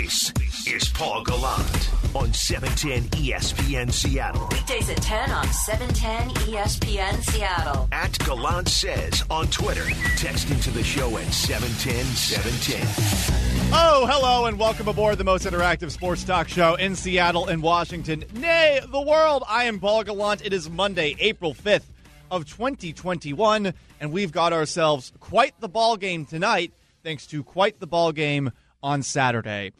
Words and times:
This 0.00 0.32
is 0.66 0.88
Paul 0.88 1.22
Gallant 1.24 1.90
on 2.16 2.32
710 2.32 3.20
ESPN 3.22 3.92
Seattle. 3.92 4.48
Weekdays 4.50 4.88
at 4.88 4.96
10 5.02 5.30
on 5.30 5.46
710 5.46 6.30
ESPN 6.46 7.22
Seattle. 7.22 7.86
At 7.92 8.18
Gallant 8.20 8.66
Says 8.68 9.22
on 9.28 9.48
Twitter. 9.48 9.84
Text 10.16 10.50
into 10.50 10.70
the 10.70 10.82
show 10.82 11.18
at 11.18 11.30
710 11.30 12.06
710. 12.06 13.72
Oh, 13.74 14.06
hello, 14.10 14.46
and 14.46 14.58
welcome 14.58 14.88
aboard 14.88 15.18
the 15.18 15.24
most 15.24 15.44
interactive 15.44 15.90
sports 15.90 16.24
talk 16.24 16.48
show 16.48 16.76
in 16.76 16.96
Seattle 16.96 17.48
and 17.48 17.62
Washington, 17.62 18.24
nay, 18.32 18.80
the 18.90 19.02
world. 19.02 19.44
I 19.46 19.64
am 19.64 19.80
Paul 19.80 20.04
Gallant. 20.04 20.42
It 20.42 20.54
is 20.54 20.70
Monday, 20.70 21.14
April 21.18 21.52
5th 21.52 21.84
of 22.30 22.46
2021, 22.46 23.74
and 24.00 24.12
we've 24.12 24.32
got 24.32 24.54
ourselves 24.54 25.12
quite 25.20 25.60
the 25.60 25.68
ball 25.68 25.98
game 25.98 26.24
tonight, 26.24 26.72
thanks 27.02 27.26
to 27.26 27.44
quite 27.44 27.80
the 27.80 27.86
ball 27.86 28.12
game 28.12 28.50
on 28.82 29.02
Saturday. 29.02 29.72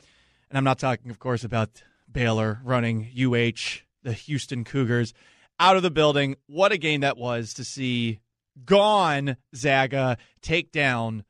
And 0.50 0.58
I'm 0.58 0.64
not 0.64 0.78
talking, 0.78 1.10
of 1.10 1.18
course, 1.18 1.44
about 1.44 1.82
Baylor 2.10 2.60
running 2.64 3.08
UH, 3.16 3.82
the 4.02 4.12
Houston 4.12 4.64
Cougars, 4.64 5.14
out 5.58 5.76
of 5.76 5.82
the 5.82 5.90
building. 5.90 6.36
What 6.46 6.72
a 6.72 6.78
game 6.78 7.02
that 7.02 7.16
was 7.16 7.54
to 7.54 7.64
see 7.64 8.20
gone 8.64 9.36
Zaga 9.54 10.16
take 10.42 10.72
down 10.72 11.24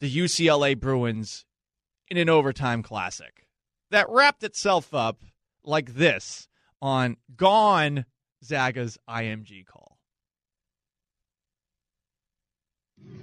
the 0.00 0.14
UCLA 0.14 0.78
Bruins 0.78 1.46
in 2.08 2.16
an 2.18 2.28
overtime 2.28 2.82
classic 2.82 3.46
that 3.90 4.08
wrapped 4.08 4.42
itself 4.42 4.92
up 4.92 5.22
like 5.64 5.94
this 5.94 6.48
on 6.80 7.16
Gone 7.36 8.04
Zaga's 8.44 8.98
IMG 9.08 9.64
call. 9.64 9.91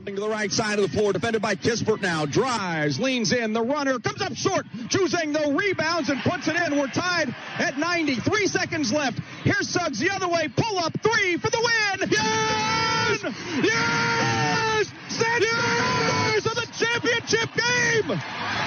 To 0.05 0.15
the 0.15 0.27
right 0.29 0.51
side 0.51 0.79
of 0.79 0.89
the 0.89 0.97
floor, 0.97 1.13
defended 1.13 1.41
by 1.41 1.53
Kispert 1.53 2.01
now. 2.01 2.25
Drives, 2.25 2.99
leans 2.99 3.31
in. 3.31 3.53
The 3.53 3.61
runner 3.61 3.99
comes 3.99 4.21
up 4.23 4.35
short. 4.35 4.65
Juzang 4.87 5.33
the 5.33 5.55
rebounds 5.55 6.09
and 6.09 6.19
puts 6.21 6.47
it 6.47 6.55
in. 6.55 6.79
We're 6.79 6.87
tied 6.87 7.35
at 7.59 7.77
90. 7.77 8.15
Three 8.15 8.47
seconds 8.47 8.91
left. 8.91 9.19
Here's 9.43 9.69
Suggs 9.69 9.99
the 9.99 10.09
other 10.09 10.27
way. 10.27 10.47
Pull 10.47 10.79
up 10.79 10.93
three 11.03 11.37
for 11.37 11.51
the 11.51 11.59
win. 11.59 12.09
Yes! 12.09 13.23
Yes! 13.63 14.93
Yes! 15.19 15.41
yes! 15.41 16.45
Of 16.47 16.55
the 16.55 16.67
championship 16.73 17.49
game. 17.53 18.19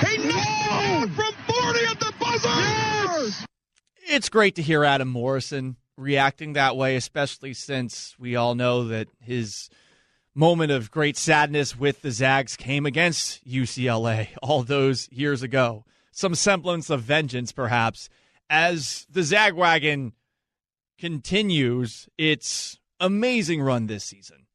He 0.07 0.29
knocked 0.29 1.09
no! 1.09 1.15
from 1.17 1.35
40 1.47 1.87
at 1.87 1.99
the 1.99 2.13
buzzer. 2.21 2.49
Yes! 2.49 3.47
It's 4.07 4.29
great 4.29 4.55
to 4.57 4.63
hear 4.63 4.85
Adam 4.85 5.09
Morrison 5.09 5.77
reacting 5.97 6.53
that 6.53 6.77
way, 6.77 6.95
especially 6.95 7.55
since 7.55 8.15
we 8.17 8.37
all 8.37 8.55
know 8.55 8.85
that 8.85 9.09
his– 9.19 9.69
moment 10.35 10.73
of 10.73 10.91
great 10.91 11.17
sadness 11.17 11.79
with 11.79 12.03
the 12.03 12.11
Zags 12.11 12.57
came 12.57 12.87
against 12.87 13.47
UCLA 13.49 14.29
all 14.43 14.63
those 14.63 15.09
years 15.11 15.43
ago. 15.43 15.85
Some 16.11 16.35
semblance 16.35 16.91
of 16.91 17.03
vengeance, 17.03 17.53
perhaps, 17.53 18.09
as 18.51 19.07
the 19.11 19.21
Zagwagon 19.21 20.13
continues 20.99 22.09
its 22.19 22.79
amazing 23.01 23.63
run 23.63 23.87
this 23.87 24.05
season. 24.05 24.47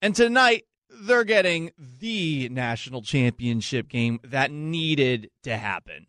And 0.00 0.14
tonight, 0.14 0.64
they're 0.88 1.24
getting 1.24 1.72
the 1.76 2.48
national 2.50 3.02
championship 3.02 3.88
game 3.88 4.20
that 4.22 4.50
needed 4.50 5.30
to 5.42 5.56
happen. 5.56 6.06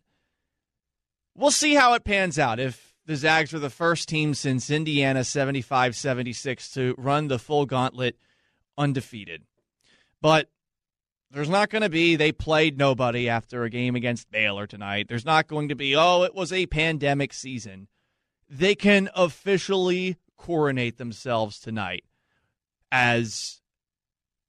We'll 1.34 1.50
see 1.50 1.74
how 1.74 1.94
it 1.94 2.04
pans 2.04 2.38
out. 2.38 2.60
If 2.60 2.94
the 3.04 3.16
Zags 3.16 3.52
are 3.52 3.58
the 3.58 3.70
first 3.70 4.08
team 4.08 4.34
since 4.34 4.70
Indiana 4.70 5.24
75 5.24 5.96
76 5.96 6.70
to 6.72 6.94
run 6.96 7.28
the 7.28 7.38
full 7.38 7.66
gauntlet 7.66 8.16
undefeated. 8.78 9.42
But 10.20 10.48
there's 11.30 11.48
not 11.48 11.70
going 11.70 11.82
to 11.82 11.88
be, 11.88 12.16
they 12.16 12.32
played 12.32 12.78
nobody 12.78 13.28
after 13.28 13.64
a 13.64 13.70
game 13.70 13.96
against 13.96 14.30
Baylor 14.30 14.66
tonight. 14.66 15.06
There's 15.08 15.24
not 15.24 15.48
going 15.48 15.68
to 15.68 15.74
be, 15.74 15.96
oh, 15.96 16.22
it 16.22 16.34
was 16.34 16.52
a 16.52 16.66
pandemic 16.66 17.32
season. 17.32 17.88
They 18.48 18.74
can 18.74 19.10
officially 19.14 20.16
coronate 20.36 20.98
themselves 20.98 21.58
tonight 21.58 22.04
as 22.92 23.60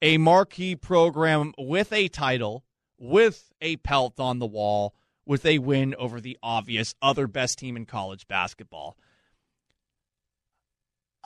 a 0.02 0.18
marquee 0.18 0.76
program 0.76 1.54
with 1.58 1.92
a 1.92 2.08
title, 2.08 2.64
with 3.00 3.52
a 3.62 3.78
pelt 3.78 4.20
on 4.20 4.40
the 4.40 4.46
wall, 4.46 4.94
with 5.26 5.46
a 5.46 5.60
win 5.60 5.96
over 5.98 6.22
the 6.22 6.38
obvious 6.44 6.94
other 7.02 7.28
best 7.28 7.58
team 7.58 7.76
in 7.76 7.86
college 7.86 8.28
basketball. 8.28 8.98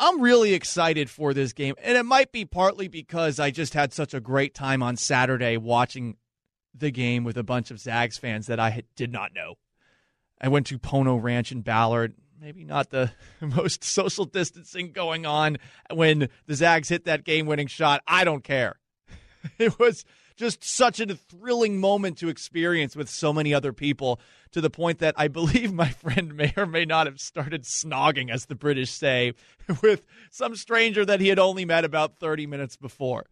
I'm 0.01 0.19
really 0.19 0.55
excited 0.55 1.11
for 1.11 1.31
this 1.31 1.53
game, 1.53 1.75
and 1.79 1.95
it 1.95 2.03
might 2.03 2.31
be 2.31 2.43
partly 2.43 2.87
because 2.87 3.39
I 3.39 3.51
just 3.51 3.75
had 3.75 3.93
such 3.93 4.15
a 4.15 4.19
great 4.19 4.55
time 4.55 4.81
on 4.81 4.97
Saturday 4.97 5.57
watching 5.57 6.17
the 6.73 6.89
game 6.89 7.23
with 7.23 7.37
a 7.37 7.43
bunch 7.43 7.69
of 7.69 7.79
Zags 7.79 8.17
fans 8.17 8.47
that 8.47 8.59
I 8.59 8.81
did 8.95 9.11
not 9.11 9.31
know. 9.35 9.59
I 10.41 10.47
went 10.47 10.65
to 10.67 10.79
Pono 10.79 11.21
Ranch 11.21 11.51
in 11.51 11.61
Ballard. 11.61 12.15
Maybe 12.41 12.63
not 12.63 12.89
the 12.89 13.11
most 13.41 13.83
social 13.83 14.25
distancing 14.25 14.91
going 14.91 15.27
on 15.27 15.57
when 15.93 16.29
the 16.47 16.55
Zags 16.55 16.89
hit 16.89 17.05
that 17.05 17.23
game 17.23 17.45
winning 17.45 17.67
shot. 17.67 18.01
I 18.07 18.23
don't 18.23 18.43
care. 18.43 18.79
It 19.57 19.79
was 19.79 20.05
just 20.41 20.63
such 20.63 20.99
a 20.99 21.15
thrilling 21.15 21.79
moment 21.79 22.17
to 22.17 22.27
experience 22.27 22.95
with 22.95 23.07
so 23.07 23.31
many 23.31 23.53
other 23.53 23.71
people 23.71 24.19
to 24.51 24.59
the 24.59 24.71
point 24.71 24.97
that 24.97 25.13
I 25.15 25.27
believe 25.27 25.71
my 25.71 25.89
friend 25.89 26.33
may 26.33 26.51
or 26.57 26.65
may 26.65 26.83
not 26.83 27.05
have 27.05 27.21
started 27.21 27.61
snogging, 27.63 28.31
as 28.31 28.47
the 28.47 28.55
British 28.55 28.89
say, 28.89 29.33
with 29.83 30.01
some 30.31 30.55
stranger 30.55 31.05
that 31.05 31.21
he 31.21 31.27
had 31.27 31.37
only 31.37 31.63
met 31.63 31.85
about 31.85 32.17
30 32.17 32.47
minutes 32.47 32.75
before. 32.75 33.27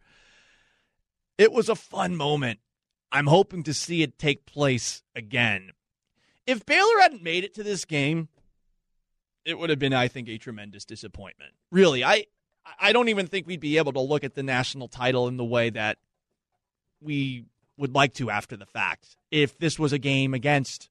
It 1.36 1.50
was 1.50 1.68
a 1.68 1.74
fun 1.74 2.14
moment. 2.14 2.60
I'm 3.10 3.26
hoping 3.26 3.64
to 3.64 3.74
see 3.74 4.02
it 4.02 4.16
take 4.16 4.46
place 4.46 5.02
again. 5.16 5.72
If 6.46 6.64
Baylor 6.64 7.00
hadn't 7.00 7.24
made 7.24 7.42
it 7.42 7.54
to 7.54 7.64
this 7.64 7.84
game, 7.84 8.28
it 9.44 9.58
would 9.58 9.70
have 9.70 9.80
been, 9.80 9.92
I 9.92 10.06
think, 10.06 10.28
a 10.28 10.38
tremendous 10.38 10.84
disappointment. 10.84 11.54
Really, 11.72 12.04
I 12.04 12.26
I 12.78 12.92
don't 12.92 13.08
even 13.08 13.26
think 13.26 13.48
we'd 13.48 13.58
be 13.58 13.78
able 13.78 13.94
to 13.94 14.00
look 14.00 14.22
at 14.22 14.34
the 14.34 14.44
national 14.44 14.86
title 14.86 15.26
in 15.26 15.38
the 15.38 15.44
way 15.44 15.70
that 15.70 15.98
we 17.00 17.44
would 17.76 17.94
like 17.94 18.14
to 18.14 18.30
after 18.30 18.56
the 18.56 18.66
fact. 18.66 19.16
If 19.30 19.58
this 19.58 19.78
was 19.78 19.92
a 19.92 19.98
game 19.98 20.34
against 20.34 20.88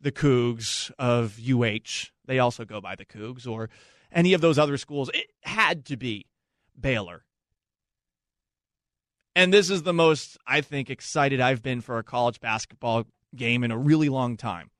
the 0.00 0.12
Cougs 0.12 0.90
of 0.98 1.38
UH, 1.38 2.10
they 2.26 2.38
also 2.38 2.64
go 2.64 2.80
by 2.80 2.94
the 2.94 3.04
Cougs, 3.04 3.46
or 3.46 3.68
any 4.12 4.32
of 4.32 4.40
those 4.40 4.58
other 4.58 4.76
schools, 4.76 5.10
it 5.12 5.26
had 5.42 5.84
to 5.86 5.96
be 5.96 6.26
Baylor. 6.78 7.24
And 9.34 9.52
this 9.52 9.70
is 9.70 9.82
the 9.82 9.92
most, 9.92 10.36
I 10.46 10.60
think, 10.60 10.90
excited 10.90 11.40
I've 11.40 11.62
been 11.62 11.80
for 11.80 11.98
a 11.98 12.02
college 12.02 12.40
basketball 12.40 13.06
game 13.34 13.62
in 13.62 13.70
a 13.70 13.78
really 13.78 14.08
long 14.08 14.36
time. 14.36 14.70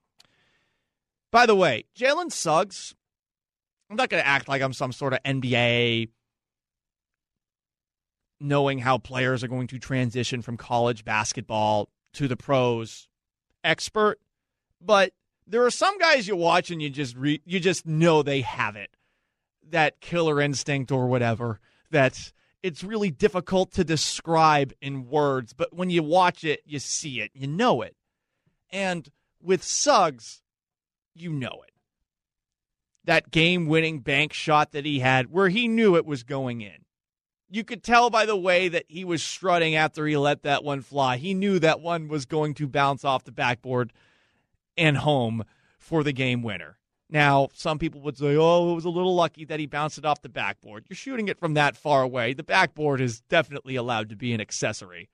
By 1.31 1.47
the 1.47 1.55
way, 1.55 1.85
Jalen 1.97 2.33
Suggs, 2.33 2.95
I'm 3.91 3.97
not 3.97 4.09
going 4.09 4.23
to 4.23 4.27
act 4.27 4.49
like 4.49 4.63
I'm 4.63 4.73
some 4.73 4.93
sort 4.93 5.13
of 5.13 5.23
NBA 5.23 6.09
knowing 8.41 8.79
how 8.79 8.99
players 8.99 9.43
are 9.43 9.49
going 9.49 9.67
to 9.69 9.79
transition 9.79 10.43
from 10.43 10.57
college 10.57 11.05
basketball 11.05 11.89
to 12.15 12.29
the 12.29 12.37
pros 12.37 13.09
expert, 13.65 14.19
but 14.81 15.13
there 15.47 15.65
are 15.65 15.71
some 15.71 15.99
guys 15.99 16.29
you 16.29 16.37
watch 16.37 16.71
and 16.71 16.81
you 16.83 16.91
just 16.91 17.17
re- 17.17 17.43
you 17.45 17.61
just 17.61 17.87
know 17.87 18.23
they 18.23 18.43
have 18.43 18.77
it. 18.77 18.91
That 19.71 20.01
killer 20.01 20.41
instinct 20.41 20.93
or 20.93 21.07
whatever 21.09 21.61
that 21.91 22.33
it's 22.63 22.85
really 22.85 23.11
difficult 23.11 23.73
to 23.73 23.85
describe 23.85 24.73
in 24.81 25.09
words, 25.09 25.53
but 25.53 25.75
when 25.75 25.91
you 25.91 26.03
watch 26.03 26.45
it, 26.45 26.61
you 26.67 26.79
see 26.79 27.21
it, 27.21 27.31
you 27.35 27.47
know 27.47 27.83
it. 27.83 27.97
And 28.71 29.09
with 29.41 29.63
Suggs, 29.63 30.43
you 31.15 31.33
know 31.33 31.63
it. 31.67 31.73
That 33.05 33.31
game 33.31 33.67
winning 33.67 34.01
bank 34.01 34.33
shot 34.33 34.73
that 34.73 34.85
he 34.85 34.99
had 34.99 35.31
where 35.31 35.49
he 35.49 35.67
knew 35.67 35.97
it 35.97 36.05
was 36.05 36.23
going 36.25 36.61
in 36.61 36.85
you 37.51 37.65
could 37.65 37.83
tell 37.83 38.11
by 38.11 38.27
the 38.27 38.37
way 38.37 38.69
that 38.69 38.85
he 38.89 39.05
was 39.05 39.23
strutting 39.23 39.75
after 39.75 40.07
he 40.07 40.17
let 40.17 40.43
that 40.43 40.65
one 40.65 40.83
fly. 40.83 41.17
He 41.17 41.35
knew 41.35 41.59
that 41.59 41.81
one 41.81 42.09
was 42.09 42.27
going 42.27 42.55
to 42.55 42.69
bounce 42.69 43.05
off 43.05 43.25
the 43.25 43.33
backboard 43.33 43.93
and 44.77 44.99
home 44.99 45.45
for 45.79 46.05
the 46.05 46.13
game 46.13 46.43
winner. 46.43 46.79
Now, 47.11 47.49
some 47.55 47.79
people 47.79 48.03
would 48.03 48.19
say, 48.19 48.37
oh, 48.37 48.73
it 48.73 48.75
was 48.75 48.85
a 48.85 48.91
little 48.91 49.15
lucky 49.15 49.47
that 49.47 49.59
he 49.59 49.67
bounced 49.67 49.97
it 49.97 50.05
off 50.05 50.21
the 50.21 50.29
backboard. 50.29 50.85
You're 50.89 50.97
shooting 50.97 51.29
it 51.29 51.39
from 51.39 51.55
that 51.55 51.77
far 51.77 52.03
away. 52.03 52.35
The 52.35 52.43
backboard 52.43 53.01
is 53.01 53.23
definitely 53.23 53.77
allowed 53.77 54.11
to 54.11 54.17
be 54.17 54.35
an 54.35 54.43
accessory. 54.43 55.09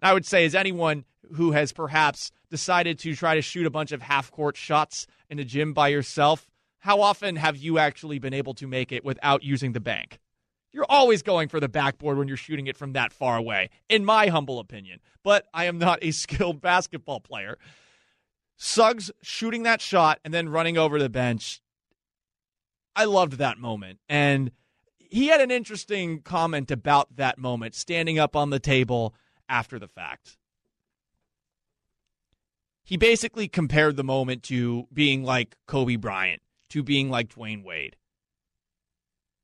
I 0.00 0.14
would 0.14 0.24
say, 0.24 0.44
as 0.44 0.54
anyone 0.54 1.04
who 1.34 1.50
has 1.52 1.72
perhaps 1.72 2.30
decided 2.50 2.98
to 3.00 3.16
try 3.16 3.34
to 3.34 3.42
shoot 3.42 3.66
a 3.66 3.70
bunch 3.70 3.90
of 3.90 4.02
half 4.02 4.30
court 4.30 4.56
shots 4.56 5.06
in 5.28 5.40
a 5.40 5.44
gym 5.44 5.72
by 5.72 5.88
yourself, 5.88 6.48
how 6.78 7.00
often 7.00 7.36
have 7.36 7.56
you 7.56 7.78
actually 7.78 8.18
been 8.18 8.32
able 8.32 8.54
to 8.54 8.66
make 8.66 8.92
it 8.92 9.04
without 9.04 9.42
using 9.42 9.72
the 9.72 9.80
bank? 9.80 10.20
You're 10.72 10.86
always 10.88 11.22
going 11.22 11.48
for 11.48 11.58
the 11.58 11.68
backboard 11.68 12.16
when 12.16 12.28
you're 12.28 12.36
shooting 12.36 12.66
it 12.66 12.76
from 12.76 12.92
that 12.92 13.12
far 13.12 13.36
away, 13.36 13.70
in 13.88 14.04
my 14.04 14.28
humble 14.28 14.58
opinion. 14.58 15.00
But 15.24 15.46
I 15.52 15.64
am 15.64 15.78
not 15.78 15.98
a 16.02 16.10
skilled 16.12 16.60
basketball 16.60 17.20
player. 17.20 17.58
Suggs 18.56 19.10
shooting 19.22 19.62
that 19.64 19.80
shot 19.80 20.20
and 20.24 20.32
then 20.34 20.48
running 20.48 20.76
over 20.78 20.98
the 20.98 21.08
bench. 21.08 21.60
I 22.94 23.04
loved 23.04 23.34
that 23.34 23.58
moment. 23.58 23.98
And 24.08 24.52
he 24.98 25.28
had 25.28 25.40
an 25.40 25.50
interesting 25.50 26.20
comment 26.22 26.70
about 26.70 27.16
that 27.16 27.38
moment, 27.38 27.74
standing 27.74 28.18
up 28.18 28.36
on 28.36 28.50
the 28.50 28.60
table 28.60 29.14
after 29.48 29.78
the 29.78 29.88
fact. 29.88 30.36
he 32.90 32.96
basically 32.96 33.46
compared 33.46 33.96
the 33.96 34.02
moment 34.02 34.42
to 34.42 34.88
being 34.92 35.22
like 35.22 35.56
Kobe 35.68 35.94
Bryant, 35.94 36.42
to 36.70 36.82
being 36.82 37.08
like 37.08 37.28
Dwyane 37.28 37.62
Wade. 37.62 37.94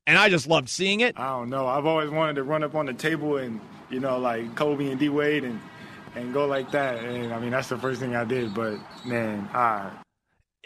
And 0.06 0.16
I 0.16 0.28
just 0.28 0.46
loved 0.46 0.68
seeing 0.68 1.00
it. 1.00 1.18
I 1.18 1.30
don't 1.30 1.50
know. 1.50 1.66
I've 1.66 1.86
always 1.86 2.10
wanted 2.10 2.36
to 2.36 2.44
run 2.44 2.62
up 2.62 2.74
on 2.74 2.86
the 2.86 2.94
table 2.94 3.38
and, 3.38 3.60
you 3.90 4.00
know, 4.00 4.18
like 4.18 4.54
Kobe 4.54 4.90
and 4.90 5.00
D 5.00 5.08
Wade 5.08 5.44
and 5.44 5.60
and 6.14 6.32
go 6.32 6.46
like 6.46 6.70
that. 6.72 7.04
And 7.04 7.32
I 7.32 7.38
mean, 7.38 7.50
that's 7.50 7.68
the 7.68 7.78
first 7.78 8.00
thing 8.00 8.16
I 8.16 8.24
did. 8.24 8.54
But 8.54 8.78
man, 9.04 9.48
I. 9.52 9.90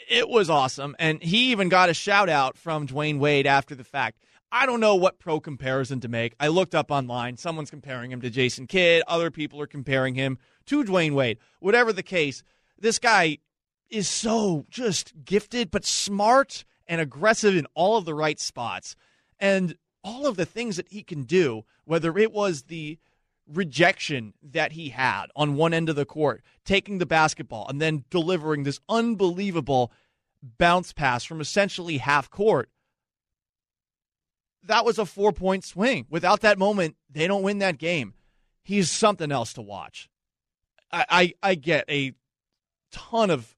It 0.09 0.29
was 0.29 0.51
awesome. 0.51 0.97
And 0.99 1.23
he 1.23 1.53
even 1.53 1.69
got 1.69 1.89
a 1.89 1.95
shout 1.95 2.29
out 2.29 2.57
from 2.57 2.87
Dwyane 2.87 3.19
Wade 3.19 3.47
after 3.47 3.75
the 3.75 3.85
fact. 3.85 4.19
I 4.53 4.67
don't 4.67 4.81
know 4.81 4.97
what 4.97 5.21
pro 5.21 5.39
comparison 5.39 6.01
to 6.01 6.09
make. 6.09 6.35
I 6.41 6.49
looked 6.49 6.75
up 6.75 6.91
online. 6.91 7.37
Someone's 7.37 7.71
comparing 7.71 8.11
him 8.11 8.21
to 8.23 8.31
Jason 8.31 8.67
Kidd. 8.67 9.05
Other 9.07 9.31
people 9.31 9.61
are 9.61 9.67
comparing 9.67 10.17
him 10.17 10.39
to 10.67 10.83
Dwyane 10.83 11.15
Wade. 11.15 11.39
Whatever 11.61 11.93
the 11.93 12.03
case, 12.03 12.43
this 12.77 12.99
guy 12.99 13.39
is 13.89 14.09
so 14.09 14.67
just 14.69 15.13
gifted, 15.25 15.71
but 15.71 15.85
smart 15.85 16.65
and 16.89 17.01
aggressive 17.01 17.55
in 17.55 17.67
all 17.75 17.97
of 17.97 18.05
the 18.05 18.15
right 18.15 18.41
spots. 18.41 18.97
And 19.41 19.77
all 20.05 20.27
of 20.27 20.37
the 20.37 20.47
things 20.47 20.77
that 20.77 20.89
he 20.89 21.03
can 21.03 21.23
do, 21.25 21.65
whether 21.85 22.17
it 22.19 22.33
was 22.33 22.65
the 22.65 22.99
rejection 23.47 24.35
that 24.43 24.73
he 24.73 24.91
had 24.91 25.27
on 25.35 25.57
one 25.57 25.75
end 25.75 25.89
of 25.89 25.97
the 25.97 26.05
court, 26.05 26.43
taking 26.65 26.99
the 26.99 27.07
basketball 27.07 27.67
and 27.69 27.81
then 27.81 28.05
delivering 28.11 28.63
this 28.63 28.81
unbelievable 28.89 29.93
bounce 30.59 30.93
pass 30.93 31.25
from 31.25 31.41
essentially 31.41 31.99
half 31.99 32.31
court. 32.31 32.71
That 34.63 34.85
was 34.85 34.99
a 34.99 35.07
four 35.07 35.33
point 35.33 35.65
swing. 35.65 36.07
Without 36.11 36.41
that 36.41 36.59
moment, 36.59 36.97
they 37.11 37.27
don't 37.27 37.43
win 37.43 37.59
that 37.59 37.79
game. 37.79 38.15
He's 38.63 38.91
something 38.91 39.33
else 39.33 39.53
to 39.55 39.63
watch. 39.63 40.09
I, 40.93 41.05
I, 41.09 41.35
I 41.43 41.55
get 41.55 41.85
a 41.89 42.13
ton 42.93 43.31
of 43.31 43.57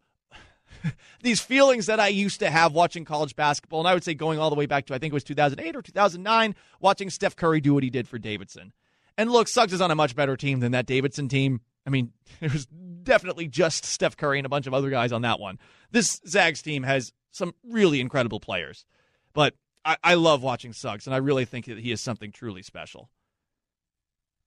these 1.22 1.40
feelings 1.40 1.86
that 1.86 2.00
I 2.00 2.08
used 2.08 2.40
to 2.40 2.50
have 2.50 2.72
watching 2.72 3.04
college 3.04 3.36
basketball. 3.36 3.80
And 3.80 3.88
I 3.88 3.94
would 3.94 4.04
say 4.04 4.14
going 4.14 4.38
all 4.38 4.50
the 4.50 4.56
way 4.56 4.66
back 4.66 4.86
to, 4.86 4.94
I 4.94 4.98
think 4.98 5.12
it 5.12 5.14
was 5.14 5.24
2008 5.24 5.76
or 5.76 5.82
2009, 5.82 6.54
watching 6.80 7.10
Steph 7.10 7.36
Curry 7.36 7.60
do 7.60 7.74
what 7.74 7.82
he 7.82 7.90
did 7.90 8.08
for 8.08 8.18
Davidson. 8.18 8.72
And 9.18 9.30
look, 9.30 9.48
Suggs 9.48 9.72
is 9.72 9.80
on 9.80 9.90
a 9.90 9.94
much 9.94 10.16
better 10.16 10.36
team 10.36 10.60
than 10.60 10.72
that 10.72 10.86
Davidson 10.86 11.28
team. 11.28 11.60
I 11.86 11.90
mean, 11.90 12.12
it 12.40 12.52
was 12.52 12.66
definitely 12.66 13.48
just 13.48 13.84
Steph 13.84 14.16
Curry 14.16 14.38
and 14.38 14.46
a 14.46 14.50
bunch 14.50 14.66
of 14.66 14.74
other 14.74 14.90
guys 14.90 15.12
on 15.12 15.22
that 15.22 15.40
one. 15.40 15.58
This 15.90 16.20
Zags 16.26 16.62
team 16.62 16.82
has 16.82 17.12
some 17.30 17.54
really 17.68 18.00
incredible 18.00 18.40
players, 18.40 18.84
but 19.32 19.54
I, 19.84 19.96
I 20.02 20.14
love 20.14 20.42
watching 20.42 20.72
Suggs, 20.72 21.06
and 21.06 21.14
I 21.14 21.18
really 21.18 21.44
think 21.44 21.66
that 21.66 21.78
he 21.78 21.92
is 21.92 22.00
something 22.00 22.30
truly 22.30 22.62
special. 22.62 23.10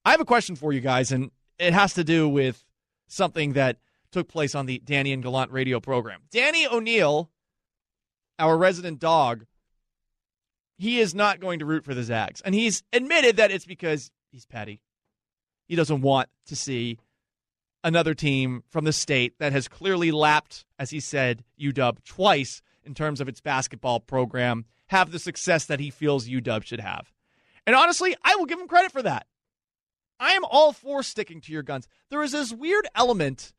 I 0.04 0.12
have 0.12 0.20
a 0.20 0.24
question 0.24 0.56
for 0.56 0.72
you 0.72 0.80
guys, 0.80 1.12
and 1.12 1.30
it 1.58 1.72
has 1.72 1.94
to 1.94 2.04
do 2.04 2.28
with 2.28 2.64
something 3.08 3.54
that 3.54 3.78
took 4.16 4.28
place 4.28 4.54
on 4.54 4.64
the 4.64 4.80
Danny 4.82 5.12
and 5.12 5.22
Gallant 5.22 5.52
radio 5.52 5.78
program. 5.78 6.22
Danny 6.30 6.66
O'Neill, 6.66 7.28
our 8.38 8.56
resident 8.56 8.98
dog, 8.98 9.44
he 10.78 11.00
is 11.00 11.14
not 11.14 11.38
going 11.38 11.58
to 11.58 11.66
root 11.66 11.84
for 11.84 11.92
the 11.92 12.02
Zags. 12.02 12.40
And 12.40 12.54
he's 12.54 12.82
admitted 12.94 13.36
that 13.36 13.50
it's 13.50 13.66
because 13.66 14.10
he's 14.32 14.46
petty. 14.46 14.80
He 15.68 15.76
doesn't 15.76 16.00
want 16.00 16.30
to 16.46 16.56
see 16.56 16.98
another 17.84 18.14
team 18.14 18.64
from 18.70 18.86
the 18.86 18.92
state 18.92 19.34
that 19.38 19.52
has 19.52 19.68
clearly 19.68 20.10
lapped, 20.10 20.64
as 20.78 20.88
he 20.88 21.00
said, 21.00 21.44
UW 21.60 22.02
twice 22.02 22.62
in 22.84 22.94
terms 22.94 23.20
of 23.20 23.28
its 23.28 23.42
basketball 23.42 24.00
program 24.00 24.64
have 24.86 25.10
the 25.10 25.18
success 25.18 25.66
that 25.66 25.78
he 25.78 25.90
feels 25.90 26.26
UW 26.26 26.64
should 26.64 26.80
have. 26.80 27.12
And 27.66 27.76
honestly, 27.76 28.16
I 28.24 28.36
will 28.36 28.46
give 28.46 28.58
him 28.58 28.68
credit 28.68 28.92
for 28.92 29.02
that. 29.02 29.26
I 30.18 30.32
am 30.32 30.44
all 30.46 30.72
for 30.72 31.02
sticking 31.02 31.42
to 31.42 31.52
your 31.52 31.62
guns. 31.62 31.86
There 32.08 32.22
is 32.22 32.32
this 32.32 32.50
weird 32.50 32.88
element 32.94 33.52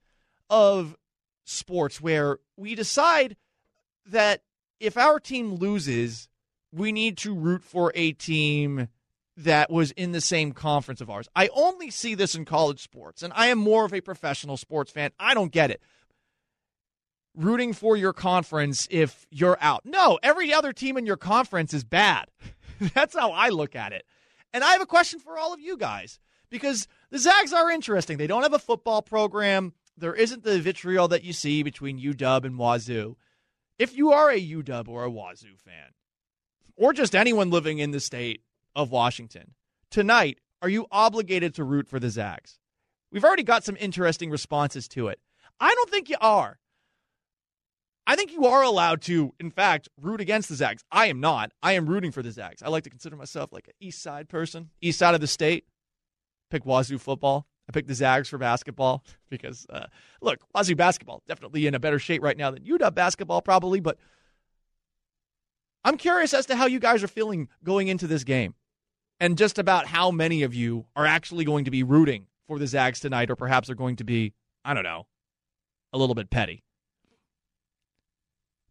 of 0.50 0.96
sports 1.44 2.02
where 2.02 2.40
we 2.56 2.76
decide 2.76 3.36
that 4.06 4.42
if 4.80 4.98
our 4.98 5.20
team 5.20 5.56
loses, 5.56 6.30
we 6.72 6.92
need 6.92 7.18
to 7.18 7.34
root 7.34 7.64
for 7.64 7.92
a 7.96 8.12
team 8.14 8.90
that 9.38 9.70
was 9.70 9.92
in 9.92 10.12
the 10.12 10.22
same 10.22 10.52
conference 10.52 11.00
of 11.00 11.10
ours. 11.10 11.30
I 11.36 11.50
only 11.54 11.92
see 11.92 12.16
this 12.16 12.36
in 12.36 12.44
college 12.44 12.82
sports, 12.82 13.22
and 13.22 13.32
I 13.36 13.48
am 13.48 13.60
more 13.60 13.86
of 13.86 13.94
a 13.94 14.02
professional 14.02 14.58
sports 14.58 14.92
fan. 14.92 15.12
I 15.20 15.34
don't 15.34 15.52
get 15.52 15.70
it. 15.70 15.82
Rooting 17.36 17.74
for 17.74 17.96
your 17.96 18.14
conference 18.14 18.88
if 18.90 19.28
you're 19.30 19.58
out. 19.62 19.86
No, 19.86 20.18
every 20.24 20.52
other 20.52 20.74
team 20.74 20.98
in 20.98 21.06
your 21.06 21.18
conference 21.18 21.74
is 21.74 21.84
bad. 21.84 22.30
That's 22.96 23.16
how 23.16 23.32
I 23.32 23.50
look 23.50 23.76
at 23.76 23.94
it. 23.94 24.06
And 24.54 24.64
I 24.64 24.72
have 24.72 24.82
a 24.82 24.88
question 24.88 25.20
for 25.20 25.38
all 25.38 25.54
of 25.54 25.60
you 25.60 25.78
guys 25.78 26.20
because 26.50 26.88
the 27.12 27.20
Zags 27.20 27.54
are 27.54 27.70
interesting. 27.70 28.18
They 28.18 28.28
don't 28.28 28.42
have 28.44 28.54
a 28.54 28.60
football 28.60 29.04
program. 29.04 29.74
There 29.98 30.14
isn't 30.14 30.44
the 30.44 30.60
vitriol 30.60 31.08
that 31.08 31.24
you 31.24 31.34
see 31.34 31.64
between 31.64 32.00
UW 32.00 32.46
and 32.46 32.58
Wazoo. 32.58 33.18
If 33.80 33.98
you 33.98 34.12
are 34.12 34.30
a 34.30 34.40
UW 34.40 34.88
or 34.88 35.04
a 35.04 35.12
Wazoo 35.12 35.56
fan, 35.58 35.94
or 36.76 36.94
just 36.94 37.16
anyone 37.16 37.50
living 37.50 37.80
in 37.80 37.92
the 37.92 38.00
state 38.00 38.42
of 38.76 38.92
Washington. 38.92 39.56
Tonight, 39.90 40.40
are 40.62 40.70
you 40.70 40.86
obligated 40.92 41.56
to 41.56 41.64
root 41.64 41.88
for 41.88 42.00
the 42.00 42.10
Zags? 42.10 42.60
We've 43.12 43.24
already 43.24 43.44
got 43.44 43.64
some 43.64 43.78
interesting 43.80 44.30
responses 44.30 44.88
to 44.90 45.08
it. 45.08 45.20
I 45.60 45.74
don't 45.74 45.90
think 45.90 46.10
you 46.10 46.18
are. 46.22 46.60
I 48.06 48.16
think 48.16 48.32
you 48.32 48.46
are 48.46 48.64
allowed 48.64 49.02
to, 49.04 49.34
in 49.40 49.52
fact, 49.52 49.90
root 50.00 50.22
against 50.22 50.48
the 50.50 50.56
Zags. 50.56 50.84
I 50.92 51.08
am 51.08 51.20
not. 51.20 51.52
I 51.62 51.74
am 51.74 51.88
rooting 51.88 52.12
for 52.12 52.22
the 52.22 52.32
Zags. 52.32 52.62
I 52.62 52.70
like 52.70 52.84
to 52.84 52.90
consider 52.90 53.16
myself 53.16 53.52
like 53.52 53.68
an 53.68 53.74
East 53.80 54.02
Side 54.02 54.30
person, 54.30 54.70
East 54.82 55.00
Side 55.00 55.16
of 55.16 55.22
the 55.22 55.28
state. 55.28 55.66
Pick 56.50 56.66
Wazoo 56.66 57.00
football. 57.00 57.48
I 57.68 57.74
picked 57.74 57.88
the 57.88 57.96
Zags 57.96 58.30
for 58.30 58.38
basketball 58.38 59.04
because, 59.30 59.68
uh, 59.70 59.88
look, 60.22 60.40
Wazoo 60.56 60.76
basketball 60.76 61.22
definitely 61.28 61.68
in 61.68 61.76
a 61.76 61.80
better 61.80 62.00
shape 62.00 62.24
right 62.24 62.38
now 62.38 62.52
than 62.52 62.64
UW 62.64 62.94
basketball, 62.94 63.42
probably. 63.42 63.80
But 63.80 63.98
I'm 65.84 65.98
curious 65.98 66.34
as 66.34 66.46
to 66.48 66.56
how 66.56 66.66
you 66.66 66.80
guys 66.80 67.04
are 67.04 67.08
feeling 67.08 67.50
going 67.64 67.88
into 67.90 68.08
this 68.08 68.24
game 68.24 68.56
and 69.20 69.38
just 69.38 69.58
about 69.58 69.88
how 69.88 70.12
many 70.12 70.44
of 70.44 70.54
you 70.54 70.86
are 70.96 71.06
actually 71.06 71.44
going 71.44 71.66
to 71.66 71.72
be 71.72 71.84
rooting 71.84 72.28
for 72.48 72.60
the 72.60 72.68
Zags 72.68 73.00
tonight, 73.00 73.30
or 73.30 73.36
perhaps 73.36 73.70
are 73.70 73.76
going 73.76 73.98
to 73.98 74.06
be, 74.06 74.34
I 74.64 74.74
don't 74.74 74.84
know, 74.84 75.06
a 75.92 75.98
little 75.98 76.16
bit 76.16 76.30
petty. 76.30 76.64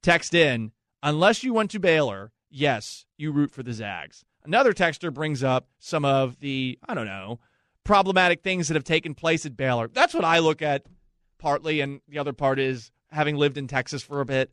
Text 0.03 0.35
in, 0.35 0.73
unless 1.03 1.43
you 1.43 1.53
went 1.53 1.71
to 1.73 1.81
Baylor, 1.81 2.33
yes, 2.49 3.05
you 3.19 3.33
root 3.33 3.51
for 3.51 3.63
the 3.63 3.73
Zags. 3.73 4.25
Another 4.45 4.73
texter 4.73 5.13
brings 5.13 5.43
up 5.43 5.69
some 5.79 6.05
of 6.05 6.39
the, 6.41 6.79
I 6.89 6.95
don't 6.95 7.07
know, 7.07 7.41
problematic 7.87 8.43
things 8.43 8.69
that 8.69 8.75
have 8.75 8.85
taken 8.85 9.15
place 9.15 9.47
at 9.47 9.57
Baylor. 9.57 9.89
That's 9.89 10.15
what 10.15 10.25
I 10.25 10.41
look 10.41 10.61
at 10.61 10.85
partly, 11.39 11.81
and 11.81 12.01
the 12.09 12.19
other 12.19 12.33
part 12.33 12.59
is 12.59 12.91
having 13.11 13.37
lived 13.37 13.57
in 13.57 13.69
Texas 13.69 14.03
for 14.03 14.21
a 14.21 14.27
bit 14.27 14.51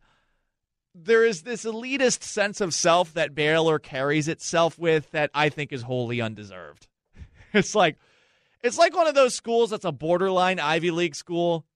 there 0.96 1.26
is 1.26 1.42
this 1.42 1.66
elitist 1.66 2.24
sense 2.24 2.62
of 2.62 2.74
self 2.74 3.14
that 3.14 3.34
Baylor 3.34 3.80
carries 3.80 4.28
itself 4.28 4.78
with 4.78 5.10
that 5.12 5.32
I 5.34 5.50
think 5.50 5.74
is 5.74 5.82
wholly 5.82 6.22
undeserved. 6.22 6.88
It's 7.56 7.76
like 7.76 8.00
it's 8.64 8.80
like 8.80 8.96
one 8.96 9.06
of 9.06 9.14
those 9.14 9.36
schools 9.36 9.70
that's 9.70 9.86
a 9.86 9.92
borderline 9.92 10.60
Ivy 10.60 10.90
League 10.90 11.14
school. 11.14 11.68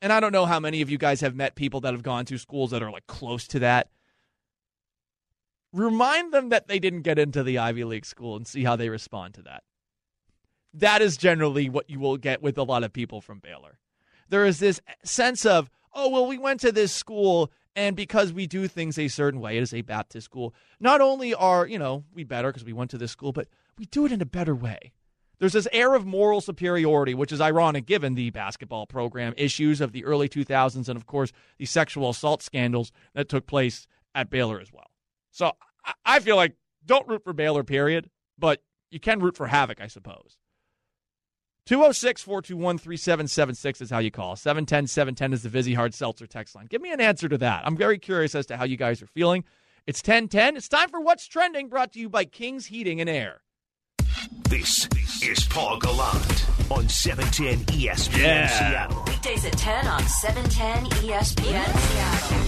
And 0.00 0.12
I 0.12 0.20
don't 0.20 0.30
know 0.30 0.46
how 0.46 0.60
many 0.60 0.80
of 0.80 0.90
you 0.90 0.96
guys 0.96 1.22
have 1.22 1.34
met 1.34 1.56
people 1.56 1.80
that 1.80 1.92
have 1.92 2.04
gone 2.04 2.24
to 2.26 2.38
schools 2.38 2.70
that 2.70 2.84
are 2.84 2.90
like 2.92 3.08
close 3.08 3.48
to 3.48 3.58
that. 3.58 3.88
Remind 5.72 6.32
them 6.32 6.50
that 6.50 6.68
they 6.68 6.78
didn't 6.78 7.02
get 7.02 7.18
into 7.18 7.42
the 7.42 7.58
Ivy 7.58 7.82
League 7.82 8.06
school 8.06 8.36
and 8.36 8.46
see 8.46 8.62
how 8.62 8.76
they 8.76 8.88
respond 8.90 9.34
to 9.34 9.42
that. 9.42 9.64
That 10.74 11.00
is 11.02 11.16
generally 11.16 11.70
what 11.70 11.88
you 11.88 12.00
will 12.00 12.16
get 12.16 12.42
with 12.42 12.58
a 12.58 12.62
lot 12.62 12.84
of 12.84 12.92
people 12.92 13.20
from 13.20 13.38
Baylor. 13.38 13.78
There 14.28 14.44
is 14.44 14.58
this 14.58 14.80
sense 15.04 15.46
of, 15.46 15.70
oh, 15.94 16.08
well, 16.08 16.26
we 16.26 16.38
went 16.38 16.60
to 16.60 16.72
this 16.72 16.92
school 16.92 17.50
and 17.76 17.96
because 17.96 18.32
we 18.32 18.46
do 18.46 18.68
things 18.68 18.98
a 18.98 19.08
certain 19.08 19.40
way, 19.40 19.56
it 19.56 19.62
is 19.62 19.74
a 19.74 19.82
Baptist 19.82 20.24
school. 20.24 20.54
Not 20.78 21.00
only 21.00 21.34
are, 21.34 21.66
you 21.66 21.78
know, 21.78 22.04
we 22.14 22.24
better 22.24 22.48
because 22.48 22.64
we 22.64 22.72
went 22.72 22.90
to 22.92 22.98
this 22.98 23.10
school, 23.10 23.32
but 23.32 23.48
we 23.78 23.86
do 23.86 24.06
it 24.06 24.12
in 24.12 24.20
a 24.20 24.26
better 24.26 24.54
way. 24.54 24.92
There's 25.40 25.54
this 25.54 25.68
air 25.72 25.94
of 25.94 26.06
moral 26.06 26.40
superiority, 26.40 27.14
which 27.14 27.32
is 27.32 27.40
ironic 27.40 27.86
given 27.86 28.14
the 28.14 28.30
basketball 28.30 28.86
program 28.86 29.34
issues 29.36 29.80
of 29.80 29.90
the 29.90 30.04
early 30.04 30.28
2000s 30.28 30.88
and, 30.88 30.96
of 30.96 31.06
course, 31.06 31.32
the 31.58 31.66
sexual 31.66 32.10
assault 32.10 32.42
scandals 32.42 32.92
that 33.14 33.28
took 33.28 33.46
place 33.46 33.88
at 34.14 34.30
Baylor 34.30 34.60
as 34.60 34.72
well. 34.72 34.90
So 35.32 35.52
I 36.04 36.20
feel 36.20 36.36
like 36.36 36.54
don't 36.86 37.08
root 37.08 37.24
for 37.24 37.32
Baylor, 37.32 37.64
period, 37.64 38.08
but 38.38 38.62
you 38.90 39.00
can 39.00 39.18
root 39.18 39.36
for 39.36 39.48
Havoc, 39.48 39.80
I 39.80 39.88
suppose. 39.88 40.38
206 41.66 42.22
421 42.22 42.76
3776 42.78 43.80
is 43.80 43.90
how 43.90 43.98
you 43.98 44.10
call. 44.10 44.36
710 44.36 44.86
710 44.86 45.32
is 45.32 45.42
the 45.44 45.48
Vizzy 45.48 45.72
Hard 45.74 45.94
Seltzer 45.94 46.26
text 46.26 46.54
line. 46.54 46.66
Give 46.66 46.82
me 46.82 46.92
an 46.92 47.00
answer 47.00 47.26
to 47.28 47.38
that. 47.38 47.62
I'm 47.66 47.74
very 47.76 47.98
curious 47.98 48.34
as 48.34 48.44
to 48.46 48.56
how 48.58 48.64
you 48.64 48.76
guys 48.76 49.00
are 49.00 49.06
feeling. 49.06 49.44
It's 49.86 50.00
1010. 50.00 50.56
It's 50.58 50.68
time 50.68 50.90
for 50.90 51.00
What's 51.00 51.26
Trending, 51.26 51.68
brought 51.68 51.92
to 51.92 52.00
you 52.00 52.08
by 52.10 52.26
King's 52.26 52.66
Heating 52.66 53.00
and 53.00 53.08
Air. 53.08 53.40
This 54.50 54.86
is 55.22 55.42
Paul 55.48 55.78
Gallant 55.78 56.46
on 56.70 56.86
710 56.88 57.64
ESPN 57.78 58.18
Yeah. 58.18 58.46
Seattle. 58.48 59.02
Weekdays 59.06 59.44
at 59.46 59.52
10 59.56 59.86
on 59.86 60.02
710 60.06 60.84
ESPN 61.02 61.78
Seattle. 61.78 62.38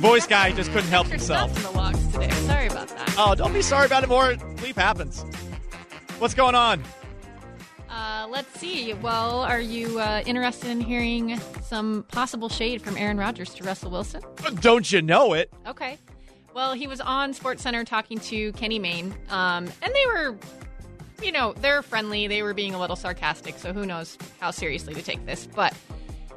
Voice 0.00 0.26
guy 0.26 0.50
just 0.52 0.72
couldn't 0.72 0.90
help 0.90 1.06
himself. 1.06 1.56
in 1.56 1.62
the 1.62 1.70
logs 1.70 2.04
today. 2.08 2.30
Sorry 2.30 2.66
about 2.66 2.88
that. 2.88 3.14
Oh, 3.18 3.34
don't 3.36 3.52
be 3.52 3.62
sorry 3.62 3.86
about 3.86 4.02
it 4.02 4.08
more. 4.08 4.34
Leap 4.62 4.74
happens. 4.76 5.24
What's 6.18 6.34
going 6.34 6.54
on? 6.56 6.82
Uh, 7.90 8.28
let's 8.30 8.58
see. 8.60 8.94
Well, 8.94 9.40
are 9.40 9.60
you 9.60 9.98
uh, 9.98 10.22
interested 10.24 10.70
in 10.70 10.80
hearing 10.80 11.40
some 11.62 12.04
possible 12.04 12.48
shade 12.48 12.80
from 12.82 12.96
Aaron 12.96 13.18
Rodgers 13.18 13.52
to 13.54 13.64
Russell 13.64 13.90
Wilson? 13.90 14.22
Don't 14.60 14.90
you 14.92 15.02
know 15.02 15.32
it? 15.32 15.52
Okay. 15.66 15.98
Well, 16.54 16.72
he 16.74 16.86
was 16.86 17.00
on 17.00 17.34
SportsCenter 17.34 17.84
talking 17.84 18.18
to 18.20 18.52
Kenny 18.52 18.78
Mayne, 18.78 19.14
um, 19.28 19.68
and 19.82 19.94
they 19.94 20.06
were, 20.06 20.36
you 21.22 21.32
know, 21.32 21.52
they're 21.54 21.82
friendly. 21.82 22.26
They 22.26 22.42
were 22.42 22.54
being 22.54 22.74
a 22.74 22.80
little 22.80 22.96
sarcastic, 22.96 23.58
so 23.58 23.72
who 23.72 23.86
knows 23.86 24.16
how 24.40 24.50
seriously 24.50 24.94
to 24.94 25.02
take 25.02 25.24
this. 25.26 25.46
But 25.46 25.74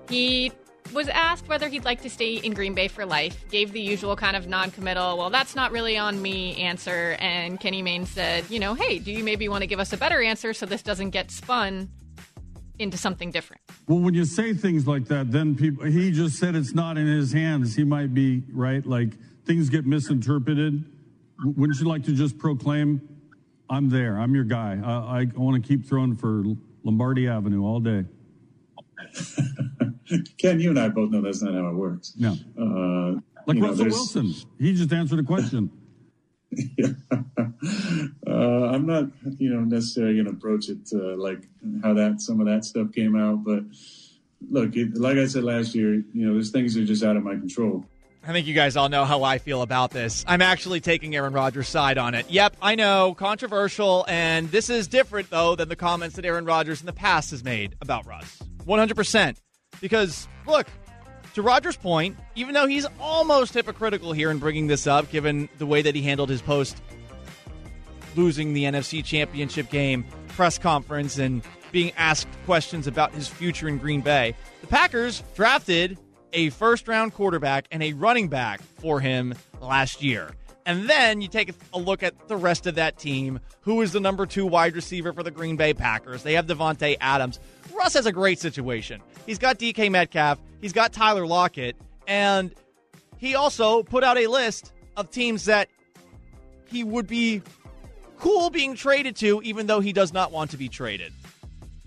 he 0.10 0.52
was 0.94 1.08
asked 1.10 1.48
whether 1.48 1.68
he'd 1.68 1.86
like 1.86 2.02
to 2.02 2.10
stay 2.10 2.36
in 2.36 2.54
Green 2.54 2.74
Bay 2.74 2.88
for 2.88 3.06
life, 3.06 3.50
gave 3.50 3.72
the 3.72 3.82
usual 3.82 4.16
kind 4.16 4.36
of 4.36 4.48
non 4.48 4.72
committal, 4.72 5.18
well, 5.18 5.30
that's 5.30 5.56
not 5.56 5.72
really 5.72 5.98
on 5.98 6.22
me 6.22 6.56
answer. 6.58 7.18
And 7.20 7.60
Kenny 7.60 7.82
Mayne 7.82 8.06
said, 8.06 8.50
you 8.50 8.60
know, 8.60 8.74
hey, 8.74 9.00
do 9.00 9.12
you 9.12 9.24
maybe 9.24 9.50
want 9.50 9.62
to 9.62 9.68
give 9.68 9.80
us 9.80 9.94
a 9.94 9.98
better 9.98 10.22
answer 10.22 10.54
so 10.54 10.66
this 10.66 10.84
doesn't 10.84 11.10
get 11.10 11.32
spun 11.32 11.90
into 12.80 12.98
something 12.98 13.32
different? 13.32 13.62
Well, 13.88 14.00
when 14.00 14.14
you 14.14 14.26
say 14.26 14.54
things 14.54 14.88
like 14.88 15.06
that, 15.06 15.32
then 15.32 15.56
people, 15.56 15.86
he 15.86 16.12
just 16.12 16.38
said 16.38 16.56
it's 16.56 16.74
not 16.74 16.98
in 16.98 17.08
his 17.08 17.34
hands. 17.34 17.76
He 17.76 17.84
might 17.84 18.14
be 18.14 18.44
right. 18.52 18.86
Like 18.86 19.14
things 19.46 19.70
get 19.70 19.86
misinterpreted. 19.86 20.84
Wouldn't 21.44 21.80
you 21.80 21.88
like 21.88 22.04
to 22.06 22.14
just 22.14 22.38
proclaim, 22.38 23.02
I'm 23.70 23.90
there, 23.90 24.18
I'm 24.18 24.34
your 24.34 24.44
guy? 24.44 24.80
I, 24.84 25.22
I 25.22 25.26
want 25.36 25.62
to 25.62 25.68
keep 25.68 25.86
throwing 25.86 26.16
for 26.16 26.44
Lombardi 26.84 27.28
Avenue 27.28 27.66
all 27.66 27.80
day. 27.80 28.06
Ken, 30.38 30.60
you 30.60 30.70
and 30.70 30.80
I 30.80 30.90
both 30.90 31.12
know 31.12 31.22
that's 31.22 31.42
not 31.42 31.54
how 31.54 31.70
it 31.70 31.76
works. 31.76 32.14
No. 32.18 32.32
Uh, 32.58 33.20
Like 33.46 33.56
you 33.56 33.62
know, 33.62 33.70
Russell 33.70 33.86
Wilson. 33.86 34.34
He 34.60 34.74
just 34.74 34.92
answered 34.94 35.20
a 35.20 35.24
question. 35.24 35.72
uh, 36.84 38.32
I'm 38.32 38.86
not, 38.86 39.06
you 39.38 39.50
know, 39.54 39.62
necessarily 39.62 40.16
going 40.16 40.26
to 40.26 40.32
approach 40.32 40.70
it 40.70 40.88
uh, 40.94 41.18
like 41.18 41.48
how 41.82 41.94
that 41.94 42.22
some 42.22 42.40
of 42.40 42.46
that 42.48 42.66
stuff 42.66 42.92
came 42.92 43.16
out. 43.16 43.44
But 43.44 43.64
look, 44.50 44.76
it, 44.76 44.96
like 44.96 45.18
I 45.18 45.26
said 45.26 45.44
last 45.44 45.74
year, 45.76 45.94
you 45.96 46.26
know, 46.28 46.34
there's 46.34 46.52
things 46.52 46.76
that 46.76 46.84
are 46.84 46.86
just 46.86 47.04
out 47.04 47.18
of 47.18 47.24
my 47.24 47.32
control. 47.34 47.86
I 48.26 48.32
think 48.32 48.48
you 48.48 48.54
guys 48.54 48.78
all 48.78 48.88
know 48.88 49.04
how 49.04 49.24
I 49.24 49.38
feel 49.38 49.64
about 49.64 49.92
this. 49.92 50.24
I'm 50.26 50.42
actually 50.42 50.80
taking 50.80 51.14
Aaron 51.14 51.34
Rodgers' 51.34 51.68
side 51.68 51.98
on 51.98 52.14
it. 52.14 52.32
Yep, 52.32 52.56
I 52.62 52.76
know, 52.76 53.14
controversial, 53.16 54.06
and 54.08 54.50
this 54.50 54.70
is 54.70 54.88
different, 54.88 55.30
though, 55.30 55.58
than 55.58 55.68
the 55.68 55.76
comments 55.76 56.16
that 56.16 56.24
Aaron 56.24 56.46
Rodgers 56.46 56.80
in 56.80 56.86
the 56.86 56.94
past 56.94 57.32
has 57.32 57.44
made 57.44 57.76
about 57.82 58.06
Russ. 58.06 58.42
100%. 58.66 59.38
Because, 59.82 60.28
look, 60.46 60.68
to 61.34 61.42
Rodgers' 61.42 61.78
point, 61.78 62.18
even 62.36 62.54
though 62.54 62.68
he's 62.68 62.86
almost 63.00 63.54
hypocritical 63.54 64.14
here 64.14 64.30
in 64.30 64.38
bringing 64.38 64.68
this 64.68 64.88
up, 64.88 65.10
given 65.12 65.50
the 65.58 65.66
way 65.66 65.82
that 65.82 65.96
he 65.96 66.02
handled 66.02 66.30
his 66.30 66.42
post 66.42 66.82
losing 68.16 68.54
the 68.54 68.64
NFC 68.66 69.04
Championship 69.04 69.70
game 69.70 70.06
press 70.30 70.58
conference 70.58 71.18
and 71.18 71.42
being 71.72 71.92
asked 71.98 72.28
questions 72.46 72.86
about 72.86 73.12
his 73.14 73.28
future 73.28 73.68
in 73.68 73.80
Green 73.80 74.02
Bay, 74.02 74.36
the 74.62 74.68
Packers 74.68 75.24
drafted 75.36 75.98
a 76.34 76.50
first 76.52 76.88
round 76.88 77.14
quarterback 77.14 77.68
and 77.72 77.82
a 77.82 77.94
running 77.94 78.28
back 78.28 78.62
for 78.62 79.00
him 79.00 79.34
last 79.62 80.04
year. 80.04 80.32
And 80.66 80.90
then 80.90 81.22
you 81.22 81.28
take 81.28 81.52
a 81.74 81.78
look 81.78 82.04
at 82.04 82.28
the 82.28 82.38
rest 82.38 82.68
of 82.68 82.76
that 82.76 82.98
team. 82.98 83.40
Who 83.62 83.82
is 83.82 83.92
the 83.92 84.00
number 84.00 84.26
two 84.26 84.46
wide 84.46 84.76
receiver 84.76 85.12
for 85.12 85.24
the 85.24 85.32
Green 85.32 85.58
Bay 85.58 85.74
Packers? 85.74 86.24
They 86.24 86.34
have 86.34 86.48
Davante 86.48 86.96
Adams. 87.02 87.40
Russ 87.84 87.96
has 87.96 88.06
a 88.06 88.14
great 88.14 88.40
situation. 88.40 89.02
He's 89.26 89.38
got 89.38 89.60
DK 89.60 89.92
Metcalf, 89.92 90.40
he's 90.62 90.72
got 90.72 90.94
Tyler 90.94 91.28
Lockett, 91.28 91.76
and 92.08 92.56
he 93.18 93.36
also 93.36 93.84
put 93.84 94.06
out 94.06 94.18
a 94.18 94.28
list 94.28 94.72
of 94.96 95.12
teams 95.12 95.44
that 95.46 95.68
he 96.66 96.86
would 96.86 97.08
be 97.08 97.42
cool 98.20 98.50
being 98.50 98.74
traded 98.74 99.18
to, 99.18 99.42
even 99.44 99.68
though 99.68 99.82
he 99.82 99.92
does 99.92 100.14
not 100.14 100.32
want 100.32 100.52
to 100.52 100.58
be 100.58 100.70
traded. 100.70 101.12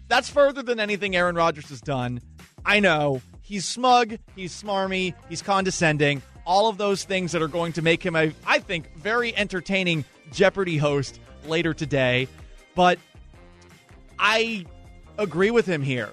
That's 0.08 0.28
further 0.28 0.62
than 0.62 0.80
anything 0.80 1.16
Aaron 1.16 1.34
Rodgers 1.34 1.70
has 1.70 1.80
done. 1.80 2.20
I 2.66 2.78
know. 2.78 3.22
He's 3.40 3.64
smug, 3.64 4.18
he's 4.34 4.52
smarmy, 4.52 5.14
he's 5.30 5.40
condescending, 5.40 6.20
all 6.44 6.68
of 6.68 6.76
those 6.76 7.04
things 7.04 7.32
that 7.32 7.40
are 7.40 7.48
going 7.48 7.72
to 7.72 7.80
make 7.80 8.04
him 8.04 8.16
a, 8.16 8.34
I 8.46 8.58
think, 8.58 8.94
very 8.98 9.34
entertaining 9.34 10.04
Jeopardy 10.30 10.76
host 10.76 11.20
later 11.46 11.72
today. 11.72 12.28
But 12.74 12.98
I 14.18 14.66
agree 15.18 15.50
with 15.50 15.66
him 15.66 15.82
here. 15.82 16.10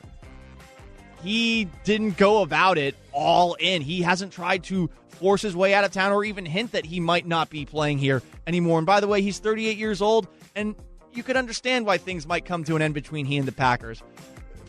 He 1.24 1.70
didn't 1.84 2.18
go 2.18 2.42
about 2.42 2.78
it 2.78 2.96
all 3.12 3.56
in. 3.56 3.82
He 3.82 4.02
hasn't 4.02 4.34
tried 4.34 4.64
to 4.66 4.90
force 5.10 5.42
his 5.42 5.56
way 5.56 5.74
out 5.74 5.86
of 5.86 5.92
town 5.92 6.12
or 6.12 6.26
even 6.26 6.46
hint 6.46 6.74
that 6.74 6.86
he 6.86 7.00
might 7.00 7.26
not 7.26 7.50
be 7.50 7.66
playing 7.66 7.98
here 7.98 8.22
anymore. 8.46 8.78
And 8.78 8.86
by 8.86 9.00
the 9.00 9.08
way, 9.08 9.22
he's 9.22 9.40
38 9.40 9.78
years 9.78 10.02
old, 10.02 10.28
and 10.56 10.76
you 11.14 11.24
could 11.24 11.38
understand 11.38 11.86
why 11.86 11.98
things 11.98 12.28
might 12.28 12.44
come 12.46 12.64
to 12.66 12.76
an 12.76 12.82
end 12.82 12.94
between 12.94 13.26
he 13.26 13.38
and 13.38 13.48
the 13.48 13.54
Packers. 13.54 14.04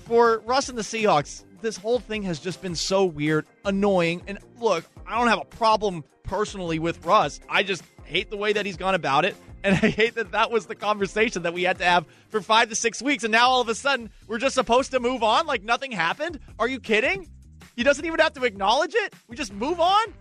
For 0.05 0.41
Russ 0.41 0.69
and 0.69 0.79
the 0.79 0.83
Seahawks, 0.83 1.45
this 1.61 1.77
whole 1.77 1.99
thing 1.99 2.23
has 2.25 2.39
just 2.39 2.63
been 2.63 2.77
so 2.77 3.05
weird, 3.05 3.47
annoying. 3.65 4.23
And 4.27 4.39
look, 4.61 4.85
I 5.07 5.19
don't 5.19 5.29
have 5.29 5.41
a 5.41 5.47
problem 5.47 6.05
personally 6.23 6.79
with 6.79 7.05
Russ. 7.05 7.41
I 7.49 7.63
just 7.63 7.83
hate 8.05 8.31
the 8.31 8.37
way 8.37 8.53
that 8.53 8.67
he's 8.67 8.77
gone 8.77 8.95
about 8.95 9.25
it. 9.25 9.35
And 9.65 9.75
I 9.77 9.89
hate 9.89 10.15
that 10.17 10.33
that 10.33 10.51
was 10.51 10.67
the 10.67 10.75
conversation 10.75 11.43
that 11.45 11.55
we 11.55 11.63
had 11.63 11.79
to 11.79 11.85
have 11.85 12.05
for 12.29 12.43
five 12.43 12.69
to 12.69 12.75
six 12.75 13.01
weeks. 13.01 13.25
And 13.25 13.33
now 13.33 13.49
all 13.49 13.63
of 13.63 13.69
a 13.71 13.75
sudden, 13.75 14.11
we're 14.29 14.39
just 14.39 14.55
supposed 14.55 14.91
to 14.91 15.01
move 15.01 15.23
on 15.23 15.47
like 15.47 15.65
nothing 15.65 15.91
happened? 15.91 16.39
Are 16.59 16.69
you 16.69 16.79
kidding? 16.79 17.31
He 17.75 17.83
doesn't 17.83 18.05
even 18.05 18.21
have 18.21 18.35
to 18.35 18.45
acknowledge 18.45 18.95
it? 18.95 19.15
We 19.27 19.37
just 19.37 19.55
move 19.55 19.81
on? 19.81 20.13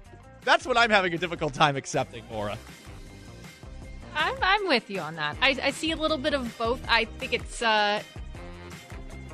That's 0.46 0.66
what 0.66 0.78
I'm 0.78 0.90
having 0.90 1.14
a 1.14 1.18
difficult 1.18 1.54
time 1.54 1.76
accepting, 1.76 2.24
Maura. 2.32 2.58
I'm, 4.16 4.36
I'm 4.42 4.68
with 4.68 4.90
you 4.90 5.02
on 5.02 5.16
that. 5.16 5.36
I, 5.42 5.58
I 5.62 5.72
see 5.72 5.92
a 5.92 5.98
little 5.98 6.18
bit 6.18 6.34
of 6.34 6.58
both. 6.58 6.82
I 6.88 7.04
think 7.06 7.34
it's 7.34 7.62
uh, 7.62 8.02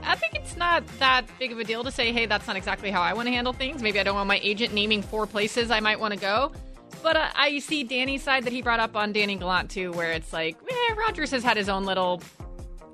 I 0.02 0.16
think 0.16 0.34
it's 0.34 0.58
not 0.58 0.84
that 0.98 1.28
big 1.38 1.52
of 1.52 1.60
a 1.60 1.64
deal 1.64 1.84
to 1.84 1.92
say, 1.92 2.12
hey, 2.12 2.26
that's 2.26 2.48
not 2.48 2.56
exactly 2.56 2.90
how 2.90 3.02
I 3.02 3.14
want 3.14 3.28
to 3.28 3.32
handle 3.32 3.54
things. 3.54 3.84
Maybe 3.84 4.00
I 4.00 4.04
don't 4.04 4.16
want 4.16 4.28
my 4.28 4.40
agent 4.42 4.74
naming 4.74 5.04
four 5.04 5.28
places 5.28 5.70
I 5.70 5.82
might 5.82 6.00
want 6.00 6.14
to 6.16 6.20
go. 6.20 6.52
But 7.02 7.16
uh, 7.16 7.30
I 7.36 7.60
see 7.60 7.84
Danny's 7.84 8.24
side 8.24 8.44
that 8.44 8.54
he 8.54 8.62
brought 8.62 8.80
up 8.80 8.96
on 8.96 9.14
Danny 9.14 9.36
Gallant 9.38 9.70
too, 9.72 9.92
where 9.94 10.12
it's 10.12 10.34
like, 10.34 10.58
eh, 10.70 10.94
Rodgers 10.96 11.32
has 11.32 11.44
had 11.44 11.58
his 11.58 11.70
own 11.70 11.86
little 11.86 12.22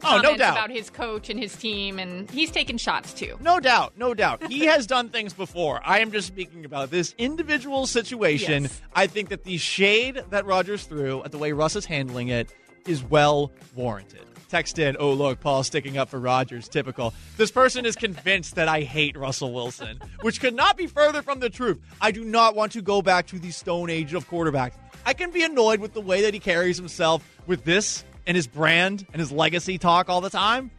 Oh, 0.03 0.17
no 0.17 0.21
comments 0.21 0.39
doubt. 0.39 0.51
about 0.57 0.69
his 0.71 0.89
coach 0.91 1.29
and 1.31 1.39
his 1.39 1.55
team, 1.55 1.97
and 1.97 2.29
he's 2.29 2.51
taken 2.51 2.77
shots 2.77 3.11
too. 3.13 3.37
No 3.41 3.59
doubt, 3.59 3.93
no 3.97 4.13
doubt. 4.13 4.51
He 4.51 4.65
has 4.65 4.85
done 4.85 5.09
things 5.09 5.33
before. 5.33 5.81
I 5.83 5.99
am 5.99 6.11
just 6.11 6.27
speaking 6.27 6.63
about 6.63 6.91
this 6.91 7.15
individual 7.17 7.87
situation. 7.87 8.63
Yes. 8.63 8.81
I 8.93 9.07
think 9.07 9.29
that 9.29 9.45
the 9.45 9.57
shade 9.57 10.21
that 10.29 10.45
Rodgers 10.45 10.83
threw 10.83 11.23
at 11.23 11.31
the 11.31 11.39
way 11.39 11.53
Russ 11.53 11.75
is 11.75 11.85
handling 11.85 12.27
it 12.27 12.53
is 12.85 13.03
well 13.03 13.51
warranted. 13.73 14.25
Text 14.55 14.79
in, 14.79 14.95
oh, 15.01 15.11
look, 15.11 15.41
Paul's 15.41 15.67
sticking 15.67 15.97
up 15.97 16.07
for 16.07 16.17
Rodgers. 16.17 16.69
Typical. 16.69 17.13
This 17.35 17.51
person 17.51 17.85
is 17.85 17.97
convinced 17.97 18.55
that 18.55 18.69
I 18.69 18.83
hate 18.83 19.17
Russell 19.17 19.51
Wilson, 19.51 19.99
which 20.21 20.39
could 20.39 20.53
not 20.53 20.77
be 20.77 20.87
further 20.87 21.21
from 21.21 21.41
the 21.41 21.49
truth. 21.49 21.81
I 21.99 22.11
do 22.11 22.23
not 22.23 22.55
want 22.55 22.71
to 22.71 22.81
go 22.81 23.01
back 23.01 23.27
to 23.27 23.37
the 23.37 23.51
stone 23.51 23.89
age 23.89 24.13
of 24.13 24.29
quarterbacks. 24.29 24.75
I 25.05 25.11
can 25.11 25.31
be 25.31 25.43
annoyed 25.43 25.81
with 25.81 25.91
the 25.91 25.99
way 25.99 26.21
that 26.21 26.33
he 26.33 26.39
carries 26.39 26.77
himself 26.77 27.21
with 27.45 27.65
this 27.65 28.05
and 28.25 28.37
his 28.37 28.47
brand 28.47 29.05
and 29.11 29.19
his 29.19 29.29
legacy 29.29 29.77
talk 29.77 30.07
all 30.07 30.21
the 30.21 30.29
time. 30.29 30.71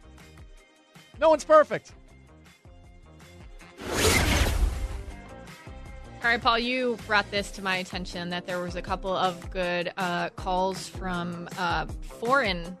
No 1.19 1.29
one's 1.29 1.45
perfect. 1.45 1.91
All 6.23 6.23
right, 6.23 6.41
Paul, 6.41 6.57
you 6.57 6.97
brought 7.05 7.29
this 7.29 7.51
to 7.51 7.61
my 7.61 7.77
attention 7.77 8.31
that 8.31 8.47
there 8.47 8.59
was 8.59 8.75
a 8.75 8.81
couple 8.81 9.15
of 9.15 9.51
good 9.51 9.93
uh, 9.97 10.29
calls 10.29 10.89
from 10.89 11.47
uh, 11.59 11.85
foreign 12.19 12.75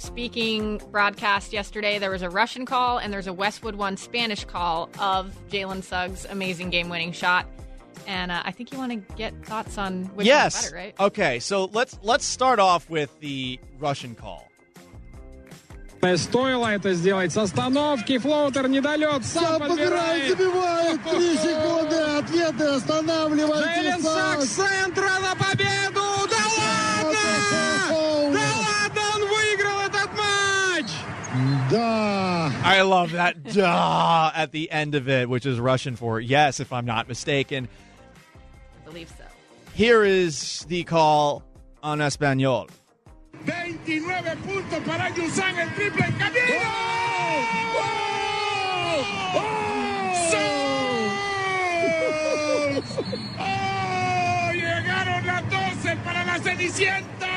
speaking 0.00 0.80
broadcast 0.90 1.52
yesterday. 1.52 1.98
There 1.98 2.10
was 2.10 2.22
a 2.22 2.30
Russian 2.30 2.66
call 2.66 2.98
and 2.98 3.12
there's 3.12 3.26
a 3.26 3.32
Westwood 3.32 3.74
One 3.74 3.96
Spanish 3.96 4.44
call 4.44 4.90
of 5.00 5.34
Jalen 5.50 5.82
Suggs' 5.82 6.26
amazing 6.28 6.70
game-winning 6.70 7.12
shot. 7.12 7.46
And 8.06 8.30
uh, 8.30 8.42
I 8.44 8.52
think 8.52 8.72
you 8.72 8.78
want 8.78 8.92
to 8.92 9.14
get 9.16 9.34
thoughts 9.44 9.78
on 9.78 10.04
which 10.14 10.26
yes. 10.26 10.54
one's 10.54 10.64
better, 10.66 10.76
right? 10.76 10.94
Okay, 11.00 11.38
so 11.40 11.64
let's 11.72 11.98
let's 12.02 12.24
start 12.24 12.60
off 12.60 12.88
with 12.88 13.18
the 13.20 13.58
Russian 13.78 14.14
call. 14.14 14.46
Стоило 16.14 16.68
это 16.68 16.92
сделать 16.92 17.32
с 17.32 17.36
остановки. 17.36 18.18
Флоутер 18.18 18.68
недолет. 18.68 19.24
Сам 19.24 19.58
подбирает. 19.60 20.28
забивает. 20.28 21.02
Три 21.02 21.36
секунды. 21.36 21.96
Ответы 21.96 22.64
Джейлен 22.64 22.74
останавливайте. 22.76 23.98
Сакс 24.02 24.44
с 24.44 24.48
центра 24.50 25.10
на 25.20 25.34
I 32.81 32.83
love 32.83 33.11
that 33.11 33.43
duh 33.53 34.31
at 34.33 34.51
the 34.51 34.71
end 34.71 34.95
of 34.95 35.07
it, 35.07 35.29
which 35.29 35.45
is 35.45 35.59
Russian 35.59 35.95
for 35.95 36.19
yes, 36.19 36.59
if 36.59 36.73
I'm 36.73 36.85
not 36.85 37.07
mistaken. 37.07 37.67
I 38.81 38.89
believe 38.89 39.07
so. 39.15 39.23
Here 39.75 40.03
is 40.03 40.65
the 40.67 40.83
call 40.83 41.43
on 41.83 42.01
Espanol. 42.01 42.69
29 43.45 44.35
puntos 44.37 44.83
para 44.83 45.11
Yusan, 45.11 45.59
el 45.59 45.69
triple 45.75 46.05
en 46.07 46.13
camino. 46.13 46.71
¡Sos! 50.31 50.41
¡Oh! 53.39 54.51
Llegaron 54.53 55.27
las 55.27 55.43
12 55.51 55.97
para 55.97 56.25
la 56.25 56.39
Cenicienta. 56.39 57.27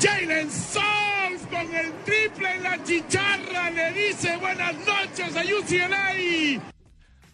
Jalen 0.00 0.48
con 1.50 1.74
el 1.74 1.92
triple 2.04 2.48
en 2.56 2.62
la 2.62 2.78
chicharra. 2.84 3.70
Le 3.70 3.92
dice 3.92 4.36
buenas 4.38 4.74
noches 4.86 5.36
a 5.36 5.42
UCLA. 5.44 6.60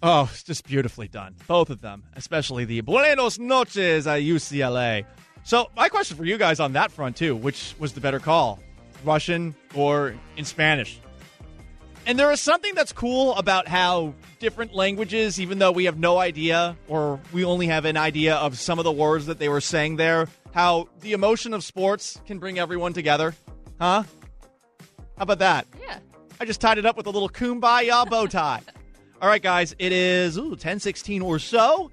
Oh, 0.02 0.28
it's 0.32 0.42
just 0.42 0.66
beautifully 0.66 1.08
done. 1.08 1.36
Both 1.46 1.70
of 1.70 1.80
them, 1.80 2.02
especially 2.16 2.64
the 2.64 2.80
Buenos 2.80 3.38
noches 3.38 4.06
at 4.06 4.20
UCLA. 4.20 5.04
So, 5.44 5.70
my 5.76 5.88
question 5.88 6.16
for 6.16 6.24
you 6.24 6.38
guys 6.38 6.58
on 6.58 6.72
that 6.72 6.90
front, 6.90 7.16
too 7.16 7.36
which 7.36 7.74
was 7.78 7.92
the 7.92 8.00
better 8.00 8.18
call? 8.18 8.58
Russian 9.04 9.54
or 9.74 10.14
in 10.36 10.44
Spanish? 10.44 11.00
And 12.06 12.16
there 12.16 12.30
is 12.30 12.40
something 12.40 12.72
that's 12.76 12.92
cool 12.92 13.34
about 13.34 13.66
how 13.66 14.14
different 14.38 14.72
languages, 14.72 15.40
even 15.40 15.58
though 15.58 15.72
we 15.72 15.86
have 15.86 15.98
no 15.98 16.18
idea 16.18 16.76
or 16.86 17.18
we 17.32 17.44
only 17.44 17.66
have 17.66 17.84
an 17.84 17.96
idea 17.96 18.36
of 18.36 18.56
some 18.60 18.78
of 18.78 18.84
the 18.84 18.92
words 18.92 19.26
that 19.26 19.40
they 19.40 19.48
were 19.48 19.60
saying 19.60 19.96
there, 19.96 20.28
how 20.54 20.88
the 21.00 21.14
emotion 21.14 21.52
of 21.52 21.64
sports 21.64 22.20
can 22.24 22.38
bring 22.38 22.60
everyone 22.60 22.92
together. 22.92 23.34
Huh? 23.80 24.04
How 25.18 25.22
about 25.22 25.40
that? 25.40 25.66
Yeah. 25.80 25.98
I 26.40 26.44
just 26.44 26.60
tied 26.60 26.78
it 26.78 26.86
up 26.86 26.96
with 26.96 27.06
a 27.06 27.10
little 27.10 27.28
kumbaya 27.28 28.08
bow 28.08 28.26
tie. 28.26 28.62
All 29.20 29.28
right, 29.28 29.42
guys, 29.42 29.74
it 29.78 29.90
is 29.90 30.38
ooh, 30.38 30.50
1016 30.50 31.22
or 31.22 31.40
so. 31.40 31.90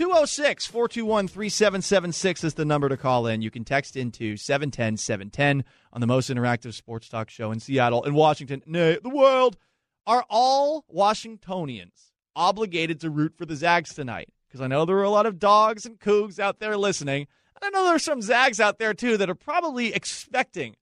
206 0.00 0.66
421 0.66 1.28
3776 1.28 2.44
is 2.44 2.54
the 2.54 2.64
number 2.64 2.88
to 2.88 2.96
call 2.96 3.26
in. 3.26 3.42
You 3.42 3.50
can 3.50 3.66
text 3.66 3.98
into 3.98 4.34
710 4.34 4.96
710 4.96 5.62
on 5.92 6.00
the 6.00 6.06
most 6.06 6.30
interactive 6.30 6.72
sports 6.72 7.06
talk 7.06 7.28
show 7.28 7.52
in 7.52 7.60
Seattle 7.60 8.02
and 8.04 8.14
Washington, 8.14 8.62
nay, 8.64 8.98
the 9.02 9.10
world. 9.10 9.58
Are 10.06 10.24
all 10.30 10.86
Washingtonians 10.88 12.12
obligated 12.34 12.98
to 13.00 13.10
root 13.10 13.34
for 13.36 13.44
the 13.44 13.54
Zags 13.54 13.92
tonight? 13.92 14.30
Because 14.48 14.62
I 14.62 14.68
know 14.68 14.86
there 14.86 14.96
are 14.96 15.02
a 15.02 15.10
lot 15.10 15.26
of 15.26 15.38
dogs 15.38 15.84
and 15.84 16.00
cougs 16.00 16.38
out 16.38 16.60
there 16.60 16.78
listening. 16.78 17.26
And 17.54 17.62
I 17.62 17.68
know 17.68 17.84
there's 17.84 18.02
some 18.02 18.22
Zags 18.22 18.58
out 18.58 18.78
there, 18.78 18.94
too, 18.94 19.18
that 19.18 19.28
are 19.28 19.34
probably 19.34 19.92
expecting 19.92 20.76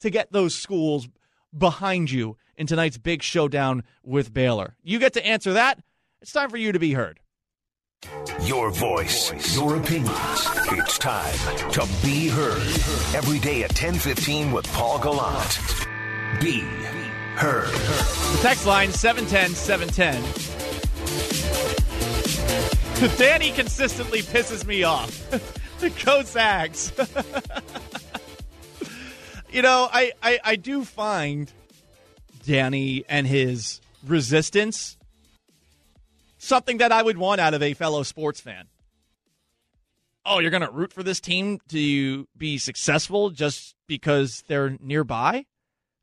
to 0.00 0.10
get 0.10 0.32
those 0.32 0.56
schools 0.56 1.08
behind 1.56 2.10
you 2.10 2.36
in 2.56 2.66
tonight's 2.66 2.98
big 2.98 3.22
showdown 3.22 3.84
with 4.02 4.34
Baylor. 4.34 4.74
You 4.82 4.98
get 4.98 5.12
to 5.12 5.24
answer 5.24 5.52
that. 5.52 5.78
It's 6.20 6.32
time 6.32 6.50
for 6.50 6.56
you 6.56 6.72
to 6.72 6.80
be 6.80 6.94
heard. 6.94 7.20
Your 8.42 8.70
voice, 8.70 9.32
your 9.56 9.76
opinions. 9.76 10.46
It's 10.70 10.98
time 10.98 11.34
to 11.72 11.88
be 12.04 12.28
heard. 12.28 12.62
Every 13.14 13.40
day 13.40 13.64
at 13.64 13.70
1015 13.70 14.52
with 14.52 14.72
Paul 14.72 15.00
Gallant. 15.00 15.58
Be 16.40 16.60
heard. 17.34 17.68
The 17.68 18.38
text 18.40 18.66
line 18.66 18.92
710 18.92 19.54
710. 19.54 20.22
Danny 23.18 23.50
consistently 23.50 24.22
pisses 24.22 24.64
me 24.64 24.84
off. 24.84 25.28
Go 26.04 26.22
Zags. 26.22 26.92
you 29.50 29.62
know, 29.62 29.88
I, 29.92 30.12
I, 30.22 30.38
I 30.44 30.54
do 30.56 30.84
find 30.84 31.52
Danny 32.44 33.04
and 33.08 33.26
his 33.26 33.80
resistance 34.06 34.97
something 36.38 36.78
that 36.78 36.92
I 36.92 37.02
would 37.02 37.18
want 37.18 37.40
out 37.40 37.54
of 37.54 37.62
a 37.62 37.74
fellow 37.74 38.02
sports 38.02 38.40
fan. 38.40 38.68
Oh, 40.24 40.38
you're 40.38 40.50
going 40.50 40.62
to 40.62 40.70
root 40.70 40.92
for 40.92 41.02
this 41.02 41.20
team 41.20 41.58
to 41.68 42.26
be 42.36 42.58
successful 42.58 43.30
just 43.30 43.74
because 43.86 44.44
they're 44.46 44.76
nearby? 44.80 45.46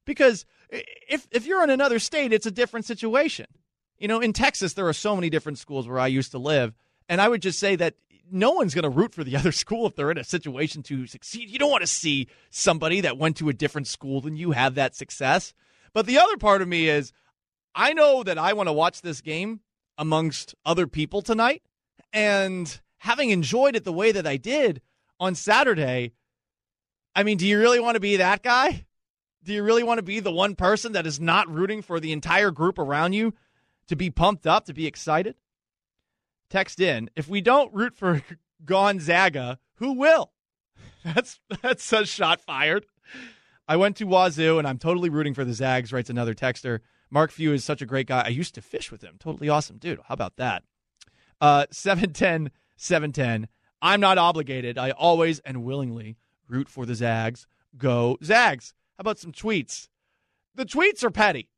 Because 0.05 0.45
if 0.69 1.27
if 1.31 1.45
you're 1.45 1.63
in 1.63 1.69
another 1.69 1.99
state, 1.99 2.33
it's 2.33 2.45
a 2.45 2.51
different 2.51 2.85
situation. 2.85 3.45
You 3.97 4.07
know, 4.07 4.19
in 4.19 4.33
Texas 4.33 4.73
there 4.73 4.87
are 4.87 4.93
so 4.93 5.15
many 5.15 5.29
different 5.29 5.57
schools 5.57 5.87
where 5.87 5.99
I 5.99 6.07
used 6.07 6.31
to 6.31 6.37
live, 6.37 6.73
and 7.07 7.21
I 7.21 7.29
would 7.29 7.41
just 7.41 7.59
say 7.59 7.75
that 7.77 7.95
no 8.31 8.51
one's 8.51 8.73
going 8.73 8.83
to 8.83 8.89
root 8.89 9.13
for 9.13 9.23
the 9.23 9.35
other 9.37 9.51
school 9.51 9.85
if 9.87 9.95
they're 9.95 10.11
in 10.11 10.17
a 10.17 10.23
situation 10.23 10.83
to 10.83 11.07
succeed. 11.07 11.49
You 11.49 11.59
don't 11.59 11.71
want 11.71 11.83
to 11.83 11.87
see 11.87 12.27
somebody 12.49 13.01
that 13.01 13.17
went 13.17 13.37
to 13.37 13.49
a 13.49 13.53
different 13.53 13.87
school 13.87 14.21
than 14.21 14.35
you 14.35 14.51
have 14.51 14.75
that 14.75 14.95
success. 14.95 15.53
But 15.93 16.07
the 16.07 16.17
other 16.17 16.37
part 16.37 16.61
of 16.61 16.67
me 16.67 16.89
is 16.89 17.13
I 17.73 17.93
know 17.93 18.23
that 18.23 18.37
I 18.37 18.53
want 18.53 18.67
to 18.67 18.73
watch 18.73 19.01
this 19.01 19.21
game 19.21 19.61
amongst 19.97 20.55
other 20.65 20.87
people 20.87 21.21
tonight. 21.21 21.63
And 22.13 22.79
having 22.99 23.29
enjoyed 23.29 23.75
it 23.75 23.83
the 23.83 23.93
way 23.93 24.11
that 24.11 24.27
I 24.27 24.37
did 24.37 24.81
on 25.19 25.35
Saturday, 25.35 26.13
I 27.15 27.23
mean, 27.23 27.37
do 27.37 27.47
you 27.47 27.59
really 27.59 27.79
want 27.79 27.95
to 27.95 28.01
be 28.01 28.17
that 28.17 28.43
guy? 28.43 28.85
Do 29.43 29.53
you 29.53 29.63
really 29.63 29.83
want 29.83 29.99
to 29.99 30.03
be 30.03 30.19
the 30.19 30.31
one 30.31 30.55
person 30.55 30.93
that 30.93 31.05
is 31.05 31.19
not 31.19 31.47
rooting 31.47 31.81
for 31.81 31.99
the 31.99 32.11
entire 32.11 32.51
group 32.51 32.79
around 32.79 33.13
you 33.13 33.33
to 33.87 33.95
be 33.95 34.09
pumped 34.09 34.47
up, 34.47 34.65
to 34.65 34.73
be 34.73 34.87
excited? 34.87 35.35
Text 36.49 36.79
in. 36.79 37.09
If 37.15 37.27
we 37.27 37.41
don't 37.41 37.73
root 37.73 37.95
for 37.95 38.23
Gonzaga, 38.65 39.59
who 39.75 39.93
will? 39.93 40.31
That's 41.03 41.39
that's 41.61 41.93
a 41.93 42.03
shot 42.03 42.41
fired. 42.41 42.87
I 43.67 43.75
went 43.75 43.97
to 43.97 44.05
Wazoo 44.05 44.57
and 44.57 44.67
I'm 44.67 44.79
totally 44.79 45.09
rooting 45.09 45.35
for 45.35 45.45
the 45.45 45.53
Zags, 45.53 45.93
writes 45.93 46.09
another 46.09 46.33
texter. 46.33 46.79
Mark 47.09 47.31
Few 47.31 47.53
is 47.53 47.63
such 47.63 47.81
a 47.81 47.85
great 47.85 48.07
guy. 48.07 48.23
I 48.25 48.29
used 48.29 48.55
to 48.55 48.61
fish 48.61 48.91
with 48.91 49.01
him. 49.01 49.15
Totally 49.19 49.49
awesome 49.49 49.77
dude. 49.77 49.99
How 50.07 50.13
about 50.13 50.37
that? 50.37 50.63
Uh, 51.39 51.65
710 51.71 52.51
710. 52.77 53.47
I'm 53.81 53.99
not 53.99 54.17
obligated. 54.17 54.77
I 54.77 54.91
always 54.91 55.39
and 55.39 55.63
willingly 55.63 56.17
root 56.47 56.69
for 56.69 56.85
the 56.85 56.95
Zags. 56.95 57.47
Go 57.77 58.17
Zags. 58.23 58.73
How 58.97 59.01
about 59.01 59.19
some 59.19 59.31
tweets? 59.31 59.89
The 60.55 60.65
tweets 60.65 61.03
are 61.03 61.11
petty. 61.11 61.49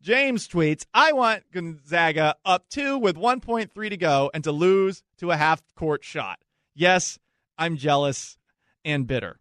James 0.00 0.46
tweets, 0.46 0.84
I 0.94 1.12
want 1.12 1.50
Gonzaga 1.52 2.36
up 2.44 2.68
two 2.68 2.98
with 2.98 3.16
1.3 3.16 3.90
to 3.90 3.96
go 3.96 4.30
and 4.32 4.44
to 4.44 4.52
lose 4.52 5.02
to 5.18 5.32
a 5.32 5.36
half 5.36 5.60
court 5.74 6.04
shot. 6.04 6.38
Yes, 6.74 7.18
I'm 7.56 7.76
jealous 7.76 8.38
and 8.84 9.08
bitter. 9.08 9.40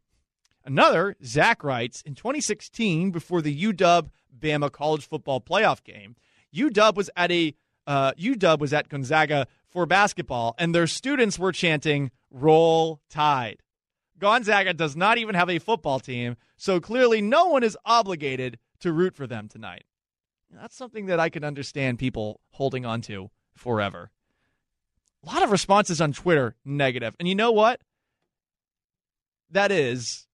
Another, 0.65 1.15
Zach 1.23 1.63
writes, 1.63 2.01
in 2.01 2.15
2016, 2.15 3.11
before 3.11 3.41
the 3.41 3.71
UW 3.71 4.09
Bama 4.39 4.71
college 4.71 5.07
football 5.07 5.41
playoff 5.41 5.83
game, 5.83 6.15
UW 6.53 6.95
was 6.95 7.09
at 7.15 7.31
a 7.31 7.55
uh, 7.85 8.11
UW 8.13 8.59
was 8.59 8.73
at 8.73 8.89
Gonzaga 8.89 9.47
for 9.69 9.85
basketball, 9.85 10.55
and 10.57 10.75
their 10.75 10.87
students 10.87 11.39
were 11.39 11.51
chanting 11.51 12.11
"Roll 12.29 13.01
Tide." 13.09 13.61
Gonzaga 14.19 14.73
does 14.73 14.95
not 14.95 15.17
even 15.17 15.35
have 15.35 15.49
a 15.49 15.59
football 15.59 15.99
team, 15.99 16.35
so 16.57 16.79
clearly 16.79 17.21
no 17.21 17.47
one 17.47 17.63
is 17.63 17.77
obligated 17.85 18.57
to 18.79 18.91
root 18.91 19.15
for 19.15 19.27
them 19.27 19.47
tonight. 19.47 19.83
That's 20.51 20.75
something 20.75 21.05
that 21.07 21.19
I 21.19 21.29
can 21.29 21.43
understand 21.43 21.99
people 21.99 22.39
holding 22.51 22.85
on 22.85 23.01
to 23.01 23.29
forever. 23.55 24.11
A 25.23 25.27
lot 25.27 25.43
of 25.43 25.51
responses 25.51 26.01
on 26.01 26.13
Twitter 26.13 26.55
negative, 26.65 27.15
and 27.19 27.27
you 27.27 27.35
know 27.35 27.51
what? 27.51 27.81
That 29.51 29.71
is, 29.71 30.27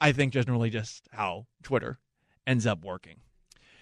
I 0.00 0.12
think, 0.12 0.32
generally 0.32 0.70
just 0.70 1.08
how 1.12 1.46
Twitter 1.62 1.98
ends 2.46 2.66
up 2.66 2.84
working. 2.84 3.16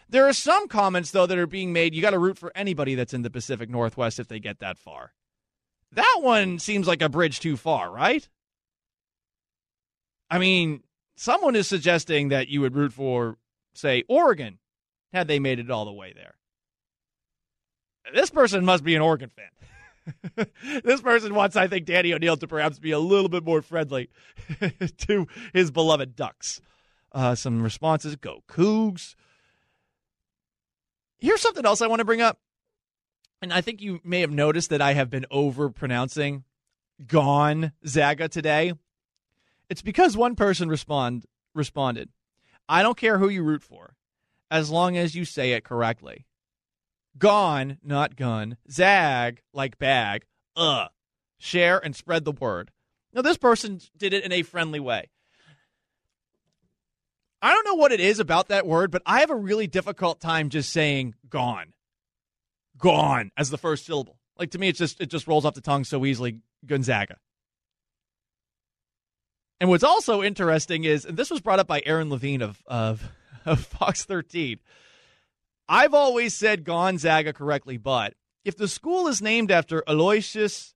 There 0.09 0.29
are 0.29 0.33
some 0.33 0.68
comments, 0.68 1.11
though, 1.11 1.27
that 1.27 1.38
are 1.38 1.46
being 1.46 1.72
made. 1.72 1.94
You 1.94 2.03
got 2.03 2.11
to 2.11 2.18
root 2.18 2.38
for 2.38 2.53
anybody 2.55 2.94
that's 2.94 3.14
in 3.14 3.22
the 3.22 3.31
Pacific 3.31 3.68
Northwest 3.70 4.18
if 4.18 4.29
they 4.29 4.38
get 4.38 4.61
that 4.61 4.79
far. 4.79 5.12
That 5.92 6.18
one 6.20 6.59
seems 6.59 6.87
like 6.87 7.03
a 7.03 7.09
bridge 7.09 7.40
too 7.40 7.57
far, 7.57 7.90
right? 7.90 8.29
I 10.31 10.38
mean, 10.38 10.83
someone 11.16 11.57
is 11.57 11.68
suggesting 11.68 12.29
that 12.29 12.48
you 12.48 12.61
would 12.61 12.74
root 12.74 12.92
for, 12.92 13.38
say, 13.74 14.05
Oregon 14.09 14.59
had 15.12 15.29
they 15.29 15.38
made 15.38 15.59
it 15.59 15.70
all 15.70 15.85
the 15.85 15.92
way 15.92 16.12
there. 16.12 16.35
This 18.12 18.31
person 18.31 18.64
must 18.64 18.85
be 18.85 18.94
an 18.94 19.03
Oregon 19.03 19.31
fan. 19.31 20.46
this 20.85 21.00
person 21.00 21.35
wants, 21.35 21.57
I 21.57 21.68
think, 21.68 21.87
Danny 21.87 22.12
O'Neill 22.12 22.37
to 22.37 22.48
perhaps 22.48 22.79
be 22.79 22.90
a 22.90 22.98
little 22.98 23.29
bit 23.29 23.44
more 23.44 23.62
friendly 23.62 24.11
to 24.98 25.27
his 25.53 25.70
beloved 25.70 26.14
Ducks. 26.14 26.61
Uh, 27.14 27.37
some 27.37 27.62
responses 27.62 28.16
go 28.16 28.42
Cougs. 28.48 29.14
Here's 31.18 31.40
something 31.40 31.64
else 31.64 31.81
I 31.81 31.87
want 31.87 32.00
to 32.00 32.05
bring 32.05 32.20
up. 32.20 32.40
And 33.40 33.53
I 33.53 33.61
think 33.61 33.81
you 33.81 34.00
may 34.05 34.20
have 34.20 34.33
noticed 34.33 34.70
that 34.70 34.83
I 34.83 34.94
have 34.94 35.11
been 35.11 35.27
over 35.31 35.70
pronouncing 35.70 36.44
gone 37.07 37.72
Zaga 37.87 38.29
today. 38.29 38.72
It's 39.70 39.83
because 39.83 40.16
one 40.16 40.35
person 40.35 40.68
respond 40.68 41.24
responded. 41.55 42.09
I 42.68 42.83
don't 42.83 42.96
care 42.96 43.18
who 43.18 43.29
you 43.29 43.42
root 43.42 43.62
for, 43.62 43.94
as 44.50 44.70
long 44.70 44.96
as 44.96 45.14
you 45.14 45.24
say 45.24 45.53
it 45.53 45.64
correctly. 45.64 46.27
Gone, 47.16 47.79
not 47.83 48.16
gun. 48.16 48.57
Zag, 48.70 49.42
like 49.53 49.79
bag. 49.79 50.24
Uh. 50.57 50.88
Share 51.38 51.79
and 51.85 51.94
spread 51.94 52.24
the 52.24 52.33
word. 52.33 52.70
Now, 53.12 53.22
this 53.22 53.37
person 53.37 53.81
did 53.96 54.12
it 54.12 54.24
in 54.24 54.33
a 54.33 54.42
friendly 54.42 54.81
way. 54.81 55.11
I 57.44 57.52
don't 57.52 57.66
know 57.66 57.74
what 57.74 57.92
it 57.92 58.00
is 58.00 58.20
about 58.20 58.48
that 58.48 58.66
word, 58.66 58.90
but 58.90 59.02
I 59.04 59.20
have 59.20 59.28
a 59.28 59.37
really 59.37 59.66
difficult 59.66 60.18
time 60.18 60.48
just 60.48 60.72
saying 60.72 61.14
gone. 61.28 61.74
Gone 62.78 63.33
as 63.37 63.50
the 63.50 63.59
first 63.59 63.85
syllable. 63.85 64.18
Like 64.38 64.52
to 64.52 64.59
me 64.59 64.68
it's 64.68 64.78
just 64.78 64.98
it 64.98 65.11
just 65.11 65.26
rolls 65.26 65.44
off 65.44 65.52
the 65.52 65.61
tongue 65.61 65.85
so 65.85 66.07
easily 66.07 66.38
Gonzaga. 66.64 67.18
And 69.61 69.68
what's 69.68 69.85
also 69.85 70.22
interesting 70.22 70.85
is 70.85 71.04
and 71.04 71.18
this 71.18 71.30
was 71.30 71.42
brought 71.42 71.59
up 71.59 71.66
by 71.66 71.83
Aaron 71.85 72.09
Levine 72.09 72.40
of 72.40 72.62
of, 72.66 73.12
of 73.44 73.61
Fox 73.61 74.04
13. 74.07 74.59
I've 75.68 75.92
always 75.92 76.33
said 76.33 76.64
Gonzaga 76.64 77.35
correctly, 77.35 77.76
but 77.76 78.14
if 78.46 78.57
the 78.57 78.68
school 78.68 79.07
is 79.07 79.20
named 79.20 79.50
after 79.50 79.85
Aloysius 79.87 80.74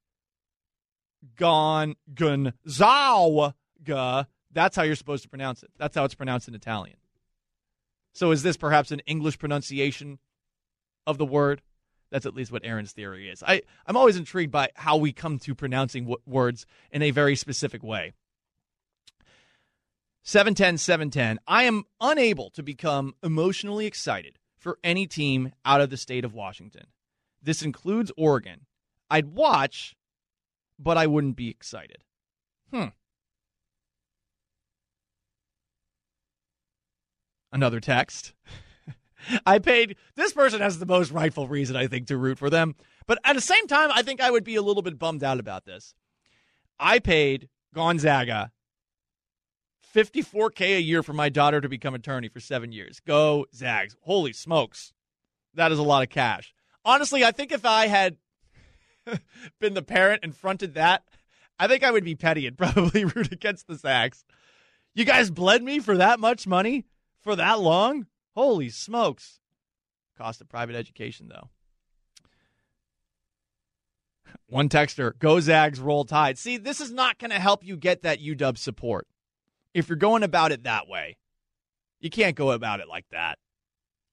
Gon 1.35 1.97
Gonzaga, 2.15 3.55
That's 4.53 4.77
how 4.77 4.83
you're 4.83 4.97
supposed 4.97 5.23
to 5.25 5.29
pronounce 5.29 5.63
it. 5.63 5.71
That's 5.79 5.95
how 5.95 6.05
it's 6.05 6.15
pronounced 6.15 6.49
in 6.49 6.55
Italian. 6.55 6.97
So 8.13 8.31
is 8.31 8.43
this 8.43 8.57
perhaps 8.57 8.91
an 8.91 9.01
English 9.01 9.39
pronunciation 9.39 10.19
of 11.07 11.19
the 11.19 11.27
word? 11.27 11.63
That's 12.11 12.27
at 12.27 12.35
least 12.35 12.51
what 12.51 12.65
Aaron's 12.65 12.93
theory 12.93 13.29
is. 13.29 13.43
I, 13.47 13.63
I'm 13.87 13.97
always 13.97 14.17
intrigued 14.17 14.51
by 14.51 14.71
how 14.75 14.97
we 14.97 15.13
come 15.13 15.39
to 15.41 15.55
pronouncing 15.55 16.05
w- 16.05 16.23
words 16.27 16.67
in 16.91 17.03
a 17.03 17.11
very 17.11 17.37
specific 17.37 17.83
way. 17.83 18.13
710 20.23 20.79
710. 20.79 21.39
I 21.47 21.65
am 21.65 21.85
unable 22.01 22.51
to 22.51 22.63
become 22.63 23.15
emotionally 23.23 23.87
excited 23.87 24.39
for 24.57 24.79
any 24.83 25.07
team 25.07 25.53
out 25.65 25.81
of 25.81 25.91
the 25.91 25.97
state 25.97 26.25
of 26.25 26.35
Washington. 26.35 26.87
This 27.43 27.63
includes 27.63 28.11
Oregon. 28.17 28.67
I'd 29.11 29.29
watch, 29.29 29.97
but 30.79 30.97
I 30.97 31.07
wouldn't 31.07 31.37
be 31.37 31.49
excited. 31.49 32.05
Hmm. 32.73 32.89
Another 37.53 37.81
text. 37.81 38.35
I 39.47 39.59
paid. 39.59 39.97
This 40.15 40.33
person 40.33 40.61
has 40.61 40.79
the 40.79 40.87
most 40.87 41.11
rightful 41.11 41.49
reason, 41.49 41.77
I 41.77 41.87
think, 41.87 42.07
to 42.09 42.17
root 42.17 42.39
for 42.39 42.51
them. 42.51 42.75
But 43.07 43.19
at 43.25 43.35
the 43.35 43.41
same 43.41 43.67
time, 43.67 43.91
I 43.93 44.03
think 44.03 44.21
I 44.21 44.31
would 44.31 44.45
be 44.45 44.57
a 44.57 44.63
little 44.63 44.83
bit 44.83 44.99
bummed 44.99 45.25
out 45.25 45.41
about 45.41 45.65
this. 45.65 45.95
I 46.79 46.99
paid 46.99 47.49
Gonzaga 47.75 48.53
54K 49.95 50.77
a 50.77 50.81
year 50.81 51.03
for 51.03 51.13
my 51.13 51.29
daughter 51.29 51.61
to 51.61 51.69
become 51.69 51.95
attorney 51.95 52.29
for 52.29 52.41
seven 52.41 52.73
years. 52.73 53.01
Go, 53.01 53.47
Zags. 53.55 53.97
Holy 54.03 54.33
smokes. 54.33 54.93
That 55.55 55.73
is 55.73 55.79
a 55.79 55.83
lot 55.83 56.03
of 56.03 56.11
cash. 56.11 56.55
Honestly, 56.85 57.25
I 57.25 57.33
think 57.33 57.53
if 57.53 57.65
I 57.65 57.87
had 57.87 58.17
been 59.61 59.75
the 59.75 59.83
parent 59.83 60.21
and 60.23 60.37
fronted 60.37 60.75
that, 60.75 61.03
I 61.59 61.67
think 61.67 61.83
I 61.83 61.91
would 61.91 62.05
be 62.05 62.15
petty 62.15 62.47
and 62.47 62.57
probably 62.59 63.05
root 63.05 63.33
against 63.33 63.67
the 63.67 63.75
Zags. 63.75 64.25
You 64.95 65.05
guys 65.05 65.31
bled 65.31 65.63
me 65.63 65.79
for 65.81 65.97
that 65.97 66.21
much 66.21 66.47
money 66.47 66.85
for 67.29 67.37
that 67.37 67.61
long? 67.61 68.07
Holy 68.35 68.71
smokes. 68.71 69.39
Cost 70.17 70.41
of 70.41 70.49
private 70.49 70.75
education, 70.75 71.29
though. 71.29 71.51
One 74.47 74.71
texter, 74.71 75.13
go 75.19 75.39
Zags, 75.39 75.79
roll 75.79 76.07
tide. 76.07 76.39
See, 76.39 76.57
this 76.57 76.81
is 76.81 76.91
not 76.91 77.19
going 77.19 77.33
to 77.33 77.39
help 77.39 77.63
you 77.63 77.77
get 77.77 78.01
that 78.01 78.19
UW 78.19 78.57
support. 78.57 79.07
If 79.75 79.91
you're 79.91 79.97
going 79.97 80.23
about 80.23 80.53
it 80.53 80.65
that 80.65 80.89
way, 80.89 81.19
you 82.01 82.09
can't 82.09 82.35
go 82.35 82.53
about 82.53 82.81
it 82.81 82.89
like 82.89 83.05
that. 83.11 83.39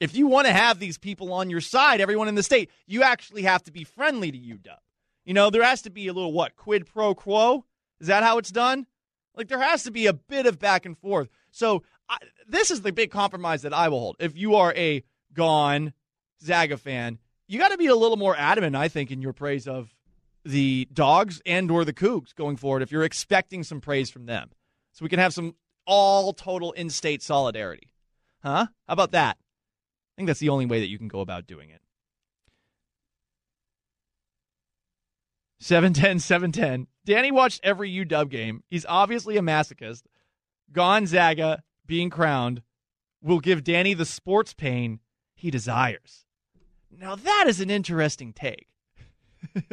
If 0.01 0.13
you 0.13 0.27
want 0.27 0.47
to 0.47 0.53
have 0.53 0.79
these 0.79 0.97
people 0.97 1.31
on 1.31 1.49
your 1.49 1.61
side, 1.61 2.01
everyone 2.01 2.27
in 2.27 2.35
the 2.35 2.43
state, 2.43 2.69
you 2.85 3.01
actually 3.01 3.43
have 3.43 3.63
to 3.63 3.71
be 3.71 3.85
friendly 3.85 4.29
to 4.29 4.37
UW. 4.37 4.75
You 5.23 5.33
know, 5.33 5.49
there 5.49 5.63
has 5.63 5.83
to 5.83 5.89
be 5.89 6.09
a 6.09 6.13
little 6.13 6.33
what 6.33 6.57
quid 6.57 6.85
pro 6.85 7.15
quo. 7.15 7.63
Is 8.01 8.07
that 8.07 8.23
how 8.23 8.39
it's 8.39 8.51
done? 8.51 8.87
Like 9.37 9.47
there 9.47 9.61
has 9.61 9.83
to 9.83 9.91
be 9.91 10.05
a 10.05 10.13
bit 10.13 10.45
of 10.45 10.59
back 10.59 10.85
and 10.85 10.97
forth. 10.97 11.29
So 11.51 11.83
I, 12.09 12.17
this 12.47 12.71
is 12.71 12.81
the 12.81 12.91
big 12.91 13.11
compromise 13.11 13.63
that 13.63 13.73
I 13.73 13.89
will 13.89 13.99
hold. 13.99 14.17
If 14.19 14.37
you 14.37 14.55
are 14.55 14.73
a 14.75 15.03
gone 15.33 15.93
Zaga 16.43 16.77
fan, 16.77 17.19
you 17.47 17.59
got 17.59 17.69
to 17.69 17.77
be 17.77 17.87
a 17.87 17.95
little 17.95 18.17
more 18.17 18.35
adamant, 18.35 18.75
I 18.75 18.87
think, 18.87 19.11
in 19.11 19.21
your 19.21 19.33
praise 19.33 19.67
of 19.67 19.93
the 20.43 20.87
dogs 20.93 21.41
and 21.45 21.69
or 21.71 21.85
the 21.85 21.93
Cougs 21.93 22.33
going 22.35 22.57
forward. 22.57 22.81
If 22.81 22.91
you're 22.91 23.03
expecting 23.03 23.63
some 23.63 23.81
praise 23.81 24.09
from 24.09 24.25
them, 24.25 24.51
so 24.91 25.03
we 25.03 25.09
can 25.09 25.19
have 25.19 25.33
some 25.33 25.55
all 25.85 26.33
total 26.33 26.71
in-state 26.71 27.21
solidarity, 27.21 27.91
huh? 28.43 28.67
How 28.87 28.93
about 28.93 29.11
that? 29.11 29.37
I 29.37 30.13
think 30.17 30.27
that's 30.27 30.39
the 30.39 30.49
only 30.49 30.65
way 30.65 30.79
that 30.79 30.87
you 30.87 30.97
can 30.97 31.07
go 31.07 31.19
about 31.19 31.47
doing 31.47 31.69
it. 31.69 31.81
710 35.59 36.19
710. 36.19 36.87
Danny 37.05 37.31
watched 37.31 37.59
every 37.63 37.91
UW 37.91 38.29
game. 38.29 38.63
He's 38.69 38.85
obviously 38.87 39.37
a 39.37 39.41
masochist. 39.41 40.03
Gonzaga 40.71 41.63
being 41.87 42.09
crowned 42.09 42.61
will 43.21 43.39
give 43.39 43.63
Danny 43.63 43.93
the 43.93 44.05
sports 44.05 44.53
pain 44.53 44.99
he 45.35 45.51
desires. 45.51 46.25
Now, 46.91 47.15
that 47.15 47.45
is 47.47 47.59
an 47.59 47.69
interesting 47.69 48.33
take. 48.33 48.67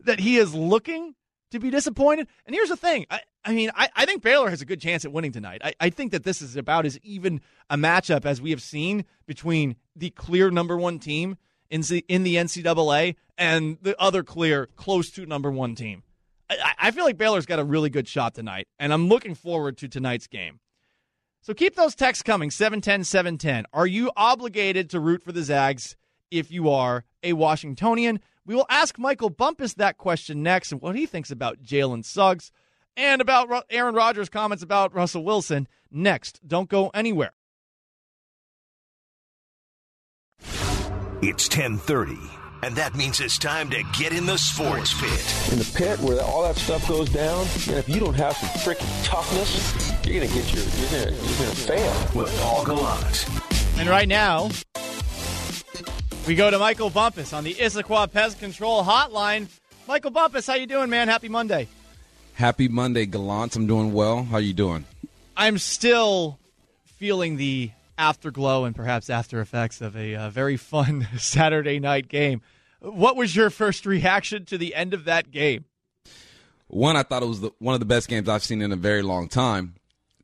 that 0.00 0.20
he 0.20 0.38
is 0.38 0.54
looking 0.54 1.14
to 1.50 1.58
be 1.58 1.70
disappointed. 1.70 2.26
And 2.46 2.54
here's 2.54 2.68
the 2.68 2.76
thing 2.76 3.06
I, 3.10 3.20
I 3.44 3.52
mean, 3.52 3.70
I, 3.74 3.88
I 3.94 4.06
think 4.06 4.22
Baylor 4.22 4.50
has 4.50 4.60
a 4.60 4.66
good 4.66 4.80
chance 4.80 5.04
at 5.04 5.12
winning 5.12 5.32
tonight. 5.32 5.60
I, 5.64 5.74
I 5.80 5.90
think 5.90 6.12
that 6.12 6.24
this 6.24 6.42
is 6.42 6.56
about 6.56 6.86
as 6.86 6.98
even 7.02 7.40
a 7.70 7.76
matchup 7.76 8.24
as 8.24 8.40
we 8.40 8.50
have 8.50 8.62
seen 8.62 9.04
between 9.26 9.76
the 9.94 10.10
clear 10.10 10.50
number 10.50 10.76
one 10.76 10.98
team 10.98 11.36
in, 11.70 11.82
in 12.08 12.22
the 12.22 12.36
NCAA 12.36 13.16
and 13.36 13.78
the 13.82 14.00
other 14.00 14.22
clear, 14.22 14.66
close 14.76 15.10
to 15.10 15.26
number 15.26 15.50
one 15.50 15.74
team. 15.74 16.02
I, 16.50 16.74
I 16.78 16.90
feel 16.90 17.04
like 17.04 17.16
Baylor's 17.16 17.46
got 17.46 17.58
a 17.58 17.64
really 17.64 17.90
good 17.90 18.06
shot 18.06 18.34
tonight, 18.34 18.68
and 18.78 18.92
I'm 18.92 19.08
looking 19.08 19.34
forward 19.34 19.78
to 19.78 19.88
tonight's 19.88 20.26
game. 20.26 20.60
So 21.44 21.52
keep 21.52 21.76
those 21.76 21.94
texts 21.94 22.22
coming 22.22 22.50
710 22.50 23.04
710. 23.04 23.66
Are 23.74 23.86
you 23.86 24.10
obligated 24.16 24.88
to 24.90 24.98
root 24.98 25.22
for 25.22 25.30
the 25.30 25.42
Zags 25.42 25.94
if 26.30 26.50
you 26.50 26.70
are 26.70 27.04
a 27.22 27.34
Washingtonian? 27.34 28.20
We 28.46 28.54
will 28.54 28.64
ask 28.70 28.98
Michael 28.98 29.28
Bumpus 29.28 29.74
that 29.74 29.98
question 29.98 30.42
next 30.42 30.72
and 30.72 30.80
what 30.80 30.96
he 30.96 31.04
thinks 31.04 31.30
about 31.30 31.62
Jalen 31.62 32.02
Suggs 32.06 32.50
and 32.96 33.20
about 33.20 33.66
Aaron 33.68 33.94
Rodgers' 33.94 34.30
comments 34.30 34.62
about 34.62 34.94
Russell 34.94 35.22
Wilson 35.22 35.68
next. 35.90 36.40
Don't 36.48 36.70
go 36.70 36.90
anywhere. 36.94 37.34
It's 41.20 41.46
1030, 41.48 42.16
and 42.62 42.74
that 42.76 42.94
means 42.94 43.20
it's 43.20 43.36
time 43.36 43.68
to 43.68 43.82
get 43.98 44.14
in 44.14 44.24
the 44.24 44.38
sports 44.38 44.98
pit. 44.98 45.52
In 45.52 45.58
the 45.58 45.70
pit 45.74 45.98
where 46.00 46.22
all 46.22 46.42
that 46.42 46.56
stuff 46.56 46.88
goes 46.88 47.10
down, 47.10 47.40
and 47.68 47.76
if 47.76 47.86
you 47.86 48.00
don't 48.00 48.14
have 48.14 48.34
some 48.34 48.48
freaking 48.48 49.04
toughness, 49.04 49.93
you're 50.06 50.20
gonna 50.20 50.34
get 50.34 50.52
your 50.52 50.62
you're 50.62 50.90
gonna 50.90 51.10
you're 51.10 51.38
gonna 51.38 51.54
fail. 51.54 52.20
With 52.20 52.40
Paul 52.40 52.64
Gallant. 52.64 53.26
And 53.78 53.88
right 53.88 54.08
now, 54.08 54.50
we 56.26 56.34
go 56.34 56.50
to 56.50 56.58
Michael 56.58 56.90
Bumpus 56.90 57.32
on 57.32 57.44
the 57.44 57.54
Issaquah 57.54 58.12
Pest 58.12 58.38
Control 58.38 58.84
Hotline. 58.84 59.48
Michael 59.88 60.10
Bumpus, 60.10 60.46
how 60.46 60.54
you 60.54 60.66
doing, 60.66 60.90
man? 60.90 61.08
Happy 61.08 61.28
Monday. 61.28 61.68
Happy 62.34 62.68
Monday, 62.68 63.06
Gallant. 63.06 63.56
I'm 63.56 63.66
doing 63.66 63.92
well. 63.92 64.24
How 64.24 64.36
are 64.36 64.40
you 64.40 64.52
doing? 64.52 64.84
I'm 65.36 65.58
still 65.58 66.38
feeling 66.84 67.36
the 67.36 67.70
afterglow 67.96 68.64
and 68.64 68.74
perhaps 68.74 69.08
after 69.08 69.40
effects 69.40 69.80
of 69.80 69.96
a 69.96 70.14
uh, 70.14 70.30
very 70.30 70.56
fun 70.56 71.08
Saturday 71.18 71.78
night 71.78 72.08
game. 72.08 72.42
What 72.80 73.16
was 73.16 73.34
your 73.34 73.50
first 73.50 73.86
reaction 73.86 74.44
to 74.46 74.58
the 74.58 74.74
end 74.74 74.92
of 74.92 75.04
that 75.04 75.30
game? 75.30 75.64
One, 76.68 76.96
I 76.96 77.02
thought 77.02 77.22
it 77.22 77.26
was 77.26 77.40
the, 77.40 77.50
one 77.58 77.74
of 77.74 77.80
the 77.80 77.86
best 77.86 78.08
games 78.08 78.28
I've 78.28 78.42
seen 78.42 78.60
in 78.60 78.72
a 78.72 78.76
very 78.76 79.02
long 79.02 79.28
time. 79.28 79.74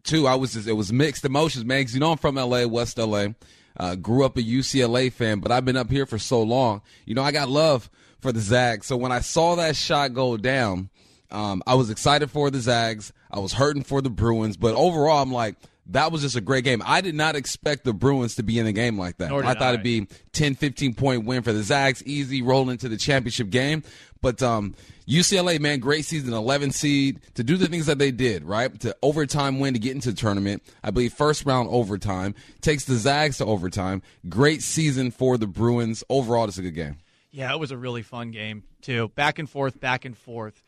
Two, 0.02 0.26
I 0.26 0.34
was 0.34 0.54
just, 0.54 0.68
it 0.68 0.72
was 0.72 0.92
mixed 0.92 1.24
emotions, 1.24 1.64
man. 1.64 1.84
Cause 1.84 1.94
you 1.94 2.00
know 2.00 2.12
I'm 2.12 2.18
from 2.18 2.36
LA, 2.36 2.66
West 2.66 2.98
LA. 2.98 3.28
Uh, 3.76 3.94
grew 3.94 4.24
up 4.24 4.36
a 4.36 4.42
UCLA 4.42 5.12
fan, 5.12 5.40
but 5.40 5.50
I've 5.50 5.64
been 5.64 5.76
up 5.76 5.90
here 5.90 6.04
for 6.04 6.18
so 6.18 6.42
long. 6.42 6.82
You 7.06 7.14
know, 7.14 7.22
I 7.22 7.32
got 7.32 7.48
love 7.48 7.88
for 8.20 8.32
the 8.32 8.40
Zags. 8.40 8.86
So 8.86 8.96
when 8.96 9.12
I 9.12 9.20
saw 9.20 9.54
that 9.56 9.76
shot 9.76 10.12
go 10.12 10.36
down, 10.36 10.90
um, 11.30 11.62
I 11.66 11.74
was 11.74 11.90
excited 11.90 12.30
for 12.30 12.50
the 12.50 12.60
Zags. 12.60 13.12
I 13.30 13.38
was 13.38 13.52
hurting 13.52 13.84
for 13.84 14.02
the 14.02 14.10
Bruins, 14.10 14.56
but 14.56 14.74
overall, 14.74 15.22
I'm 15.22 15.32
like, 15.32 15.56
that 15.86 16.12
was 16.12 16.22
just 16.22 16.36
a 16.36 16.40
great 16.40 16.64
game. 16.64 16.82
I 16.84 17.00
did 17.00 17.14
not 17.14 17.36
expect 17.36 17.84
the 17.84 17.92
Bruins 17.92 18.36
to 18.36 18.42
be 18.42 18.58
in 18.58 18.66
a 18.66 18.72
game 18.72 18.98
like 18.98 19.18
that. 19.18 19.32
I 19.32 19.54
thought 19.54 19.62
I. 19.62 19.68
it'd 19.70 19.82
be 19.82 20.06
10, 20.32 20.54
15 20.54 20.94
point 20.94 21.24
win 21.24 21.42
for 21.42 21.52
the 21.52 21.62
Zags, 21.62 22.02
easy 22.04 22.42
roll 22.42 22.70
into 22.70 22.88
the 22.88 22.96
championship 22.96 23.50
game. 23.50 23.82
But 24.20 24.42
um, 24.42 24.74
UCLA, 25.10 25.58
man, 25.58 25.80
great 25.80 26.04
season, 26.04 26.32
11 26.32 26.70
seed 26.70 27.20
to 27.34 27.42
do 27.42 27.56
the 27.56 27.66
things 27.66 27.86
that 27.86 27.98
they 27.98 28.12
did, 28.12 28.44
right? 28.44 28.78
To 28.80 28.96
overtime 29.02 29.58
win 29.58 29.74
to 29.74 29.80
get 29.80 29.96
into 29.96 30.12
the 30.12 30.16
tournament. 30.16 30.62
I 30.84 30.92
believe 30.92 31.12
first 31.12 31.44
round 31.44 31.68
overtime 31.68 32.36
takes 32.60 32.84
the 32.84 32.94
Zags 32.94 33.38
to 33.38 33.44
overtime. 33.44 34.02
Great 34.28 34.62
season 34.62 35.10
for 35.10 35.36
the 35.36 35.48
Bruins. 35.48 36.04
Overall, 36.08 36.44
it's 36.44 36.58
a 36.58 36.62
good 36.62 36.76
game. 36.76 36.98
Yeah, 37.32 37.52
it 37.52 37.58
was 37.58 37.72
a 37.72 37.76
really 37.76 38.02
fun 38.02 38.30
game 38.30 38.62
too. 38.82 39.08
Back 39.16 39.40
and 39.40 39.50
forth, 39.50 39.80
back 39.80 40.04
and 40.04 40.16
forth. 40.16 40.62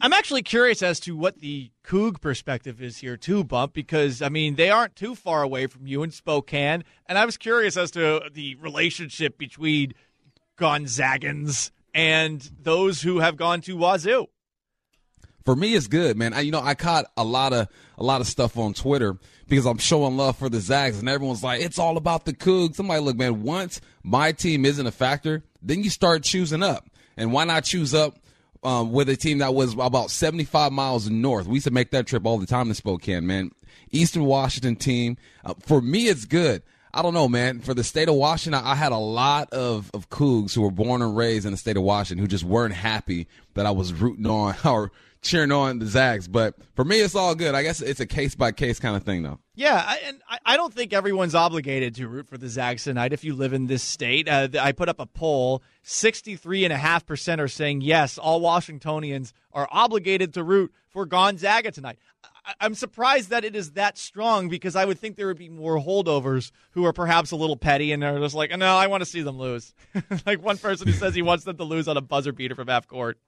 I'm 0.00 0.14
actually 0.14 0.42
curious 0.42 0.82
as 0.82 0.98
to 1.00 1.14
what 1.14 1.40
the 1.40 1.70
Coug 1.84 2.22
perspective 2.22 2.80
is 2.82 2.98
here 2.98 3.18
too, 3.18 3.44
Bump, 3.44 3.74
because 3.74 4.22
I 4.22 4.30
mean 4.30 4.54
they 4.54 4.70
aren't 4.70 4.96
too 4.96 5.14
far 5.14 5.42
away 5.42 5.66
from 5.66 5.86
you 5.86 6.02
in 6.02 6.10
Spokane, 6.10 6.84
and 7.06 7.18
I 7.18 7.26
was 7.26 7.36
curious 7.36 7.76
as 7.76 7.90
to 7.90 8.22
the 8.32 8.54
relationship 8.56 9.36
between 9.36 9.92
Gonzagans 10.56 11.70
and 11.98 12.48
those 12.62 13.02
who 13.02 13.18
have 13.18 13.36
gone 13.36 13.60
to 13.60 13.76
Wazoo. 13.76 14.28
For 15.44 15.56
me, 15.56 15.74
it's 15.74 15.88
good, 15.88 16.16
man. 16.16 16.32
I, 16.32 16.40
you 16.40 16.52
know, 16.52 16.60
I 16.60 16.74
caught 16.74 17.06
a 17.16 17.24
lot 17.24 17.52
of 17.52 17.66
a 17.96 18.04
lot 18.04 18.20
of 18.20 18.28
stuff 18.28 18.56
on 18.56 18.72
Twitter 18.72 19.18
because 19.48 19.66
I'm 19.66 19.78
showing 19.78 20.16
love 20.16 20.36
for 20.36 20.48
the 20.48 20.60
Zags, 20.60 21.00
and 21.00 21.08
everyone's 21.08 21.42
like, 21.42 21.60
"It's 21.60 21.78
all 21.78 21.96
about 21.96 22.24
the 22.24 22.32
Cougs." 22.32 22.76
Somebody, 22.76 23.00
look, 23.00 23.16
man. 23.16 23.42
Once 23.42 23.80
my 24.04 24.30
team 24.30 24.64
isn't 24.64 24.86
a 24.86 24.92
factor, 24.92 25.42
then 25.60 25.82
you 25.82 25.90
start 25.90 26.22
choosing 26.22 26.62
up, 26.62 26.88
and 27.16 27.32
why 27.32 27.44
not 27.44 27.64
choose 27.64 27.94
up? 27.94 28.18
Um, 28.64 28.90
with 28.90 29.08
a 29.08 29.16
team 29.16 29.38
that 29.38 29.54
was 29.54 29.74
about 29.74 30.10
75 30.10 30.72
miles 30.72 31.08
north. 31.08 31.46
We 31.46 31.54
used 31.54 31.68
to 31.68 31.72
make 31.72 31.92
that 31.92 32.08
trip 32.08 32.26
all 32.26 32.38
the 32.38 32.46
time 32.46 32.66
to 32.66 32.74
Spokane, 32.74 33.24
man. 33.24 33.52
Eastern 33.92 34.24
Washington 34.24 34.74
team. 34.74 35.16
Uh, 35.44 35.54
for 35.60 35.80
me, 35.80 36.08
it's 36.08 36.24
good. 36.24 36.64
I 36.98 37.02
don't 37.02 37.14
know, 37.14 37.28
man. 37.28 37.60
For 37.60 37.74
the 37.74 37.84
state 37.84 38.08
of 38.08 38.16
Washington, 38.16 38.60
I 38.60 38.74
had 38.74 38.90
a 38.90 38.98
lot 38.98 39.52
of, 39.52 39.88
of 39.94 40.10
Cougs 40.10 40.52
who 40.52 40.62
were 40.62 40.72
born 40.72 41.00
and 41.00 41.16
raised 41.16 41.46
in 41.46 41.52
the 41.52 41.56
state 41.56 41.76
of 41.76 41.84
Washington 41.84 42.20
who 42.20 42.26
just 42.26 42.42
weren't 42.42 42.74
happy 42.74 43.28
that 43.54 43.66
I 43.66 43.70
was 43.70 43.92
rooting 43.92 44.26
on 44.26 44.56
or 44.64 44.90
cheering 45.22 45.52
on 45.52 45.78
the 45.78 45.86
Zags. 45.86 46.26
But 46.26 46.56
for 46.74 46.84
me, 46.84 46.98
it's 46.98 47.14
all 47.14 47.36
good. 47.36 47.54
I 47.54 47.62
guess 47.62 47.80
it's 47.80 48.00
a 48.00 48.06
case 48.06 48.34
by 48.34 48.50
case 48.50 48.80
kind 48.80 48.96
of 48.96 49.04
thing, 49.04 49.22
though. 49.22 49.38
Yeah, 49.54 49.76
I, 49.76 50.00
and 50.06 50.20
I, 50.44 50.56
don't 50.56 50.74
think 50.74 50.92
everyone's 50.92 51.36
obligated 51.36 51.94
to 51.96 52.08
root 52.08 52.26
for 52.26 52.36
the 52.36 52.48
Zags 52.48 52.82
tonight 52.82 53.12
if 53.12 53.22
you 53.22 53.32
live 53.32 53.52
in 53.52 53.68
this 53.68 53.84
state. 53.84 54.28
Uh, 54.28 54.48
I 54.60 54.72
put 54.72 54.88
up 54.88 54.98
a 54.98 55.06
poll 55.06 55.62
63.5% 55.84 57.38
are 57.38 57.46
saying 57.46 57.80
yes, 57.82 58.18
all 58.18 58.40
Washingtonians 58.40 59.32
are 59.52 59.68
obligated 59.70 60.34
to 60.34 60.42
root 60.42 60.72
for 60.88 61.06
Gonzaga 61.06 61.70
tonight. 61.70 61.98
I'm 62.60 62.74
surprised 62.74 63.30
that 63.30 63.44
it 63.44 63.54
is 63.54 63.72
that 63.72 63.98
strong 63.98 64.48
because 64.48 64.76
I 64.76 64.84
would 64.84 64.98
think 64.98 65.16
there 65.16 65.26
would 65.26 65.38
be 65.38 65.48
more 65.48 65.78
holdovers 65.78 66.50
who 66.72 66.84
are 66.86 66.92
perhaps 66.92 67.30
a 67.30 67.36
little 67.36 67.56
petty 67.56 67.92
and 67.92 68.02
are 68.02 68.18
just 68.18 68.34
like, 68.34 68.56
no, 68.56 68.76
I 68.76 68.86
want 68.86 69.02
to 69.02 69.06
see 69.06 69.22
them 69.22 69.38
lose. 69.38 69.74
like 70.26 70.42
one 70.42 70.58
person 70.58 70.86
who 70.86 70.92
says 70.94 71.14
he 71.14 71.22
wants 71.22 71.44
them 71.44 71.56
to 71.56 71.64
lose 71.64 71.88
on 71.88 71.96
a 71.96 72.00
buzzer 72.00 72.32
beater 72.32 72.54
from 72.54 72.68
half 72.68 72.86
court. 72.86 73.18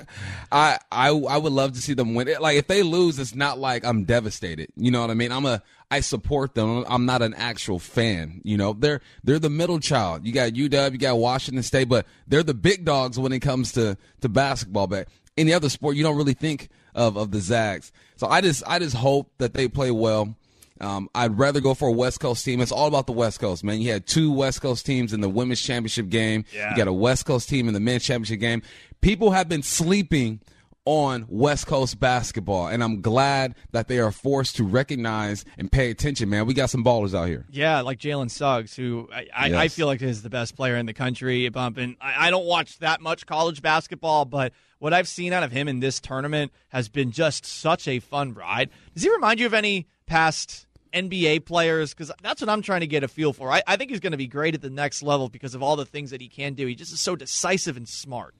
I 0.52 0.78
I 0.90 1.08
I 1.08 1.38
would 1.38 1.52
love 1.52 1.72
to 1.72 1.80
see 1.80 1.94
them 1.94 2.14
win. 2.14 2.28
Like 2.40 2.56
if 2.56 2.66
they 2.66 2.82
lose, 2.82 3.18
it's 3.18 3.34
not 3.34 3.58
like 3.58 3.84
I'm 3.84 4.04
devastated. 4.04 4.68
You 4.76 4.90
know 4.90 5.00
what 5.00 5.10
I 5.10 5.14
mean? 5.14 5.32
I'm 5.32 5.46
a 5.46 5.62
I 5.90 6.00
support 6.00 6.54
them. 6.54 6.84
I'm 6.88 7.06
not 7.06 7.22
an 7.22 7.34
actual 7.34 7.78
fan. 7.78 8.42
You 8.44 8.58
know, 8.58 8.74
they're 8.74 9.00
they're 9.24 9.38
the 9.38 9.50
middle 9.50 9.80
child. 9.80 10.26
You 10.26 10.32
got 10.32 10.52
UW, 10.52 10.92
you 10.92 10.98
got 10.98 11.18
Washington 11.18 11.62
State, 11.62 11.88
but 11.88 12.06
they're 12.26 12.42
the 12.42 12.54
big 12.54 12.84
dogs 12.84 13.18
when 13.18 13.32
it 13.32 13.40
comes 13.40 13.72
to 13.72 13.96
to 14.20 14.28
basketball. 14.28 14.88
But 14.88 15.08
any 15.38 15.54
other 15.54 15.70
sport, 15.70 15.96
you 15.96 16.02
don't 16.02 16.16
really 16.16 16.34
think 16.34 16.68
of 16.94 17.16
of 17.16 17.30
the 17.30 17.40
Zags. 17.40 17.92
So 18.16 18.26
I 18.26 18.40
just 18.40 18.62
I 18.66 18.78
just 18.78 18.96
hope 18.96 19.30
that 19.38 19.54
they 19.54 19.68
play 19.68 19.90
well. 19.90 20.34
Um, 20.80 21.08
I'd 21.14 21.38
rather 21.38 21.60
go 21.60 21.74
for 21.74 21.88
a 21.88 21.92
West 21.92 22.18
Coast 22.18 22.44
team. 22.44 22.60
It's 22.60 22.72
all 22.72 22.88
about 22.88 23.06
the 23.06 23.12
West 23.12 23.38
Coast, 23.38 23.62
man. 23.62 23.80
You 23.80 23.92
had 23.92 24.04
two 24.06 24.32
West 24.32 24.60
Coast 24.60 24.84
teams 24.84 25.12
in 25.12 25.20
the 25.20 25.28
women's 25.28 25.60
championship 25.60 26.08
game. 26.08 26.44
Yeah. 26.52 26.70
You 26.70 26.76
got 26.76 26.88
a 26.88 26.92
West 26.92 27.24
Coast 27.24 27.48
team 27.48 27.68
in 27.68 27.74
the 27.74 27.78
men's 27.80 28.02
championship 28.02 28.40
game. 28.40 28.62
People 29.00 29.30
have 29.30 29.48
been 29.48 29.62
sleeping 29.62 30.40
on 30.84 31.26
West 31.28 31.68
Coast 31.68 32.00
basketball, 32.00 32.66
and 32.66 32.82
I'm 32.82 33.00
glad 33.00 33.54
that 33.70 33.86
they 33.86 34.00
are 34.00 34.10
forced 34.10 34.56
to 34.56 34.64
recognize 34.64 35.44
and 35.56 35.70
pay 35.70 35.90
attention, 35.90 36.28
man. 36.28 36.46
We 36.46 36.54
got 36.54 36.70
some 36.70 36.82
ballers 36.82 37.16
out 37.16 37.28
here. 37.28 37.46
Yeah, 37.50 37.82
like 37.82 38.00
Jalen 38.00 38.30
Suggs, 38.30 38.74
who 38.74 39.08
I, 39.14 39.26
I, 39.32 39.46
Yes. 39.46 39.58
I 39.58 39.68
feel 39.68 39.86
like 39.86 40.02
is 40.02 40.22
the 40.22 40.30
best 40.30 40.56
player 40.56 40.76
in 40.76 40.86
the 40.86 40.92
country. 40.94 41.48
Bumping, 41.50 41.96
I, 42.00 42.26
I 42.26 42.30
don't 42.30 42.46
watch 42.46 42.78
that 42.80 43.00
much 43.00 43.26
college 43.26 43.62
basketball, 43.62 44.24
but 44.24 44.52
what 44.82 44.92
I've 44.92 45.06
seen 45.06 45.32
out 45.32 45.44
of 45.44 45.52
him 45.52 45.68
in 45.68 45.78
this 45.78 46.00
tournament 46.00 46.50
has 46.70 46.88
been 46.88 47.12
just 47.12 47.46
such 47.46 47.86
a 47.86 48.00
fun 48.00 48.34
ride. 48.34 48.68
Does 48.94 49.04
he 49.04 49.10
remind 49.10 49.38
you 49.38 49.46
of 49.46 49.54
any 49.54 49.86
past 50.06 50.66
NBA 50.92 51.44
players? 51.44 51.94
Because 51.94 52.10
that's 52.20 52.40
what 52.40 52.50
I'm 52.50 52.62
trying 52.62 52.80
to 52.80 52.88
get 52.88 53.04
a 53.04 53.08
feel 53.08 53.32
for. 53.32 53.52
I, 53.52 53.62
I 53.64 53.76
think 53.76 53.92
he's 53.92 54.00
going 54.00 54.10
to 54.10 54.16
be 54.18 54.26
great 54.26 54.56
at 54.56 54.60
the 54.60 54.70
next 54.70 55.00
level 55.00 55.28
because 55.28 55.54
of 55.54 55.62
all 55.62 55.76
the 55.76 55.84
things 55.84 56.10
that 56.10 56.20
he 56.20 56.26
can 56.26 56.54
do. 56.54 56.66
He 56.66 56.74
just 56.74 56.92
is 56.92 56.98
so 56.98 57.14
decisive 57.14 57.76
and 57.76 57.88
smart. 57.88 58.34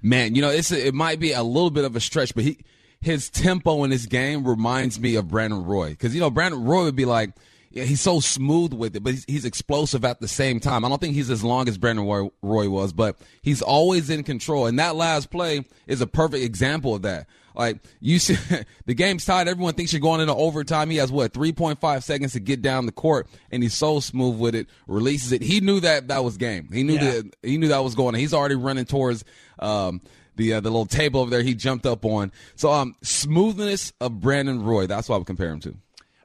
Man, 0.00 0.36
you 0.36 0.42
know, 0.42 0.50
it's 0.50 0.70
a, 0.70 0.86
it 0.86 0.94
might 0.94 1.18
be 1.18 1.32
a 1.32 1.42
little 1.42 1.70
bit 1.70 1.84
of 1.84 1.96
a 1.96 2.00
stretch, 2.00 2.36
but 2.36 2.44
he 2.44 2.58
his 3.00 3.28
tempo 3.28 3.82
in 3.82 3.90
his 3.90 4.06
game 4.06 4.46
reminds 4.46 5.00
me 5.00 5.16
of 5.16 5.26
Brandon 5.26 5.64
Roy 5.64 5.90
because 5.90 6.14
you 6.14 6.20
know 6.20 6.30
Brandon 6.30 6.64
Roy 6.64 6.84
would 6.84 6.96
be 6.96 7.04
like. 7.04 7.32
Yeah, 7.72 7.84
he's 7.84 8.00
so 8.00 8.18
smooth 8.18 8.72
with 8.72 8.96
it, 8.96 9.02
but 9.04 9.12
he's, 9.14 9.24
he's 9.28 9.44
explosive 9.44 10.04
at 10.04 10.20
the 10.20 10.26
same 10.26 10.58
time. 10.58 10.84
I 10.84 10.88
don't 10.88 11.00
think 11.00 11.14
he's 11.14 11.30
as 11.30 11.44
long 11.44 11.68
as 11.68 11.78
Brandon 11.78 12.04
Roy, 12.04 12.28
Roy 12.42 12.68
was, 12.68 12.92
but 12.92 13.16
he's 13.42 13.62
always 13.62 14.10
in 14.10 14.24
control. 14.24 14.66
And 14.66 14.76
that 14.80 14.96
last 14.96 15.30
play 15.30 15.64
is 15.86 16.00
a 16.00 16.06
perfect 16.08 16.42
example 16.44 16.96
of 16.96 17.02
that. 17.02 17.28
Like 17.54 17.78
you 18.00 18.18
see, 18.18 18.36
the 18.86 18.94
game's 18.94 19.24
tied. 19.24 19.46
Everyone 19.46 19.74
thinks 19.74 19.92
you're 19.92 20.00
going 20.00 20.20
into 20.20 20.34
overtime. 20.34 20.90
He 20.90 20.96
has 20.96 21.12
what 21.12 21.32
3.5 21.32 22.02
seconds 22.02 22.32
to 22.32 22.40
get 22.40 22.60
down 22.60 22.86
the 22.86 22.92
court, 22.92 23.28
and 23.52 23.62
he's 23.62 23.74
so 23.74 24.00
smooth 24.00 24.38
with 24.40 24.54
it. 24.56 24.66
Releases 24.88 25.30
it. 25.32 25.42
He 25.42 25.60
knew 25.60 25.78
that 25.80 26.08
that 26.08 26.24
was 26.24 26.36
game. 26.38 26.68
He 26.72 26.82
knew 26.82 26.94
Yeah. 26.94 27.10
that 27.22 27.36
he 27.42 27.56
knew 27.56 27.68
that 27.68 27.84
was 27.84 27.94
going. 27.94 28.14
He's 28.16 28.34
already 28.34 28.54
running 28.56 28.84
towards 28.84 29.24
um, 29.60 30.00
the 30.36 30.54
uh, 30.54 30.60
the 30.60 30.70
little 30.70 30.86
table 30.86 31.20
over 31.20 31.30
there. 31.30 31.42
He 31.42 31.54
jumped 31.54 31.86
up 31.86 32.04
on. 32.04 32.32
So 32.56 32.72
um, 32.72 32.94
smoothness 33.02 33.92
of 34.00 34.20
Brandon 34.20 34.62
Roy. 34.64 34.86
That's 34.86 35.08
what 35.08 35.16
I 35.16 35.18
would 35.18 35.26
compare 35.26 35.50
him 35.50 35.60
to. 35.60 35.76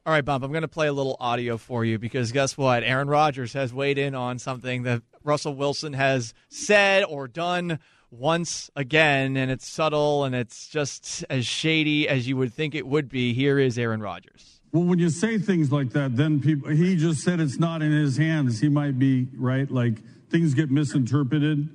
All 0.08 0.14
right, 0.14 0.24
Bump, 0.24 0.44
I'm 0.44 0.52
going 0.52 0.62
to 0.62 0.68
play 0.68 0.86
a 0.86 0.94
little 0.94 1.18
audio 1.20 1.58
for 1.58 1.84
you 1.84 1.98
because 1.98 2.32
guess 2.32 2.56
what? 2.56 2.84
Aaron 2.84 3.08
Rodgers 3.08 3.54
has 3.54 3.74
weighed 3.74 3.98
in 3.98 4.14
on 4.14 4.38
something 4.38 4.84
that 4.84 5.02
Russell 5.24 5.56
Wilson 5.56 5.94
has 5.94 6.36
said 6.48 7.04
or 7.06 7.28
done 7.28 7.80
once 8.12 8.70
again, 8.76 9.36
and 9.36 9.50
it's 9.50 9.68
subtle 9.68 10.24
and 10.24 10.36
it's 10.36 10.68
just 10.68 11.26
as 11.28 11.48
shady 11.48 12.08
as 12.08 12.28
you 12.28 12.38
would 12.38 12.54
think 12.54 12.76
it 12.76 12.86
would 12.86 13.10
be. 13.10 13.34
Here 13.34 13.58
is 13.58 13.80
Aaron 13.80 14.00
Rodgers. 14.00 14.62
Well, 14.72 14.84
when 14.84 15.00
you 15.00 15.10
say 15.10 15.40
things 15.40 15.72
like 15.72 15.90
that, 15.94 16.16
then 16.16 16.40
people, 16.40 16.70
he 16.70 16.96
just 16.96 17.24
said 17.24 17.40
it's 17.40 17.58
not 17.58 17.82
in 17.82 17.92
his 17.92 18.16
hands. 18.16 18.60
He 18.60 18.70
might 18.70 19.00
be 19.00 19.28
right. 19.36 19.70
Like 19.72 20.04
things 20.30 20.54
get 20.54 20.70
misinterpreted. 20.70 21.68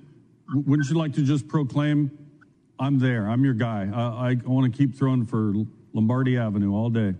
Wouldn't 0.54 0.88
you 0.88 0.96
like 0.96 1.14
to 1.14 1.22
just 1.22 1.48
proclaim, 1.48 2.16
I'm 2.78 3.00
there, 3.00 3.28
I'm 3.28 3.42
your 3.42 3.54
guy? 3.54 3.90
I, 3.92 4.30
I 4.30 4.34
want 4.44 4.72
to 4.72 4.78
keep 4.78 4.94
throwing 4.94 5.26
for 5.26 5.52
Lombardi 5.92 6.38
Avenue 6.38 6.72
all 6.72 6.90
day. 6.90 7.14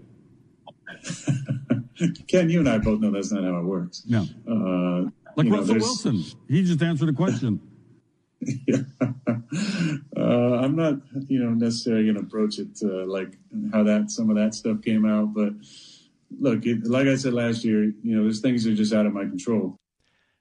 Ken, 2.28 2.48
you 2.48 2.60
and 2.60 2.68
I 2.68 2.78
both 2.78 3.00
know 3.00 3.10
that's 3.10 3.30
not 3.32 3.44
how 3.44 3.58
it 3.58 3.64
works. 3.64 4.04
No. 4.06 4.20
Uh, 4.48 5.10
Like 5.36 5.44
you 5.46 5.50
know, 5.50 5.58
Russell 5.58 5.74
Wilson. 5.76 6.24
He 6.48 6.62
just 6.64 6.82
answered 6.82 7.08
a 7.08 7.12
question. 7.12 7.60
Uh, 10.16 10.60
I'm 10.62 10.76
not, 10.76 10.94
you 11.28 11.42
know, 11.42 11.50
necessarily 11.50 12.04
going 12.04 12.14
to 12.16 12.22
approach 12.22 12.58
it 12.58 12.78
uh, 12.84 13.04
like 13.06 13.36
how 13.72 13.82
that 13.84 14.10
some 14.10 14.30
of 14.30 14.36
that 14.36 14.54
stuff 14.54 14.82
came 14.82 15.04
out. 15.06 15.32
But 15.34 15.54
look, 16.38 16.64
it, 16.66 16.86
like 16.86 17.06
I 17.06 17.16
said 17.16 17.32
last 17.32 17.64
year, 17.64 17.84
you 17.84 18.16
know, 18.16 18.22
there's 18.22 18.40
things 18.40 18.64
that 18.64 18.72
are 18.72 18.76
just 18.76 18.92
out 18.92 19.06
of 19.06 19.12
my 19.12 19.24
control. 19.24 19.78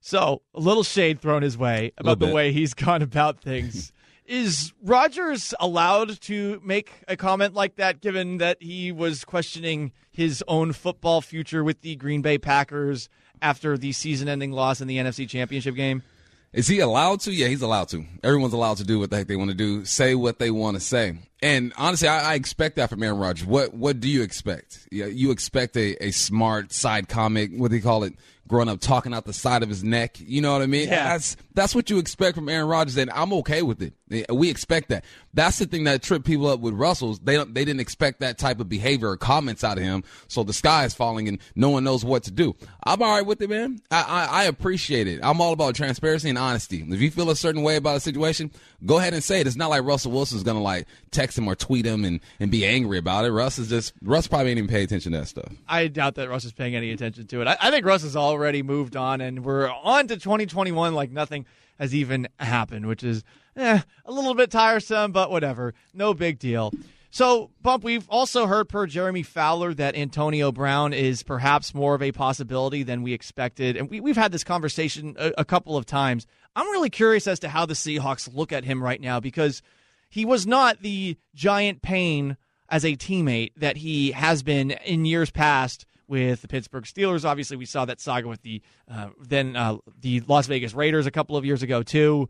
So, 0.01 0.41
a 0.53 0.59
little 0.59 0.83
shade 0.83 1.21
thrown 1.21 1.41
his 1.41 1.57
way 1.57 1.91
about 1.97 2.19
the 2.19 2.27
bit. 2.27 2.35
way 2.35 2.51
he's 2.51 2.73
gone 2.85 3.01
about 3.01 3.41
things. 3.41 3.91
Is 4.25 4.73
Rodgers 4.83 5.53
allowed 5.59 6.21
to 6.21 6.61
make 6.63 6.91
a 7.07 7.17
comment 7.17 7.53
like 7.55 7.77
that 7.77 7.99
given 8.01 8.37
that 8.37 8.61
he 8.61 8.91
was 8.91 9.25
questioning 9.25 9.91
his 10.19 10.43
own 10.49 10.73
football 10.73 11.21
future 11.21 11.63
with 11.63 11.79
the 11.79 11.95
Green 11.95 12.21
Bay 12.21 12.37
Packers 12.37 13.07
after 13.41 13.77
the 13.77 13.93
season 13.93 14.27
ending 14.27 14.51
loss 14.51 14.81
in 14.81 14.87
the 14.89 14.97
NFC 14.97 15.27
Championship 15.27 15.75
game? 15.75 16.03
Is 16.51 16.67
he 16.67 16.81
allowed 16.81 17.21
to? 17.21 17.31
Yeah, 17.31 17.47
he's 17.47 17.61
allowed 17.61 17.87
to. 17.89 18.03
Everyone's 18.21 18.51
allowed 18.51 18.77
to 18.77 18.83
do 18.83 18.99
what 18.99 19.11
the 19.11 19.15
heck 19.15 19.27
they 19.27 19.37
want 19.37 19.49
to 19.51 19.55
do, 19.55 19.85
say 19.85 20.15
what 20.15 20.37
they 20.37 20.51
want 20.51 20.75
to 20.75 20.81
say. 20.81 21.17
And 21.41 21.71
honestly, 21.77 22.09
I, 22.09 22.31
I 22.31 22.33
expect 22.33 22.75
that 22.75 22.89
from 22.89 23.01
Aaron 23.01 23.17
Rodgers. 23.17 23.45
What 23.47 23.73
What 23.73 24.01
do 24.01 24.09
you 24.09 24.21
expect? 24.21 24.89
Yeah, 24.91 25.05
you 25.05 25.31
expect 25.31 25.77
a, 25.77 25.95
a 26.03 26.11
smart 26.11 26.73
side 26.73 27.07
comic. 27.07 27.51
What 27.55 27.69
do 27.69 27.77
you 27.77 27.81
call 27.81 28.03
it? 28.03 28.13
Growing 28.45 28.67
up, 28.67 28.81
talking 28.81 29.13
out 29.13 29.23
the 29.25 29.31
side 29.31 29.63
of 29.63 29.69
his 29.69 29.85
neck. 29.85 30.17
You 30.19 30.41
know 30.41 30.51
what 30.51 30.63
I 30.63 30.65
mean? 30.65 30.89
Yeah. 30.89 31.11
That's 31.11 31.37
that's 31.53 31.73
what 31.73 31.89
you 31.89 31.97
expect 31.97 32.35
from 32.35 32.49
Aaron 32.49 32.67
Rodgers, 32.67 32.97
and 32.97 33.09
I'm 33.11 33.31
okay 33.33 33.61
with 33.61 33.81
it. 33.81 33.93
We 34.29 34.49
expect 34.49 34.89
that. 34.89 35.05
That's 35.33 35.59
the 35.59 35.65
thing 35.65 35.83
that 35.83 36.01
tripped 36.01 36.25
people 36.25 36.47
up 36.47 36.59
with 36.59 36.73
Russell's. 36.73 37.19
They 37.19 37.35
don't. 37.35 37.53
They 37.53 37.63
didn't 37.63 37.79
expect 37.79 38.21
that 38.21 38.37
type 38.37 38.59
of 38.59 38.67
behavior 38.67 39.09
or 39.09 39.17
comments 39.17 39.63
out 39.63 39.77
of 39.77 39.83
him. 39.83 40.03
So 40.27 40.43
the 40.43 40.53
sky 40.53 40.85
is 40.85 40.95
falling, 40.95 41.27
and 41.27 41.37
no 41.55 41.69
one 41.69 41.83
knows 41.83 42.03
what 42.03 42.23
to 42.23 42.31
do. 42.31 42.55
I'm 42.83 43.01
all 43.03 43.15
right 43.15 43.25
with 43.25 43.41
it, 43.41 43.49
man. 43.49 43.79
I, 43.91 44.01
I, 44.01 44.25
I 44.25 44.43
appreciate 44.45 45.07
it. 45.07 45.19
I'm 45.21 45.39
all 45.41 45.53
about 45.53 45.75
transparency 45.75 46.29
and 46.29 46.37
honesty. 46.37 46.83
If 46.87 47.01
you 47.01 47.11
feel 47.11 47.29
a 47.29 47.35
certain 47.35 47.61
way 47.61 47.75
about 47.75 47.97
a 47.97 47.99
situation, 47.99 48.51
go 48.85 48.97
ahead 48.97 49.13
and 49.13 49.23
say 49.23 49.41
it. 49.41 49.47
It's 49.47 49.55
not 49.55 49.69
like 49.69 49.83
Russell 49.83 50.11
Wilson's 50.11 50.43
gonna 50.43 50.61
like 50.61 50.87
text 51.11 51.37
him 51.37 51.47
or 51.47 51.55
tweet 51.55 51.85
him 51.85 52.03
and, 52.03 52.19
and 52.39 52.49
be 52.49 52.65
angry 52.65 52.97
about 52.97 53.25
it. 53.25 53.31
Russ 53.31 53.59
is 53.59 53.69
just 53.69 53.93
Russ 54.01 54.27
probably 54.27 54.51
ain't 54.51 54.57
even 54.57 54.69
pay 54.69 54.83
attention 54.83 55.11
to 55.11 55.19
that 55.19 55.27
stuff. 55.27 55.51
I 55.67 55.87
doubt 55.87 56.15
that 56.15 56.29
Russ 56.29 56.45
is 56.45 56.53
paying 56.53 56.75
any 56.75 56.91
attention 56.91 57.27
to 57.27 57.41
it. 57.41 57.47
I, 57.47 57.57
I 57.61 57.71
think 57.71 57.85
Russ 57.85 58.01
has 58.01 58.15
already 58.15 58.63
moved 58.63 58.95
on, 58.95 59.21
and 59.21 59.45
we're 59.45 59.69
on 59.69 60.07
to 60.07 60.17
2021 60.17 60.95
like 60.95 61.11
nothing 61.11 61.45
has 61.77 61.95
even 61.95 62.27
happened, 62.39 62.87
which 62.87 63.03
is 63.03 63.23
eh, 63.55 63.81
a 64.05 64.11
little 64.11 64.33
bit 64.33 64.51
tiresome, 64.51 65.11
but 65.11 65.31
whatever. 65.31 65.73
No 65.93 66.13
big 66.13 66.39
deal. 66.39 66.71
So, 67.11 67.49
Bump, 67.61 67.83
we've 67.83 68.07
also 68.07 68.45
heard 68.45 68.69
per 68.69 68.85
Jeremy 68.85 69.23
Fowler 69.23 69.73
that 69.73 69.95
Antonio 69.95 70.51
Brown 70.51 70.93
is 70.93 71.23
perhaps 71.23 71.73
more 71.73 71.95
of 71.95 72.03
a 72.03 72.11
possibility 72.11 72.83
than 72.83 73.01
we 73.01 73.13
expected. 73.13 73.77
And 73.77 73.89
we, 73.89 73.99
we've 73.99 74.15
had 74.15 74.31
this 74.31 74.43
conversation 74.43 75.15
a, 75.17 75.31
a 75.39 75.45
couple 75.45 75.75
of 75.75 75.87
times. 75.87 76.27
I'm 76.55 76.67
really 76.67 76.91
curious 76.91 77.25
as 77.25 77.39
to 77.39 77.49
how 77.49 77.65
the 77.65 77.73
Seahawks 77.73 78.33
look 78.33 78.51
at 78.51 78.63
him 78.63 78.83
right 78.83 79.01
now 79.01 79.19
because 79.19 79.63
he 80.09 80.23
was 80.23 80.45
not 80.45 80.81
the 80.81 81.17
giant 81.33 81.81
pain 81.81 82.37
as 82.69 82.85
a 82.85 82.95
teammate 82.95 83.53
that 83.57 83.77
he 83.77 84.11
has 84.11 84.43
been 84.43 84.71
in 84.71 85.05
years 85.05 85.31
past 85.31 85.85
with 86.07 86.41
the 86.41 86.47
Pittsburgh 86.47 86.83
Steelers. 86.83 87.23
Obviously, 87.23 87.57
we 87.57 87.65
saw 87.65 87.85
that 87.85 88.01
saga 88.01 88.27
with 88.27 88.41
the 88.41 88.61
uh, 88.91 89.09
then 89.19 89.55
uh, 89.55 89.77
the 89.99 90.21
Las 90.21 90.47
Vegas 90.47 90.73
Raiders 90.73 91.05
a 91.05 91.11
couple 91.11 91.37
of 91.37 91.45
years 91.45 91.63
ago 91.63 91.83
too. 91.83 92.29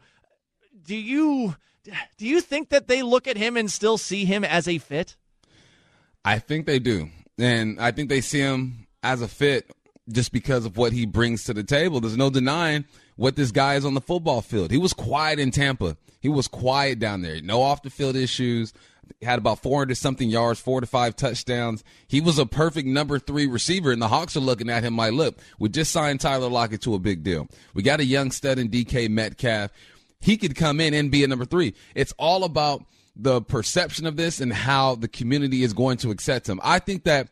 Do 0.85 0.95
you 0.95 1.55
do 2.17 2.27
you 2.27 2.41
think 2.41 2.69
that 2.69 2.87
they 2.87 3.01
look 3.01 3.27
at 3.27 3.37
him 3.37 3.57
and 3.57 3.71
still 3.71 3.97
see 3.97 4.25
him 4.25 4.43
as 4.43 4.67
a 4.67 4.77
fit? 4.77 5.15
I 6.23 6.39
think 6.39 6.65
they 6.65 6.79
do. 6.79 7.09
And 7.37 7.79
I 7.79 7.91
think 7.91 8.09
they 8.09 8.21
see 8.21 8.39
him 8.39 8.87
as 9.01 9.21
a 9.21 9.27
fit 9.27 9.71
just 10.11 10.31
because 10.31 10.65
of 10.65 10.77
what 10.77 10.91
he 10.91 11.05
brings 11.05 11.43
to 11.45 11.53
the 11.53 11.63
table. 11.63 12.01
There's 12.01 12.17
no 12.17 12.29
denying 12.29 12.85
what 13.15 13.35
this 13.35 13.51
guy 13.51 13.75
is 13.75 13.85
on 13.85 13.93
the 13.93 14.01
football 14.01 14.41
field. 14.41 14.71
He 14.71 14.77
was 14.77 14.93
quiet 14.93 15.39
in 15.39 15.51
Tampa. 15.51 15.97
He 16.19 16.29
was 16.29 16.47
quiet 16.47 16.99
down 16.99 17.21
there. 17.21 17.41
No 17.41 17.61
off 17.61 17.81
the 17.81 17.89
field 17.89 18.15
issues. 18.15 18.73
had 19.21 19.39
about 19.39 19.59
400 19.59 19.95
something 19.95 20.29
yards, 20.29 20.59
four 20.59 20.81
to 20.81 20.87
five 20.87 21.15
touchdowns. 21.15 21.83
He 22.07 22.19
was 22.19 22.37
a 22.37 22.45
perfect 22.45 22.87
number 22.87 23.19
three 23.19 23.47
receiver, 23.47 23.91
and 23.91 24.01
the 24.01 24.09
Hawks 24.09 24.35
are 24.35 24.41
looking 24.41 24.69
at 24.69 24.83
him 24.83 24.97
like, 24.97 25.13
look, 25.13 25.37
we 25.59 25.69
just 25.69 25.91
signed 25.91 26.19
Tyler 26.19 26.49
Lockett 26.49 26.81
to 26.81 26.93
a 26.95 26.99
big 26.99 27.23
deal. 27.23 27.47
We 27.73 27.83
got 27.83 28.01
a 28.01 28.05
young 28.05 28.31
stud 28.31 28.59
in 28.59 28.69
DK 28.69 29.09
Metcalf. 29.09 29.71
He 30.21 30.37
could 30.37 30.55
come 30.55 30.79
in 30.79 30.93
and 30.93 31.11
be 31.11 31.23
a 31.23 31.27
number 31.27 31.45
three. 31.45 31.73
It's 31.95 32.13
all 32.17 32.43
about 32.43 32.83
the 33.15 33.41
perception 33.41 34.05
of 34.05 34.15
this 34.15 34.39
and 34.39 34.53
how 34.53 34.95
the 34.95 35.07
community 35.07 35.63
is 35.63 35.73
going 35.73 35.97
to 35.97 36.11
accept 36.11 36.47
him. 36.47 36.59
I 36.63 36.79
think 36.79 37.03
that 37.03 37.29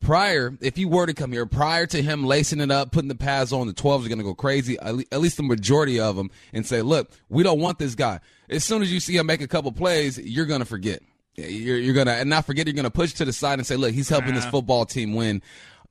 prior, 0.00 0.56
if 0.60 0.76
he 0.76 0.84
were 0.84 1.06
to 1.06 1.14
come 1.14 1.32
here, 1.32 1.46
prior 1.46 1.86
to 1.86 2.02
him 2.02 2.24
lacing 2.24 2.60
it 2.60 2.70
up, 2.70 2.92
putting 2.92 3.08
the 3.08 3.14
pads 3.14 3.52
on, 3.52 3.66
the 3.66 3.74
12s 3.74 4.06
are 4.06 4.08
going 4.08 4.18
to 4.18 4.24
go 4.24 4.34
crazy, 4.34 4.78
at 4.78 5.20
least 5.20 5.36
the 5.36 5.42
majority 5.42 6.00
of 6.00 6.16
them, 6.16 6.30
and 6.52 6.66
say, 6.66 6.82
look, 6.82 7.10
we 7.28 7.42
don't 7.42 7.60
want 7.60 7.78
this 7.78 7.94
guy. 7.94 8.20
As 8.48 8.64
soon 8.64 8.82
as 8.82 8.92
you 8.92 9.00
see 9.00 9.16
him 9.16 9.26
make 9.26 9.40
a 9.40 9.48
couple 9.48 9.72
plays, 9.72 10.18
you're 10.18 10.46
going 10.46 10.60
to 10.60 10.66
forget. 10.66 11.02
You're, 11.36 11.76
you're 11.76 11.94
going 11.94 12.06
to, 12.06 12.14
and 12.14 12.30
not 12.30 12.46
forget, 12.46 12.66
you're 12.66 12.74
going 12.74 12.84
to 12.84 12.90
push 12.90 13.12
to 13.14 13.24
the 13.24 13.32
side 13.32 13.58
and 13.58 13.66
say, 13.66 13.76
look, 13.76 13.92
he's 13.92 14.08
helping 14.08 14.34
this 14.34 14.46
football 14.46 14.86
team 14.86 15.14
win. 15.14 15.42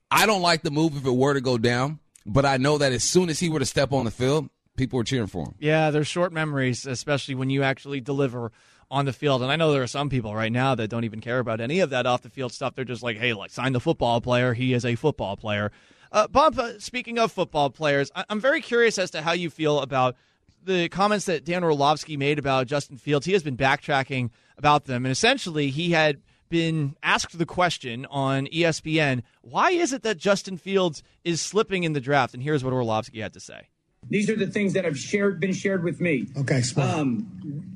I 0.09 0.25
don't 0.25 0.41
like 0.41 0.63
the 0.63 0.71
move 0.71 0.97
if 0.97 1.05
it 1.05 1.11
were 1.11 1.33
to 1.33 1.41
go 1.41 1.57
down, 1.57 1.99
but 2.25 2.45
I 2.45 2.57
know 2.57 2.77
that 2.77 2.93
as 2.93 3.03
soon 3.03 3.29
as 3.29 3.39
he 3.39 3.49
were 3.49 3.59
to 3.59 3.65
step 3.65 3.91
on 3.91 4.05
the 4.05 4.11
field, 4.11 4.49
people 4.75 4.97
were 4.97 5.03
cheering 5.03 5.27
for 5.27 5.45
him. 5.45 5.55
Yeah, 5.59 5.91
they're 5.91 6.03
short 6.03 6.33
memories, 6.33 6.85
especially 6.85 7.35
when 7.35 7.49
you 7.49 7.63
actually 7.63 8.01
deliver 8.01 8.51
on 8.91 9.05
the 9.05 9.13
field. 9.13 9.41
And 9.41 9.51
I 9.51 9.55
know 9.55 9.71
there 9.71 9.83
are 9.83 9.87
some 9.87 10.09
people 10.09 10.35
right 10.35 10.51
now 10.51 10.75
that 10.75 10.89
don't 10.89 11.03
even 11.05 11.21
care 11.21 11.39
about 11.39 11.59
any 11.59 11.79
of 11.79 11.89
that 11.89 12.05
off 12.05 12.21
the 12.21 12.29
field 12.29 12.51
stuff. 12.53 12.75
They're 12.75 12.85
just 12.85 13.01
like, 13.03 13.17
hey, 13.17 13.33
like 13.33 13.51
sign 13.51 13.73
the 13.73 13.79
football 13.79 14.21
player. 14.21 14.53
He 14.53 14.73
is 14.73 14.85
a 14.85 14.95
football 14.95 15.35
player. 15.37 15.71
Uh, 16.11 16.27
Bump, 16.27 16.57
uh, 16.57 16.79
speaking 16.79 17.17
of 17.19 17.31
football 17.31 17.69
players, 17.69 18.11
I- 18.15 18.25
I'm 18.29 18.39
very 18.39 18.61
curious 18.61 18.97
as 18.97 19.11
to 19.11 19.21
how 19.21 19.31
you 19.33 19.49
feel 19.49 19.79
about 19.79 20.15
the 20.63 20.87
comments 20.89 21.25
that 21.25 21.43
Dan 21.45 21.63
Orlovsky 21.63 22.15
made 22.17 22.39
about 22.39 22.67
Justin 22.67 22.97
Fields. 22.97 23.25
He 23.25 23.33
has 23.33 23.43
been 23.43 23.57
backtracking 23.57 24.29
about 24.57 24.85
them, 24.85 25.05
and 25.05 25.11
essentially 25.11 25.69
he 25.71 25.91
had 25.91 26.21
been 26.49 26.95
asked 27.03 27.37
the 27.37 27.45
question 27.45 28.05
on 28.05 28.45
ESPN, 28.47 29.23
why 29.41 29.71
is 29.71 29.91
it 29.93 30.03
that 30.03 30.17
Justin 30.17 30.57
Fields 30.57 31.03
is 31.23 31.41
slipping 31.41 31.83
in 31.83 31.93
the 31.93 31.99
draft? 31.99 32.33
And 32.33 32.41
here's 32.41 32.63
what 32.63 32.71
Orlovsky 32.73 33.19
had 33.19 33.33
to 33.33 33.39
say. 33.39 33.67
These 34.09 34.29
are 34.29 34.35
the 34.35 34.47
things 34.47 34.73
that 34.73 34.85
have 34.85 34.97
shared 34.97 35.39
been 35.39 35.53
shared 35.53 35.83
with 35.83 35.99
me. 35.99 36.27
Okay, 36.37 36.61
smart. 36.61 36.89
Um, 36.89 37.19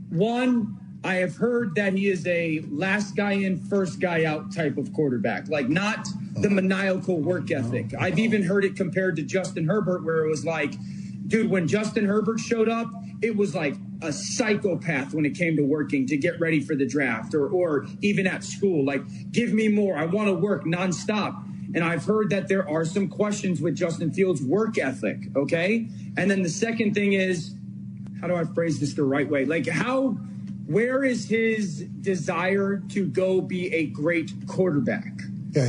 one, 0.09 0.77
I 1.03 1.15
have 1.15 1.35
heard 1.37 1.75
that 1.75 1.93
he 1.93 2.09
is 2.09 2.27
a 2.27 2.61
last 2.69 3.15
guy 3.15 3.33
in, 3.33 3.57
first 3.57 3.99
guy 3.99 4.25
out 4.25 4.53
type 4.53 4.77
of 4.77 4.91
quarterback, 4.93 5.47
like 5.47 5.69
not 5.69 6.07
the 6.35 6.49
maniacal 6.49 7.19
work 7.19 7.51
ethic. 7.51 7.93
I've 7.97 8.19
even 8.19 8.43
heard 8.43 8.65
it 8.65 8.75
compared 8.75 9.15
to 9.15 9.23
Justin 9.23 9.67
Herbert, 9.67 10.03
where 10.03 10.25
it 10.25 10.29
was 10.29 10.45
like, 10.45 10.73
dude, 11.27 11.49
when 11.49 11.67
Justin 11.67 12.05
Herbert 12.05 12.39
showed 12.39 12.69
up, 12.69 12.91
it 13.21 13.35
was 13.35 13.55
like 13.55 13.75
a 14.01 14.11
psychopath 14.11 15.13
when 15.13 15.25
it 15.25 15.35
came 15.35 15.55
to 15.57 15.63
working 15.63 16.07
to 16.07 16.17
get 16.17 16.39
ready 16.39 16.59
for 16.59 16.75
the 16.75 16.85
draft 16.85 17.33
or, 17.33 17.47
or 17.47 17.85
even 18.01 18.27
at 18.27 18.43
school. 18.43 18.85
Like, 18.85 19.01
give 19.31 19.53
me 19.53 19.67
more. 19.67 19.97
I 19.97 20.05
want 20.05 20.27
to 20.27 20.33
work 20.33 20.65
nonstop. 20.65 21.43
And 21.75 21.83
I've 21.83 22.05
heard 22.05 22.29
that 22.31 22.47
there 22.47 22.67
are 22.67 22.83
some 22.83 23.07
questions 23.07 23.61
with 23.61 23.75
Justin 23.75 24.11
Fields' 24.11 24.41
work 24.41 24.77
ethic. 24.77 25.17
Okay. 25.35 25.87
And 26.17 26.29
then 26.29 26.41
the 26.41 26.49
second 26.49 26.93
thing 26.93 27.13
is, 27.13 27.53
how 28.19 28.27
do 28.27 28.35
I 28.35 28.43
phrase 28.43 28.79
this 28.79 28.93
the 28.93 29.03
right 29.03 29.29
way? 29.29 29.45
Like, 29.45 29.67
how, 29.67 30.17
where 30.65 31.03
is 31.03 31.29
his 31.29 31.85
desire 32.01 32.81
to 32.89 33.05
go 33.05 33.41
be 33.41 33.73
a 33.73 33.85
great 33.87 34.31
quarterback? 34.47 35.13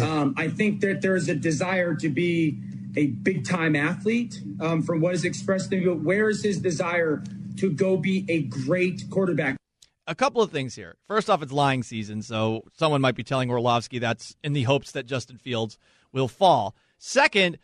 Um, 0.02 0.34
I 0.36 0.48
think 0.48 0.80
that 0.80 1.00
there's 1.00 1.28
a 1.28 1.34
desire 1.34 1.94
to 1.94 2.08
be 2.08 2.58
a 2.96 3.06
big 3.06 3.44
time 3.44 3.76
athlete 3.76 4.40
um, 4.60 4.82
from 4.82 5.00
what 5.00 5.14
is 5.14 5.24
expressed 5.24 5.70
to 5.70 5.76
me, 5.76 5.86
but 5.86 6.00
where 6.00 6.28
is 6.28 6.42
his 6.42 6.58
desire 6.58 7.22
to 7.56 7.70
go 7.70 7.96
be 7.96 8.24
a 8.28 8.42
great 8.42 9.04
quarterback? 9.10 9.59
A 10.10 10.14
couple 10.16 10.42
of 10.42 10.50
things 10.50 10.74
here. 10.74 10.96
First 11.06 11.30
off, 11.30 11.40
it's 11.40 11.52
lying 11.52 11.84
season, 11.84 12.20
so 12.20 12.64
someone 12.76 13.00
might 13.00 13.14
be 13.14 13.22
telling 13.22 13.48
Orlovsky 13.48 14.00
that's 14.00 14.36
in 14.42 14.52
the 14.52 14.64
hopes 14.64 14.90
that 14.90 15.06
Justin 15.06 15.38
Fields 15.38 15.78
will 16.12 16.26
fall. 16.26 16.74
Second, 16.98 17.58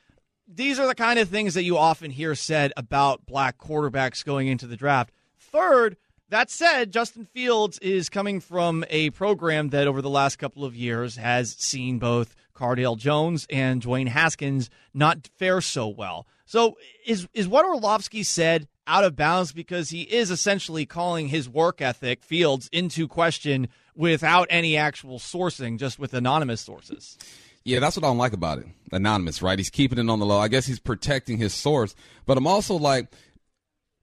these 0.47 0.79
are 0.79 0.87
the 0.87 0.95
kind 0.95 1.19
of 1.19 1.29
things 1.29 1.55
that 1.55 1.65
you 1.65 1.77
often 1.77 2.13
hear 2.13 2.37
said 2.37 2.73
about 2.77 3.27
black 3.27 3.59
quarterbacks 3.59 4.25
going 4.25 4.47
into 4.47 4.69
the 4.69 4.77
draft. 4.77 5.11
Third, 5.41 5.97
that 6.29 6.49
said, 6.49 6.93
Justin 6.93 7.25
Fields 7.25 7.81
is 7.81 8.09
coming 8.09 8.39
from 8.39 8.85
a 8.91 9.11
program 9.11 9.71
that 9.71 9.89
over 9.89 10.01
the 10.01 10.09
last 10.09 10.37
couple 10.37 10.65
of 10.65 10.77
years 10.77 11.17
has 11.17 11.51
seen 11.51 11.99
both 11.99 12.37
Cardale 12.55 12.97
Jones 12.97 13.47
and 13.51 13.83
Dwayne 13.83 14.09
Haskins 14.09 14.71
not 14.95 15.29
fare 15.37 15.61
so 15.61 15.89
well. 15.89 16.29
So 16.45 16.79
is 17.05 17.27
is 17.35 17.49
what 17.49 17.65
Orlovsky 17.65 18.23
said 18.23 18.69
out 18.87 19.05
of 19.05 19.17
bounds 19.17 19.53
because 19.53 19.91
he 19.91 20.03
is 20.03 20.31
essentially 20.31 20.87
calling 20.87 21.29
his 21.29 21.49
work 21.49 21.81
ethic 21.81 22.23
Fields 22.23 22.69
into 22.73 23.09
question 23.09 23.69
without 23.95 24.47
any 24.51 24.77
actual 24.77 25.19
sourcing, 25.19 25.79
just 25.79 25.99
with 25.99 26.15
anonymous 26.15 26.61
sources. 26.61 27.19
Yeah, 27.65 27.81
that's 27.81 27.97
what 27.97 28.05
I 28.05 28.09
don't 28.09 28.19
like 28.19 28.33
about 28.33 28.59
it. 28.59 28.67
Anonymous, 28.93 29.43
right? 29.43 29.59
He's 29.59 29.71
keeping 29.71 29.99
it 29.99 30.09
on 30.09 30.21
the 30.21 30.27
low. 30.27 30.39
I 30.39 30.47
guess 30.47 30.67
he's 30.67 30.79
protecting 30.79 31.39
his 31.39 31.53
source. 31.53 31.97
But 32.25 32.39
I'm 32.39 32.47
also 32.47 32.77
like 32.77 33.09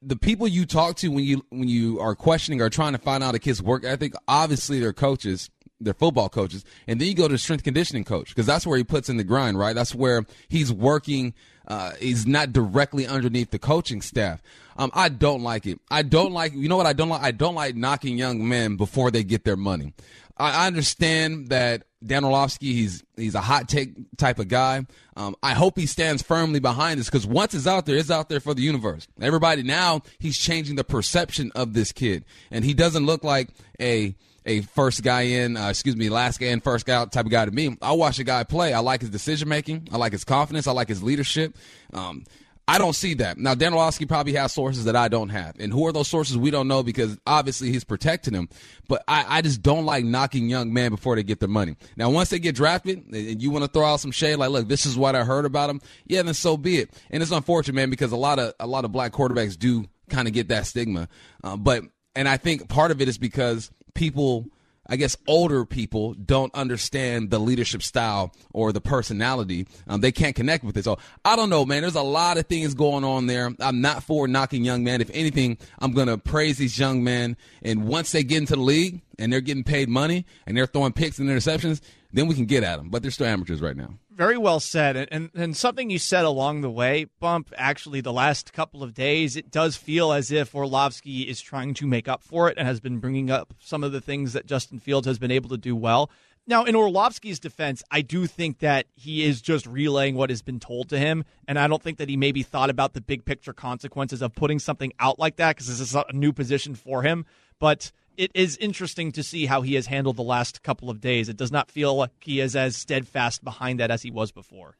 the 0.01 0.17
people 0.17 0.47
you 0.47 0.65
talk 0.65 0.97
to 0.97 1.07
when 1.07 1.23
you 1.23 1.45
when 1.49 1.69
you 1.69 1.99
are 1.99 2.15
questioning 2.15 2.61
or 2.61 2.69
trying 2.69 2.91
to 2.91 2.97
find 2.97 3.23
out 3.23 3.35
a 3.35 3.39
kid's 3.39 3.61
work 3.61 3.85
ethic, 3.85 4.13
obviously 4.27 4.79
they're 4.79 4.91
coaches, 4.91 5.49
they're 5.83 5.93
football 5.93 6.29
coaches, 6.29 6.63
and 6.87 6.99
then 6.99 7.07
you 7.07 7.13
go 7.13 7.27
to 7.27 7.37
strength 7.37 7.63
conditioning 7.63 8.03
coach 8.03 8.29
because 8.29 8.45
that's 8.45 8.65
where 8.65 8.77
he 8.77 8.83
puts 8.83 9.09
in 9.09 9.17
the 9.17 9.23
grind, 9.23 9.57
right? 9.57 9.73
That's 9.73 9.93
where 9.95 10.25
he's 10.49 10.71
working. 10.71 11.33
Uh, 11.67 11.91
he's 11.99 12.27
not 12.27 12.51
directly 12.51 13.07
underneath 13.07 13.51
the 13.51 13.59
coaching 13.59 14.01
staff. 14.01 14.41
Um, 14.75 14.91
I 14.93 15.09
don't 15.09 15.43
like 15.43 15.65
it. 15.65 15.79
I 15.89 16.01
don't 16.01 16.33
like. 16.33 16.53
You 16.53 16.67
know 16.67 16.77
what 16.77 16.85
I 16.85 16.93
don't 16.93 17.09
like? 17.09 17.21
I 17.21 17.31
don't 17.31 17.55
like 17.55 17.75
knocking 17.75 18.17
young 18.17 18.47
men 18.47 18.75
before 18.75 19.11
they 19.11 19.23
get 19.23 19.43
their 19.43 19.55
money. 19.55 19.93
I, 20.37 20.63
I 20.63 20.67
understand 20.67 21.49
that 21.49 21.83
Dan 22.05 22.25
Orlovsky, 22.25 22.73
he's 22.73 23.03
he's 23.15 23.35
a 23.35 23.41
hot 23.41 23.69
take 23.69 23.93
type 24.17 24.39
of 24.39 24.47
guy. 24.47 24.85
Um, 25.15 25.35
I 25.43 25.53
hope 25.53 25.77
he 25.77 25.85
stands 25.85 26.21
firmly 26.21 26.59
behind 26.59 26.99
this 26.99 27.07
because 27.07 27.25
once 27.25 27.53
it's 27.53 27.67
out 27.67 27.85
there, 27.85 27.97
it's 27.97 28.11
out 28.11 28.29
there 28.29 28.39
for 28.39 28.53
the 28.53 28.61
universe. 28.61 29.07
Everybody 29.21 29.63
now 29.63 30.01
he's 30.19 30.37
changing 30.37 30.75
the 30.75 30.83
perception 30.83 31.51
of 31.55 31.73
this 31.73 31.91
kid, 31.91 32.25
and 32.51 32.65
he 32.65 32.73
doesn't 32.73 33.05
look 33.05 33.23
like 33.23 33.49
a 33.79 34.15
a 34.45 34.61
first 34.61 35.03
guy 35.03 35.21
in, 35.21 35.57
uh, 35.57 35.69
excuse 35.69 35.95
me, 35.95 36.09
last 36.09 36.39
guy 36.39 36.47
in, 36.47 36.59
first 36.59 36.85
guy 36.85 36.95
out 36.95 37.11
type 37.11 37.25
of 37.25 37.31
guy 37.31 37.45
to 37.45 37.51
me. 37.51 37.77
I 37.81 37.93
watch 37.93 38.19
a 38.19 38.23
guy 38.23 38.43
play. 38.43 38.73
I 38.73 38.79
like 38.79 39.01
his 39.01 39.09
decision 39.09 39.49
making. 39.49 39.87
I 39.91 39.97
like 39.97 40.11
his 40.11 40.23
confidence. 40.23 40.67
I 40.67 40.71
like 40.71 40.89
his 40.89 41.01
leadership. 41.03 41.55
Um, 41.93 42.25
I 42.65 42.77
don't 42.77 42.93
see 42.93 43.13
that. 43.15 43.37
Now, 43.37 43.55
Dan 43.55 43.73
Orlovsky 43.73 44.05
probably 44.05 44.33
has 44.33 44.53
sources 44.53 44.85
that 44.85 44.95
I 44.95 45.09
don't 45.09 45.29
have. 45.29 45.55
And 45.59 45.73
who 45.73 45.85
are 45.85 45.91
those 45.91 46.07
sources? 46.07 46.37
We 46.37 46.49
don't 46.49 46.69
know 46.69 46.81
because 46.81 47.17
obviously 47.27 47.71
he's 47.71 47.83
protecting 47.83 48.33
them. 48.33 48.47
But 48.87 49.03
I, 49.05 49.25
I 49.27 49.41
just 49.41 49.61
don't 49.61 49.85
like 49.85 50.05
knocking 50.05 50.49
young 50.49 50.71
men 50.71 50.91
before 50.91 51.17
they 51.17 51.23
get 51.23 51.41
their 51.41 51.49
money. 51.49 51.75
Now, 51.97 52.09
once 52.09 52.29
they 52.29 52.39
get 52.39 52.55
drafted 52.55 53.03
and 53.11 53.41
you 53.41 53.51
want 53.51 53.65
to 53.65 53.71
throw 53.71 53.85
out 53.85 53.99
some 53.99 54.11
shade, 54.11 54.37
like, 54.37 54.49
look, 54.49 54.69
this 54.69 54.85
is 54.85 54.97
what 54.97 55.13
I 55.13 55.25
heard 55.25 55.43
about 55.43 55.69
him. 55.69 55.81
Yeah, 56.05 56.21
then 56.21 56.33
so 56.33 56.55
be 56.55 56.77
it. 56.77 56.89
And 57.11 57.21
it's 57.21 57.33
unfortunate, 57.33 57.75
man, 57.75 57.89
because 57.89 58.13
a 58.13 58.17
lot 58.17 58.39
of, 58.39 58.53
a 58.61 58.67
lot 58.67 58.85
of 58.85 58.93
black 58.93 59.11
quarterbacks 59.11 59.59
do 59.59 59.85
kind 60.09 60.29
of 60.29 60.33
get 60.33 60.47
that 60.47 60.65
stigma. 60.65 61.09
Uh, 61.43 61.57
but, 61.57 61.83
and 62.15 62.29
I 62.29 62.37
think 62.37 62.69
part 62.69 62.91
of 62.91 63.01
it 63.01 63.09
is 63.09 63.17
because 63.17 63.71
people, 63.93 64.47
I 64.87 64.95
guess 64.95 65.15
older 65.27 65.65
people 65.65 66.13
don't 66.13 66.53
understand 66.53 67.29
the 67.29 67.39
leadership 67.39 67.83
style 67.83 68.33
or 68.53 68.71
the 68.71 68.81
personality. 68.81 69.67
Um, 69.87 70.01
they 70.01 70.11
can't 70.11 70.35
connect 70.35 70.63
with 70.63 70.77
it. 70.77 70.83
So 70.83 70.97
I 71.23 71.35
don't 71.35 71.49
know, 71.49 71.65
man. 71.65 71.81
There's 71.81 71.95
a 71.95 72.01
lot 72.01 72.37
of 72.37 72.47
things 72.47 72.73
going 72.73 73.03
on 73.03 73.27
there. 73.27 73.51
I'm 73.59 73.81
not 73.81 74.03
for 74.03 74.27
knocking 74.27 74.63
young 74.63 74.83
men. 74.83 75.01
If 75.01 75.09
anything, 75.13 75.57
I'm 75.79 75.93
going 75.93 76.07
to 76.07 76.17
praise 76.17 76.57
these 76.57 76.77
young 76.77 77.03
men. 77.03 77.37
And 77.61 77.87
once 77.87 78.11
they 78.11 78.23
get 78.23 78.39
into 78.39 78.55
the 78.55 78.61
league 78.61 79.01
and 79.19 79.31
they're 79.31 79.41
getting 79.41 79.63
paid 79.63 79.89
money 79.89 80.25
and 80.45 80.55
they're 80.57 80.65
throwing 80.65 80.93
picks 80.93 81.19
and 81.19 81.29
interceptions, 81.29 81.81
then 82.11 82.27
we 82.27 82.35
can 82.35 82.45
get 82.45 82.63
at 82.63 82.77
them. 82.77 82.89
But 82.89 83.01
they're 83.01 83.11
still 83.11 83.27
amateurs 83.27 83.61
right 83.61 83.75
now. 83.75 83.95
Very 84.11 84.37
well 84.37 84.59
said. 84.59 84.95
And, 84.95 85.07
and, 85.11 85.29
and 85.33 85.57
something 85.57 85.89
you 85.89 85.97
said 85.97 86.25
along 86.25 86.61
the 86.61 86.69
way, 86.69 87.07
Bump, 87.19 87.51
actually, 87.57 88.01
the 88.01 88.13
last 88.13 88.53
couple 88.53 88.83
of 88.83 88.93
days, 88.93 89.35
it 89.35 89.49
does 89.49 89.75
feel 89.75 90.11
as 90.11 90.31
if 90.31 90.53
Orlovsky 90.53 91.23
is 91.23 91.41
trying 91.41 91.73
to 91.75 91.87
make 91.87 92.07
up 92.07 92.23
for 92.23 92.49
it 92.49 92.57
and 92.57 92.67
has 92.67 92.79
been 92.79 92.99
bringing 92.99 93.31
up 93.31 93.53
some 93.59 93.83
of 93.83 93.91
the 93.91 94.01
things 94.01 94.33
that 94.33 94.45
Justin 94.45 94.79
Fields 94.79 95.07
has 95.07 95.17
been 95.17 95.31
able 95.31 95.49
to 95.49 95.57
do 95.57 95.75
well. 95.75 96.11
Now, 96.45 96.65
in 96.65 96.75
Orlovsky's 96.75 97.39
defense, 97.39 97.83
I 97.89 98.01
do 98.01 98.27
think 98.27 98.59
that 98.59 98.87
he 98.95 99.23
is 99.23 99.41
just 99.41 99.65
relaying 99.65 100.15
what 100.15 100.29
has 100.29 100.41
been 100.41 100.59
told 100.59 100.89
to 100.89 100.99
him. 100.99 101.23
And 101.47 101.57
I 101.57 101.67
don't 101.67 101.81
think 101.81 101.99
that 101.99 102.09
he 102.09 102.17
maybe 102.17 102.43
thought 102.43 102.69
about 102.69 102.93
the 102.93 103.01
big 103.01 103.23
picture 103.23 103.53
consequences 103.53 104.21
of 104.21 104.35
putting 104.35 104.59
something 104.59 104.91
out 104.99 105.17
like 105.17 105.37
that 105.37 105.55
because 105.55 105.67
this 105.67 105.79
is 105.79 105.95
a 105.95 106.03
new 106.11 106.33
position 106.33 106.75
for 106.75 107.01
him. 107.01 107.25
But 107.59 107.93
it 108.17 108.31
is 108.33 108.57
interesting 108.57 109.11
to 109.13 109.23
see 109.23 109.45
how 109.45 109.61
he 109.61 109.75
has 109.75 109.87
handled 109.87 110.17
the 110.17 110.23
last 110.23 110.63
couple 110.63 110.89
of 110.89 111.01
days. 111.01 111.29
It 111.29 111.37
does 111.37 111.51
not 111.51 111.71
feel 111.71 111.95
like 111.95 112.11
he 112.21 112.39
is 112.39 112.55
as 112.55 112.75
steadfast 112.75 113.43
behind 113.43 113.79
that 113.79 113.91
as 113.91 114.01
he 114.01 114.11
was 114.11 114.31
before. 114.31 114.75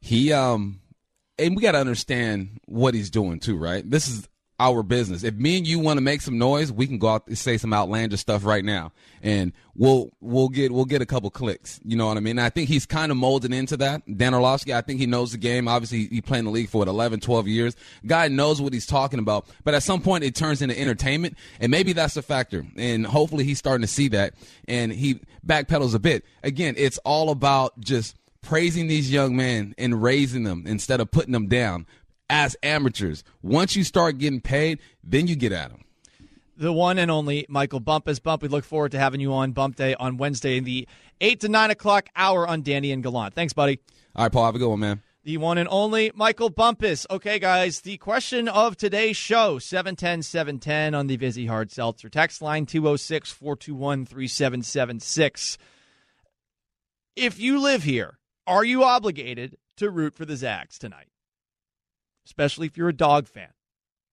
He, 0.00 0.32
um, 0.32 0.80
and 1.38 1.56
we 1.56 1.62
got 1.62 1.72
to 1.72 1.78
understand 1.78 2.60
what 2.66 2.94
he's 2.94 3.10
doing 3.10 3.40
too, 3.40 3.56
right? 3.56 3.88
This 3.88 4.08
is 4.08 4.28
our 4.60 4.82
business. 4.82 5.24
If 5.24 5.34
me 5.34 5.56
and 5.56 5.66
you 5.66 5.78
want 5.78 5.96
to 5.96 6.02
make 6.02 6.20
some 6.20 6.38
noise, 6.38 6.70
we 6.70 6.86
can 6.86 6.98
go 6.98 7.08
out 7.08 7.26
and 7.26 7.36
say 7.36 7.56
some 7.56 7.72
outlandish 7.72 8.20
stuff 8.20 8.44
right 8.44 8.64
now, 8.64 8.92
and 9.22 9.52
we'll 9.74 10.10
we'll 10.20 10.50
get 10.50 10.70
we'll 10.70 10.84
get 10.84 11.00
a 11.00 11.06
couple 11.06 11.30
clicks. 11.30 11.80
You 11.82 11.96
know 11.96 12.06
what 12.06 12.18
I 12.18 12.20
mean? 12.20 12.38
I 12.38 12.50
think 12.50 12.68
he's 12.68 12.84
kind 12.84 13.10
of 13.10 13.16
molded 13.16 13.54
into 13.54 13.78
that. 13.78 14.02
Dan 14.18 14.34
Orlovsky, 14.34 14.74
I 14.74 14.82
think 14.82 15.00
he 15.00 15.06
knows 15.06 15.32
the 15.32 15.38
game. 15.38 15.66
Obviously, 15.66 16.06
he 16.08 16.20
played 16.20 16.40
in 16.40 16.44
the 16.44 16.50
league 16.50 16.68
for 16.68 16.78
what 16.78 16.88
11, 16.88 17.20
12 17.20 17.48
years. 17.48 17.74
Guy 18.06 18.28
knows 18.28 18.60
what 18.60 18.74
he's 18.74 18.86
talking 18.86 19.18
about. 19.18 19.46
But 19.64 19.74
at 19.74 19.82
some 19.82 20.02
point, 20.02 20.24
it 20.24 20.34
turns 20.34 20.60
into 20.60 20.78
entertainment, 20.78 21.36
and 21.58 21.70
maybe 21.70 21.94
that's 21.94 22.18
a 22.18 22.22
factor. 22.22 22.66
And 22.76 23.06
hopefully, 23.06 23.44
he's 23.44 23.58
starting 23.58 23.82
to 23.82 23.92
see 23.92 24.08
that, 24.08 24.34
and 24.68 24.92
he 24.92 25.20
backpedals 25.44 25.94
a 25.94 25.98
bit. 25.98 26.22
Again, 26.44 26.74
it's 26.76 26.98
all 26.98 27.30
about 27.30 27.80
just 27.80 28.14
praising 28.42 28.88
these 28.88 29.10
young 29.10 29.36
men 29.36 29.74
and 29.78 30.02
raising 30.02 30.44
them 30.44 30.64
instead 30.66 31.00
of 31.00 31.10
putting 31.10 31.32
them 31.32 31.46
down 31.46 31.86
as 32.30 32.56
amateurs. 32.62 33.22
Once 33.42 33.76
you 33.76 33.84
start 33.84 34.16
getting 34.16 34.40
paid, 34.40 34.78
then 35.04 35.26
you 35.26 35.36
get 35.36 35.52
at 35.52 35.70
them. 35.70 35.84
The 36.56 36.72
one 36.72 36.98
and 36.98 37.10
only 37.10 37.46
Michael 37.48 37.80
Bumpus. 37.80 38.18
Bump, 38.18 38.42
we 38.42 38.48
look 38.48 38.64
forward 38.64 38.92
to 38.92 38.98
having 38.98 39.20
you 39.20 39.32
on 39.32 39.52
Bump 39.52 39.76
Day 39.76 39.94
on 39.94 40.16
Wednesday 40.16 40.56
in 40.56 40.64
the 40.64 40.86
8 41.20 41.40
to 41.40 41.48
9 41.48 41.70
o'clock 41.70 42.08
hour 42.14 42.46
on 42.46 42.62
Danny 42.62 42.92
and 42.92 43.02
Gallant. 43.02 43.34
Thanks, 43.34 43.52
buddy. 43.52 43.80
All 44.14 44.24
right, 44.24 44.32
Paul, 44.32 44.44
have 44.44 44.54
a 44.54 44.58
good 44.58 44.68
one, 44.68 44.80
man. 44.80 45.02
The 45.22 45.36
one 45.36 45.58
and 45.58 45.68
only 45.70 46.12
Michael 46.14 46.50
Bumpus. 46.50 47.06
Okay, 47.10 47.38
guys, 47.38 47.80
the 47.80 47.98
question 47.98 48.48
of 48.48 48.76
today's 48.76 49.18
show 49.18 49.58
710 49.58 50.22
710 50.22 50.94
on 50.94 51.08
the 51.08 51.16
Vizzy 51.16 51.46
Hard 51.46 51.70
Seltzer 51.70 52.08
text 52.08 52.40
line 52.40 52.64
206 52.64 53.30
421 53.30 54.06
3776. 54.06 55.58
If 57.16 57.38
you 57.38 57.60
live 57.60 57.82
here, 57.82 58.18
are 58.46 58.64
you 58.64 58.82
obligated 58.82 59.58
to 59.76 59.90
root 59.90 60.14
for 60.14 60.24
the 60.24 60.36
Zags 60.36 60.78
tonight? 60.78 61.09
Especially 62.30 62.68
if 62.68 62.76
you're 62.76 62.88
a 62.88 62.96
dog 62.96 63.26
fan 63.26 63.48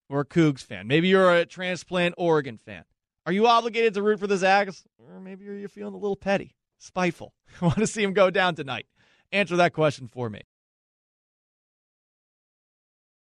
or 0.10 0.22
a 0.22 0.26
Cougs 0.26 0.64
fan. 0.64 0.88
Maybe 0.88 1.08
you're 1.08 1.32
a 1.32 1.46
transplant 1.46 2.16
Oregon 2.18 2.58
fan. 2.58 2.84
Are 3.28 3.32
you 3.32 3.46
obligated 3.46 3.94
to 3.94 4.02
root 4.02 4.20
for 4.20 4.26
the 4.26 4.38
Zags? 4.38 4.86
Or 4.98 5.20
maybe 5.20 5.46
you're 5.46 5.70
feeling 5.70 5.94
a 5.94 5.98
little 5.98 6.16
petty, 6.16 6.56
spiteful. 6.80 7.36
I 7.62 7.66
want 7.66 7.78
to 7.78 7.86
see 7.86 8.02
them 8.02 8.14
go 8.14 8.32
down 8.32 8.56
tonight? 8.56 8.88
Answer 9.32 9.58
that 9.58 9.74
question 9.74 10.08
for 10.08 10.32
me. 10.32 10.42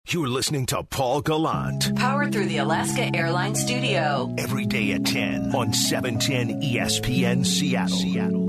You're 0.08 0.30
listening 0.30 0.66
to 0.68 0.84
Paul 0.84 1.22
Gallant. 1.22 1.96
Powered 1.98 2.32
through 2.32 2.46
the 2.46 2.58
Alaska 2.58 3.14
Airlines 3.14 3.62
Studio. 3.62 4.34
Every 4.38 4.66
day 4.66 4.94
at 4.94 5.06
10 5.06 5.54
on 5.54 5.72
E 5.72 5.74
710 5.74 6.62
ESPN 6.62 7.46
Seattle. 7.46 7.98
Seattle. 7.98 8.49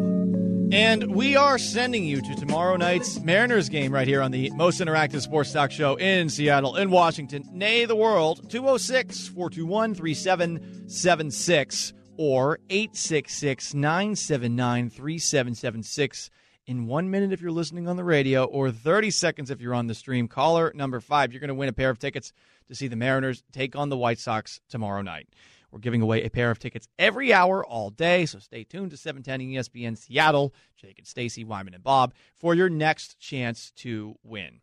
And 0.73 1.16
we 1.16 1.35
are 1.35 1.59
sending 1.59 2.05
you 2.05 2.21
to 2.23 2.35
tomorrow 2.37 2.77
night's 2.77 3.18
Mariners 3.18 3.68
game 3.68 3.93
right 3.93 4.07
here 4.07 4.23
on 4.23 4.31
the 4.31 4.51
most 4.51 4.81
interactive 4.81 5.21
sports 5.21 5.53
talk 5.53 5.73
show 5.73 5.97
in 5.97 6.29
Seattle, 6.29 6.77
in 6.77 6.93
Washington, 6.93 7.43
nay, 7.53 7.87
the 7.87 7.97
world. 7.97 8.49
206 8.49 9.27
421 9.29 9.97
3776 9.97 11.93
or 12.16 12.61
866 12.71 13.75
979 13.75 14.91
3776 14.91 16.31
in 16.66 16.87
one 16.87 17.11
minute 17.11 17.33
if 17.33 17.41
you're 17.41 17.51
listening 17.51 17.89
on 17.89 17.97
the 17.97 18.05
radio, 18.05 18.45
or 18.45 18.71
30 18.71 19.11
seconds 19.11 19.51
if 19.51 19.61
you're 19.61 19.75
on 19.75 19.89
the 19.89 19.95
stream. 19.95 20.29
Caller 20.29 20.71
number 20.77 21.01
five, 21.01 21.33
you're 21.33 21.41
going 21.41 21.49
to 21.49 21.55
win 21.55 21.68
a 21.68 21.73
pair 21.73 21.91
of 21.91 21.99
tickets 21.99 22.33
to 22.68 22.77
see 22.77 22.87
the 22.87 22.95
Mariners 22.95 23.43
take 23.51 23.75
on 23.75 23.89
the 23.89 23.97
White 23.97 24.21
Sox 24.21 24.61
tomorrow 24.68 25.03
night. 25.03 25.27
We're 25.71 25.79
giving 25.79 26.03
away 26.03 26.25
a 26.25 26.31
pair 26.31 26.51
of 26.51 26.59
tickets 26.59 26.89
every 26.99 27.33
hour 27.33 27.64
all 27.64 27.91
day, 27.91 28.27
so 28.27 28.39
stay 28.39 28.64
tuned 28.64 28.91
to 28.91 28.97
710 28.97 29.41
ESPN 29.49 29.97
Seattle, 29.97 30.53
Jake 30.77 30.99
and 30.99 31.07
Stacy, 31.07 31.45
Wyman 31.45 31.75
and 31.75 31.83
Bob, 31.83 32.12
for 32.37 32.55
your 32.55 32.68
next 32.68 33.18
chance 33.18 33.71
to 33.77 34.16
win. 34.23 34.61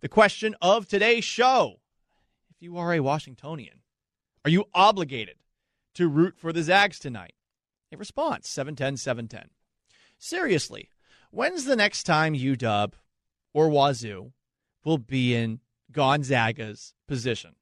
The 0.00 0.08
question 0.08 0.54
of 0.62 0.88
today's 0.88 1.24
show 1.24 1.80
if 2.50 2.62
you 2.62 2.78
are 2.78 2.94
a 2.94 3.00
Washingtonian, 3.00 3.80
are 4.44 4.50
you 4.50 4.64
obligated 4.72 5.36
to 5.94 6.08
root 6.08 6.38
for 6.38 6.52
the 6.52 6.62
Zags 6.62 6.98
tonight? 6.98 7.34
A 7.92 7.96
response 7.96 8.48
710 8.48 8.96
710. 8.96 9.50
Seriously, 10.18 10.88
when's 11.30 11.64
the 11.64 11.76
next 11.76 12.04
time 12.04 12.34
UW 12.34 12.92
or 13.52 13.68
Wazoo 13.68 14.32
will 14.84 14.98
be 14.98 15.34
in 15.34 15.60
Gonzaga's 15.92 16.94
position? 17.06 17.56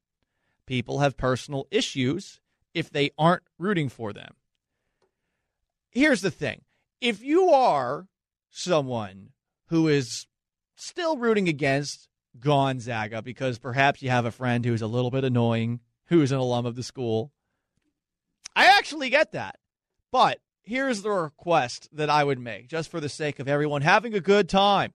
People 0.65 0.99
have 0.99 1.17
personal 1.17 1.67
issues 1.71 2.39
if 2.75 2.91
they 2.91 3.09
aren't 3.17 3.43
rooting 3.57 3.89
for 3.89 4.13
them. 4.13 4.35
Here's 5.89 6.21
the 6.21 6.29
thing 6.29 6.61
if 7.01 7.23
you 7.23 7.49
are 7.49 8.07
someone 8.51 9.29
who 9.69 9.87
is 9.87 10.27
still 10.75 11.17
rooting 11.17 11.47
against 11.47 12.09
Gonzaga 12.39 13.21
because 13.21 13.57
perhaps 13.57 14.01
you 14.01 14.09
have 14.09 14.25
a 14.25 14.31
friend 14.31 14.63
who's 14.63 14.81
a 14.81 14.87
little 14.87 15.09
bit 15.09 15.23
annoying, 15.23 15.79
who's 16.07 16.31
an 16.31 16.37
alum 16.37 16.65
of 16.65 16.75
the 16.75 16.83
school, 16.83 17.31
I 18.55 18.65
actually 18.65 19.09
get 19.09 19.31
that. 19.31 19.57
But 20.11 20.39
here's 20.63 21.01
the 21.01 21.11
request 21.11 21.89
that 21.93 22.09
I 22.09 22.23
would 22.23 22.39
make, 22.39 22.67
just 22.67 22.91
for 22.91 22.99
the 22.99 23.09
sake 23.09 23.39
of 23.39 23.47
everyone 23.47 23.81
having 23.81 24.13
a 24.13 24.19
good 24.19 24.49
time. 24.49 24.93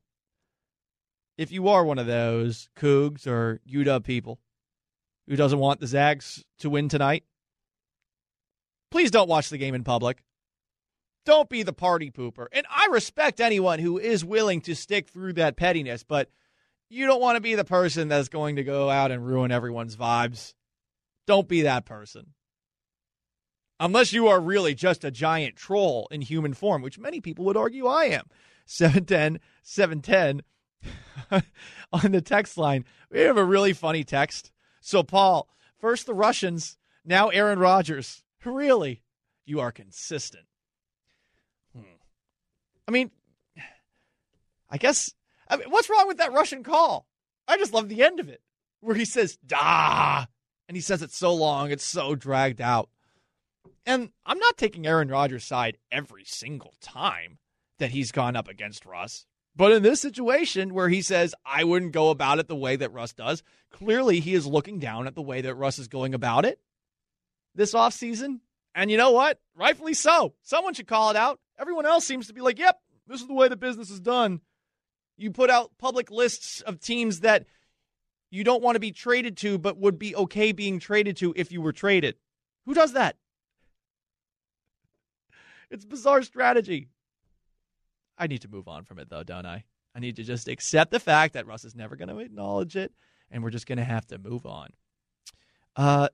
If 1.39 1.51
you 1.51 1.68
are 1.68 1.85
one 1.85 1.99
of 1.99 2.07
those 2.07 2.68
Cougs 2.76 3.26
or 3.26 3.61
UW 3.66 4.05
people 4.05 4.39
who 5.26 5.37
doesn't 5.37 5.59
want 5.59 5.81
the 5.81 5.87
Zags 5.87 6.45
to 6.59 6.68
win 6.68 6.91
tonight, 6.91 7.24
please 8.91 9.11
don't 9.11 9.28
watch 9.28 9.49
the 9.51 9.59
game 9.59 9.74
in 9.74 9.84
public. 9.84 10.22
Don't 11.26 11.49
be 11.49 11.62
the 11.62 11.72
party 11.72 12.11
pooper. 12.11 12.47
And 12.53 12.66
I 12.70 12.88
respect 12.91 13.41
anyone 13.41 13.78
who 13.78 13.99
is 13.99 14.24
willing 14.24 14.61
to 14.62 14.74
stick 14.74 15.09
through 15.09 15.34
that 15.34 15.57
pettiness, 15.57 16.03
but 16.03 16.30
you 16.88 17.07
don't 17.07 17.20
want 17.20 17.36
to 17.36 17.41
be 17.41 17.55
the 17.55 17.64
person 17.64 18.09
that's 18.09 18.28
going 18.28 18.57
to 18.57 18.64
go 18.64 18.91
out 18.91 19.11
and 19.11 19.26
ruin 19.26 19.53
everyone's 19.53 19.97
vibes. 19.97 20.55
Don't 21.26 21.49
be 21.49 21.62
that 21.62 21.84
person. 21.84 22.34
Unless 23.78 24.12
you 24.12 24.28
are 24.28 24.41
really 24.41 24.74
just 24.74 25.05
a 25.05 25.11
giant 25.11 25.57
troll 25.57 26.09
in 26.11 26.20
human 26.20 26.53
form, 26.53 26.82
which 26.82 26.99
many 26.99 27.20
people 27.20 27.45
would 27.47 27.57
argue 27.57 27.86
I 27.86 28.07
am. 28.07 28.26
710 28.66 29.41
710 29.62 30.43
on 31.93 32.12
the 32.12 32.20
text 32.20 32.57
line. 32.57 32.84
We 33.11 33.20
have 33.20 33.36
a 33.36 33.45
really 33.45 33.72
funny 33.72 34.05
text. 34.05 34.53
So, 34.80 35.03
Paul, 35.03 35.49
first 35.78 36.07
the 36.07 36.14
Russians, 36.14 36.78
now 37.05 37.28
Aaron 37.28 37.59
Rodgers. 37.59 38.22
Really? 38.45 39.03
You 39.45 39.61
are 39.61 39.72
consistent. 39.72 40.47
Hmm. 41.74 41.82
I 42.88 42.91
mean, 42.91 43.11
I 44.70 44.78
guess, 44.78 45.12
I 45.49 45.57
mean, 45.57 45.70
what's 45.70 45.91
wrong 45.91 46.07
with 46.07 46.18
that 46.18 46.32
Russian 46.32 46.62
call? 46.62 47.07
I 47.49 47.57
just 47.57 47.72
love 47.72 47.88
the 47.88 48.03
end 48.03 48.20
of 48.20 48.28
it 48.28 48.41
where 48.80 48.97
he 48.97 49.05
says, 49.05 49.36
da, 49.45 50.26
and 50.68 50.76
he 50.76 50.80
says 50.80 51.03
it 51.03 51.12
so 51.12 51.34
long, 51.34 51.70
it's 51.70 51.84
so 51.84 52.14
dragged 52.14 52.61
out. 52.61 52.88
And 53.84 54.11
I'm 54.24 54.38
not 54.38 54.57
taking 54.57 54.86
Aaron 54.86 55.09
Rodgers' 55.09 55.45
side 55.45 55.78
every 55.91 56.24
single 56.24 56.74
time 56.80 57.38
that 57.78 57.91
he's 57.91 58.12
gone 58.12 58.36
up 58.36 58.49
against 58.49 58.86
Russ. 58.86 59.26
But 59.57 59.72
in 59.72 59.82
this 59.82 60.01
situation 60.01 60.74
where 60.74 60.88
he 60.88 61.03
says, 61.03 61.34
I 61.45 61.64
wouldn't 61.64 61.93
go 61.93 62.11
about 62.11 62.38
it 62.38 62.47
the 62.47 62.55
way 62.55 62.76
that 62.76 62.93
Russ 62.93 63.12
does, 63.12 63.43
clearly 63.70 64.20
he 64.20 64.34
is 64.34 64.47
looking 64.47 64.78
down 64.78 65.07
at 65.07 65.14
the 65.14 65.22
way 65.22 65.41
that 65.41 65.57
Russ 65.57 65.78
is 65.78 65.88
going 65.88 66.14
about 66.14 66.45
it 66.45 66.61
this 67.55 67.75
offseason. 67.75 68.41
And 68.75 68.91
you 68.91 68.97
know 68.97 69.11
what? 69.11 69.41
Rightfully 69.57 69.95
so. 69.95 70.35
Someone 70.43 70.75
should 70.75 70.87
call 70.87 71.11
it 71.11 71.17
out. 71.17 71.41
Everyone 71.59 71.87
else 71.87 72.05
seems 72.05 72.29
to 72.29 72.33
be 72.33 72.41
like, 72.41 72.59
yep, 72.59 72.79
this 73.07 73.21
is 73.21 73.27
the 73.27 73.35
way 73.35 73.49
the 73.49 73.57
business 73.57 73.91
is 73.91 74.01
done. 74.01 74.41
You 75.17 75.31
put 75.31 75.51
out 75.51 75.73
public 75.79 76.11
lists 76.11 76.61
of 76.63 76.81
teams 76.81 77.21
that 77.21 77.47
you 78.31 78.45
don't 78.45 78.63
want 78.63 78.77
to 78.77 78.81
be 78.81 78.93
traded 78.93 79.37
to, 79.39 79.59
but 79.59 79.77
would 79.77 79.99
be 79.99 80.15
okay 80.15 80.53
being 80.53 80.79
traded 80.79 81.17
to 81.19 81.35
if 81.37 81.53
you 81.53 81.61
were 81.61 81.73
traded. 81.73 82.17
Who 82.67 82.75
does 82.75 82.93
that? 82.93 83.17
It's 85.71 85.85
bizarre 85.85 86.23
strategy. 86.23 86.89
I 88.19 88.27
need 88.27 88.43
to 88.43 88.49
move 88.49 88.67
on 88.67 88.83
from 88.83 88.99
it, 88.99 89.09
though, 89.09 89.23
don't 89.23 89.47
I? 89.47 89.63
I 89.95 90.01
need 90.01 90.17
to 90.17 90.25
just 90.25 90.49
accept 90.49 90.91
the 90.91 90.99
fact 90.99 91.35
that 91.35 91.47
Russ 91.47 91.65
is 91.65 91.77
never 91.77 91.95
going 91.95 92.09
to 92.09 92.19
acknowledge 92.19 92.75
it, 92.75 92.93
and 93.31 93.43
we're 93.43 93.51
just 93.51 93.67
going 93.67 93.79
to 93.79 93.85
have 93.85 94.05
to 94.09 94.19
move 94.19 94.47
on. 94.47 94.71
Uh, 95.77 96.09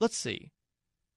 let's 0.00 0.16
see. 0.16 0.50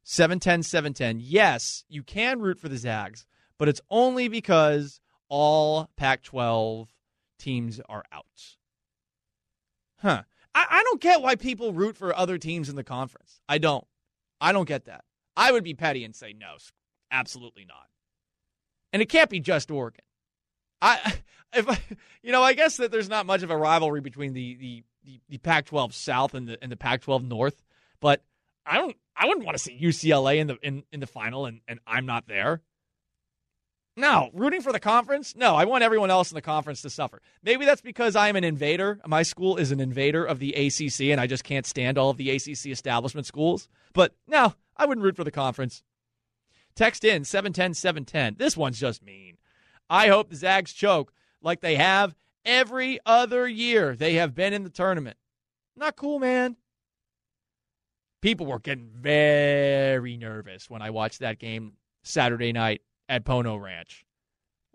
710 0.03 0.63
710. 0.63 1.19
Yes, 1.19 1.83
you 1.89 2.01
can 2.03 2.39
root 2.39 2.59
for 2.59 2.69
the 2.69 2.77
Zags, 2.77 3.25
but 3.57 3.67
it's 3.67 3.81
only 3.89 4.27
because 4.27 5.01
all 5.27 5.89
Pac 5.97 6.23
12 6.23 6.89
teams 7.37 7.81
are 7.89 8.03
out. 8.11 8.25
Huh. 9.97 10.23
I, 10.55 10.65
I 10.69 10.83
don't 10.83 11.01
get 11.01 11.21
why 11.21 11.35
people 11.35 11.73
root 11.73 11.97
for 11.97 12.15
other 12.15 12.37
teams 12.37 12.69
in 12.69 12.75
the 12.75 12.83
conference. 12.83 13.41
I 13.49 13.57
don't. 13.57 13.85
I 14.39 14.51
don't 14.51 14.67
get 14.67 14.85
that. 14.85 15.03
I 15.35 15.51
would 15.51 15.63
be 15.63 15.73
petty 15.73 16.03
and 16.03 16.15
say 16.15 16.33
no, 16.33 16.55
absolutely 17.11 17.65
not. 17.65 17.87
And 18.93 19.01
it 19.01 19.09
can't 19.09 19.29
be 19.29 19.39
just 19.39 19.69
Oregon. 19.69 20.03
I 20.81 21.15
if 21.53 21.69
I, 21.69 21.79
you 22.23 22.31
know, 22.31 22.43
I 22.43 22.53
guess 22.53 22.77
that 22.77 22.91
there's 22.91 23.09
not 23.09 23.25
much 23.25 23.43
of 23.43 23.51
a 23.51 23.57
rivalry 23.57 24.01
between 24.01 24.33
the 24.33 24.55
the, 24.55 24.83
the, 25.03 25.21
the 25.29 25.37
Pac-12 25.37 25.93
South 25.93 26.33
and 26.33 26.47
the 26.47 26.57
and 26.61 26.71
the 26.71 26.77
Pac-12 26.77 27.27
North, 27.27 27.63
but 27.99 28.23
I 28.67 28.77
don't 28.77 28.95
I 29.15 29.25
wouldn't 29.25 29.45
want 29.45 29.57
to 29.57 29.63
see 29.63 29.79
UCLA 29.79 30.37
in 30.37 30.47
the 30.47 30.57
in, 30.61 30.83
in 30.91 30.99
the 30.99 31.07
final 31.07 31.45
and, 31.45 31.61
and 31.67 31.79
I'm 31.87 32.05
not 32.05 32.27
there. 32.27 32.61
No, 33.99 34.29
rooting 34.31 34.61
for 34.61 34.71
the 34.71 34.79
conference? 34.79 35.35
No, 35.35 35.55
I 35.55 35.65
want 35.65 35.83
everyone 35.83 36.11
else 36.11 36.29
in 36.29 36.35
the 36.35 36.41
conference 36.41 36.83
to 36.83 36.89
suffer. 36.91 37.19
Maybe 37.41 37.65
that's 37.65 37.81
because 37.81 38.15
I'm 38.15 38.35
an 38.35 38.43
invader. 38.43 38.99
My 39.07 39.23
school 39.23 39.57
is 39.57 39.71
an 39.71 39.79
invader 39.79 40.23
of 40.23 40.37
the 40.37 40.53
ACC, 40.53 41.09
and 41.09 41.19
I 41.19 41.25
just 41.25 41.43
can't 41.43 41.65
stand 41.65 41.97
all 41.97 42.11
of 42.11 42.17
the 42.17 42.29
ACC 42.29 42.67
establishment 42.67 43.25
schools. 43.25 43.67
But 43.93 44.13
no, 44.27 44.53
I 44.77 44.85
wouldn't 44.85 45.03
root 45.03 45.15
for 45.15 45.23
the 45.23 45.31
conference. 45.31 45.81
Text 46.75 47.03
in 47.03 47.23
710 47.23 47.73
710. 47.73 48.35
This 48.37 48.55
one's 48.55 48.79
just 48.79 49.01
mean. 49.01 49.37
I 49.89 50.09
hope 50.09 50.29
the 50.29 50.35
Zags 50.35 50.73
choke 50.73 51.11
like 51.41 51.61
they 51.61 51.75
have 51.75 52.15
every 52.45 52.99
other 53.03 53.47
year 53.47 53.95
they 53.95 54.13
have 54.13 54.35
been 54.35 54.53
in 54.53 54.63
the 54.63 54.69
tournament. 54.69 55.17
Not 55.75 55.95
cool, 55.95 56.19
man. 56.19 56.55
People 58.21 58.45
were 58.47 58.59
getting 58.59 58.89
very 58.89 60.17
nervous 60.17 60.69
when 60.69 60.81
I 60.81 60.89
watched 60.89 61.19
that 61.19 61.39
game 61.39 61.73
Saturday 62.03 62.51
night 62.51 62.81
at 63.07 63.23
Pono 63.23 63.61
Ranch. 63.61 64.05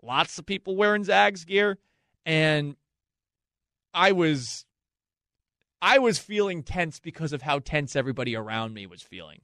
Lots 0.01 0.37
of 0.37 0.45
people 0.45 0.75
wearing 0.75 1.03
Zags 1.03 1.43
gear, 1.45 1.77
and 2.25 2.75
I 3.93 4.11
was 4.11 4.65
I 5.81 5.99
was 5.99 6.17
feeling 6.19 6.63
tense 6.63 6.99
because 6.99 7.33
of 7.33 7.41
how 7.41 7.59
tense 7.59 7.95
everybody 7.95 8.35
around 8.35 8.73
me 8.73 8.85
was 8.85 9.01
feeling. 9.01 9.41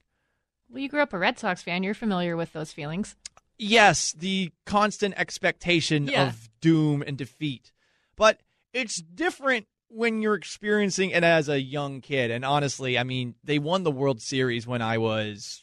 Well, 0.70 0.80
you 0.82 0.88
grew 0.88 1.02
up 1.02 1.12
a 1.12 1.18
Red 1.18 1.38
Sox 1.38 1.62
fan. 1.62 1.82
You're 1.82 1.94
familiar 1.94 2.36
with 2.36 2.52
those 2.52 2.72
feelings. 2.72 3.16
Yes, 3.58 4.12
the 4.12 4.52
constant 4.64 5.14
expectation 5.18 6.06
Yeah. 6.06 6.28
of 6.28 6.48
doom 6.60 7.02
and 7.06 7.18
defeat. 7.18 7.72
But 8.16 8.40
it's 8.72 8.96
different 9.02 9.66
when 9.90 10.22
you're 10.22 10.34
experiencing 10.34 11.10
it 11.10 11.24
as 11.24 11.48
a 11.48 11.60
young 11.60 12.00
kid. 12.00 12.30
And 12.30 12.44
honestly, 12.44 12.98
I 12.98 13.02
mean, 13.02 13.34
they 13.42 13.58
won 13.58 13.82
the 13.82 13.90
World 13.90 14.22
Series 14.22 14.66
when 14.66 14.82
I 14.82 14.98
was 14.98 15.62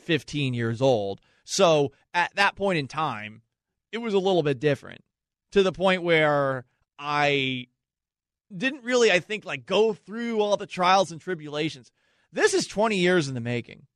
15 0.00 0.54
years 0.54 0.82
old. 0.82 1.20
So 1.44 1.92
at 2.12 2.34
that 2.34 2.56
point 2.56 2.78
in 2.78 2.88
time, 2.88 3.42
it 3.92 3.98
was 3.98 4.14
a 4.14 4.18
little 4.18 4.42
bit 4.42 4.60
different 4.60 5.02
to 5.52 5.62
the 5.62 5.72
point 5.72 6.02
where 6.02 6.66
I 6.98 7.68
didn't 8.54 8.84
really, 8.84 9.12
I 9.12 9.20
think, 9.20 9.44
like 9.44 9.66
go 9.66 9.92
through 9.92 10.40
all 10.40 10.56
the 10.56 10.66
trials 10.66 11.12
and 11.12 11.20
tribulations. 11.20 11.90
This 12.32 12.54
is 12.54 12.66
20 12.66 12.96
years 12.96 13.28
in 13.28 13.34
the 13.34 13.40
making. 13.40 13.86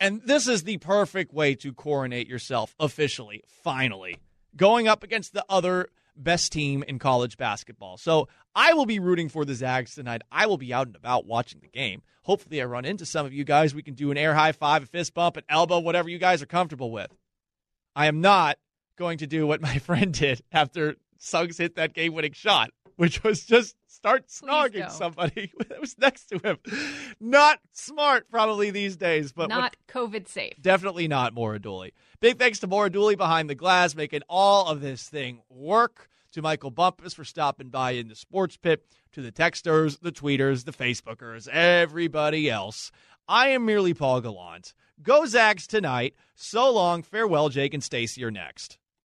And 0.00 0.22
this 0.24 0.46
is 0.46 0.62
the 0.62 0.78
perfect 0.78 1.32
way 1.32 1.54
to 1.56 1.72
coronate 1.72 2.28
yourself 2.28 2.74
officially, 2.78 3.42
finally, 3.46 4.16
going 4.56 4.86
up 4.86 5.02
against 5.02 5.32
the 5.32 5.44
other 5.48 5.88
best 6.18 6.52
team 6.52 6.82
in 6.86 6.98
college 6.98 7.36
basketball. 7.36 7.96
So 7.96 8.28
I 8.54 8.74
will 8.74 8.86
be 8.86 8.98
rooting 8.98 9.28
for 9.28 9.44
the 9.44 9.54
Zags 9.54 9.94
tonight. 9.94 10.22
I 10.30 10.46
will 10.46 10.58
be 10.58 10.74
out 10.74 10.86
and 10.86 10.96
about 10.96 11.26
watching 11.26 11.60
the 11.60 11.68
game. 11.68 12.02
Hopefully, 12.22 12.60
I 12.60 12.66
run 12.66 12.84
into 12.84 13.06
some 13.06 13.24
of 13.24 13.32
you 13.32 13.44
guys. 13.44 13.74
We 13.74 13.82
can 13.82 13.94
do 13.94 14.10
an 14.10 14.18
air 14.18 14.34
high 14.34 14.52
five, 14.52 14.82
a 14.82 14.86
fist 14.86 15.14
bump, 15.14 15.36
an 15.36 15.44
elbow, 15.48 15.78
whatever 15.78 16.08
you 16.08 16.18
guys 16.18 16.42
are 16.42 16.46
comfortable 16.46 16.90
with. 16.90 17.10
I 17.96 18.06
am 18.06 18.20
not 18.20 18.58
going 18.96 19.18
to 19.18 19.26
do 19.26 19.46
what 19.46 19.62
my 19.62 19.78
friend 19.78 20.12
did 20.12 20.42
after 20.52 20.96
Suggs 21.18 21.58
hit 21.58 21.76
that 21.76 21.94
game 21.94 22.12
winning 22.14 22.32
shot, 22.32 22.70
which 22.96 23.22
was 23.24 23.44
just 23.44 23.76
start 23.88 24.28
snogging 24.28 24.90
somebody 24.90 25.52
that 25.68 25.80
was 25.80 25.96
next 25.98 26.26
to 26.26 26.38
him. 26.38 26.58
Not 27.20 27.58
smart, 27.72 28.30
probably 28.30 28.70
these 28.70 28.96
days, 28.96 29.32
but 29.32 29.48
what- 29.50 29.56
Not 29.56 29.76
COVID 29.88 30.28
safe. 30.28 30.54
Definitely 30.60 31.08
not 31.08 31.34
Maura 31.34 31.58
Dooley. 31.58 31.92
Big 32.20 32.38
thanks 32.38 32.60
to 32.60 32.66
Maura 32.66 32.90
Dooley 32.90 33.16
behind 33.16 33.50
the 33.50 33.54
glass, 33.54 33.94
making 33.94 34.22
all 34.28 34.66
of 34.68 34.80
this 34.80 35.08
thing 35.08 35.40
work. 35.50 36.08
To 36.32 36.42
Michael 36.42 36.70
Bumpus 36.70 37.14
for 37.14 37.24
stopping 37.24 37.70
by 37.70 37.92
in 37.92 38.08
the 38.08 38.14
sports 38.14 38.58
pit. 38.58 38.84
To 39.12 39.22
the 39.22 39.32
texters, 39.32 39.98
the 40.00 40.12
tweeters, 40.12 40.66
the 40.66 40.72
Facebookers, 40.72 41.48
everybody 41.48 42.50
else. 42.50 42.92
I 43.26 43.48
am 43.48 43.64
merely 43.64 43.94
Paul 43.94 44.20
Gallant. 44.20 44.74
Go 45.02 45.24
Zags 45.24 45.66
tonight. 45.66 46.14
So 46.34 46.70
long. 46.70 47.02
Farewell, 47.02 47.48
Jake 47.48 47.72
and 47.72 47.82
Stacy 47.82 48.22
are 48.24 48.30
next. 48.30 48.76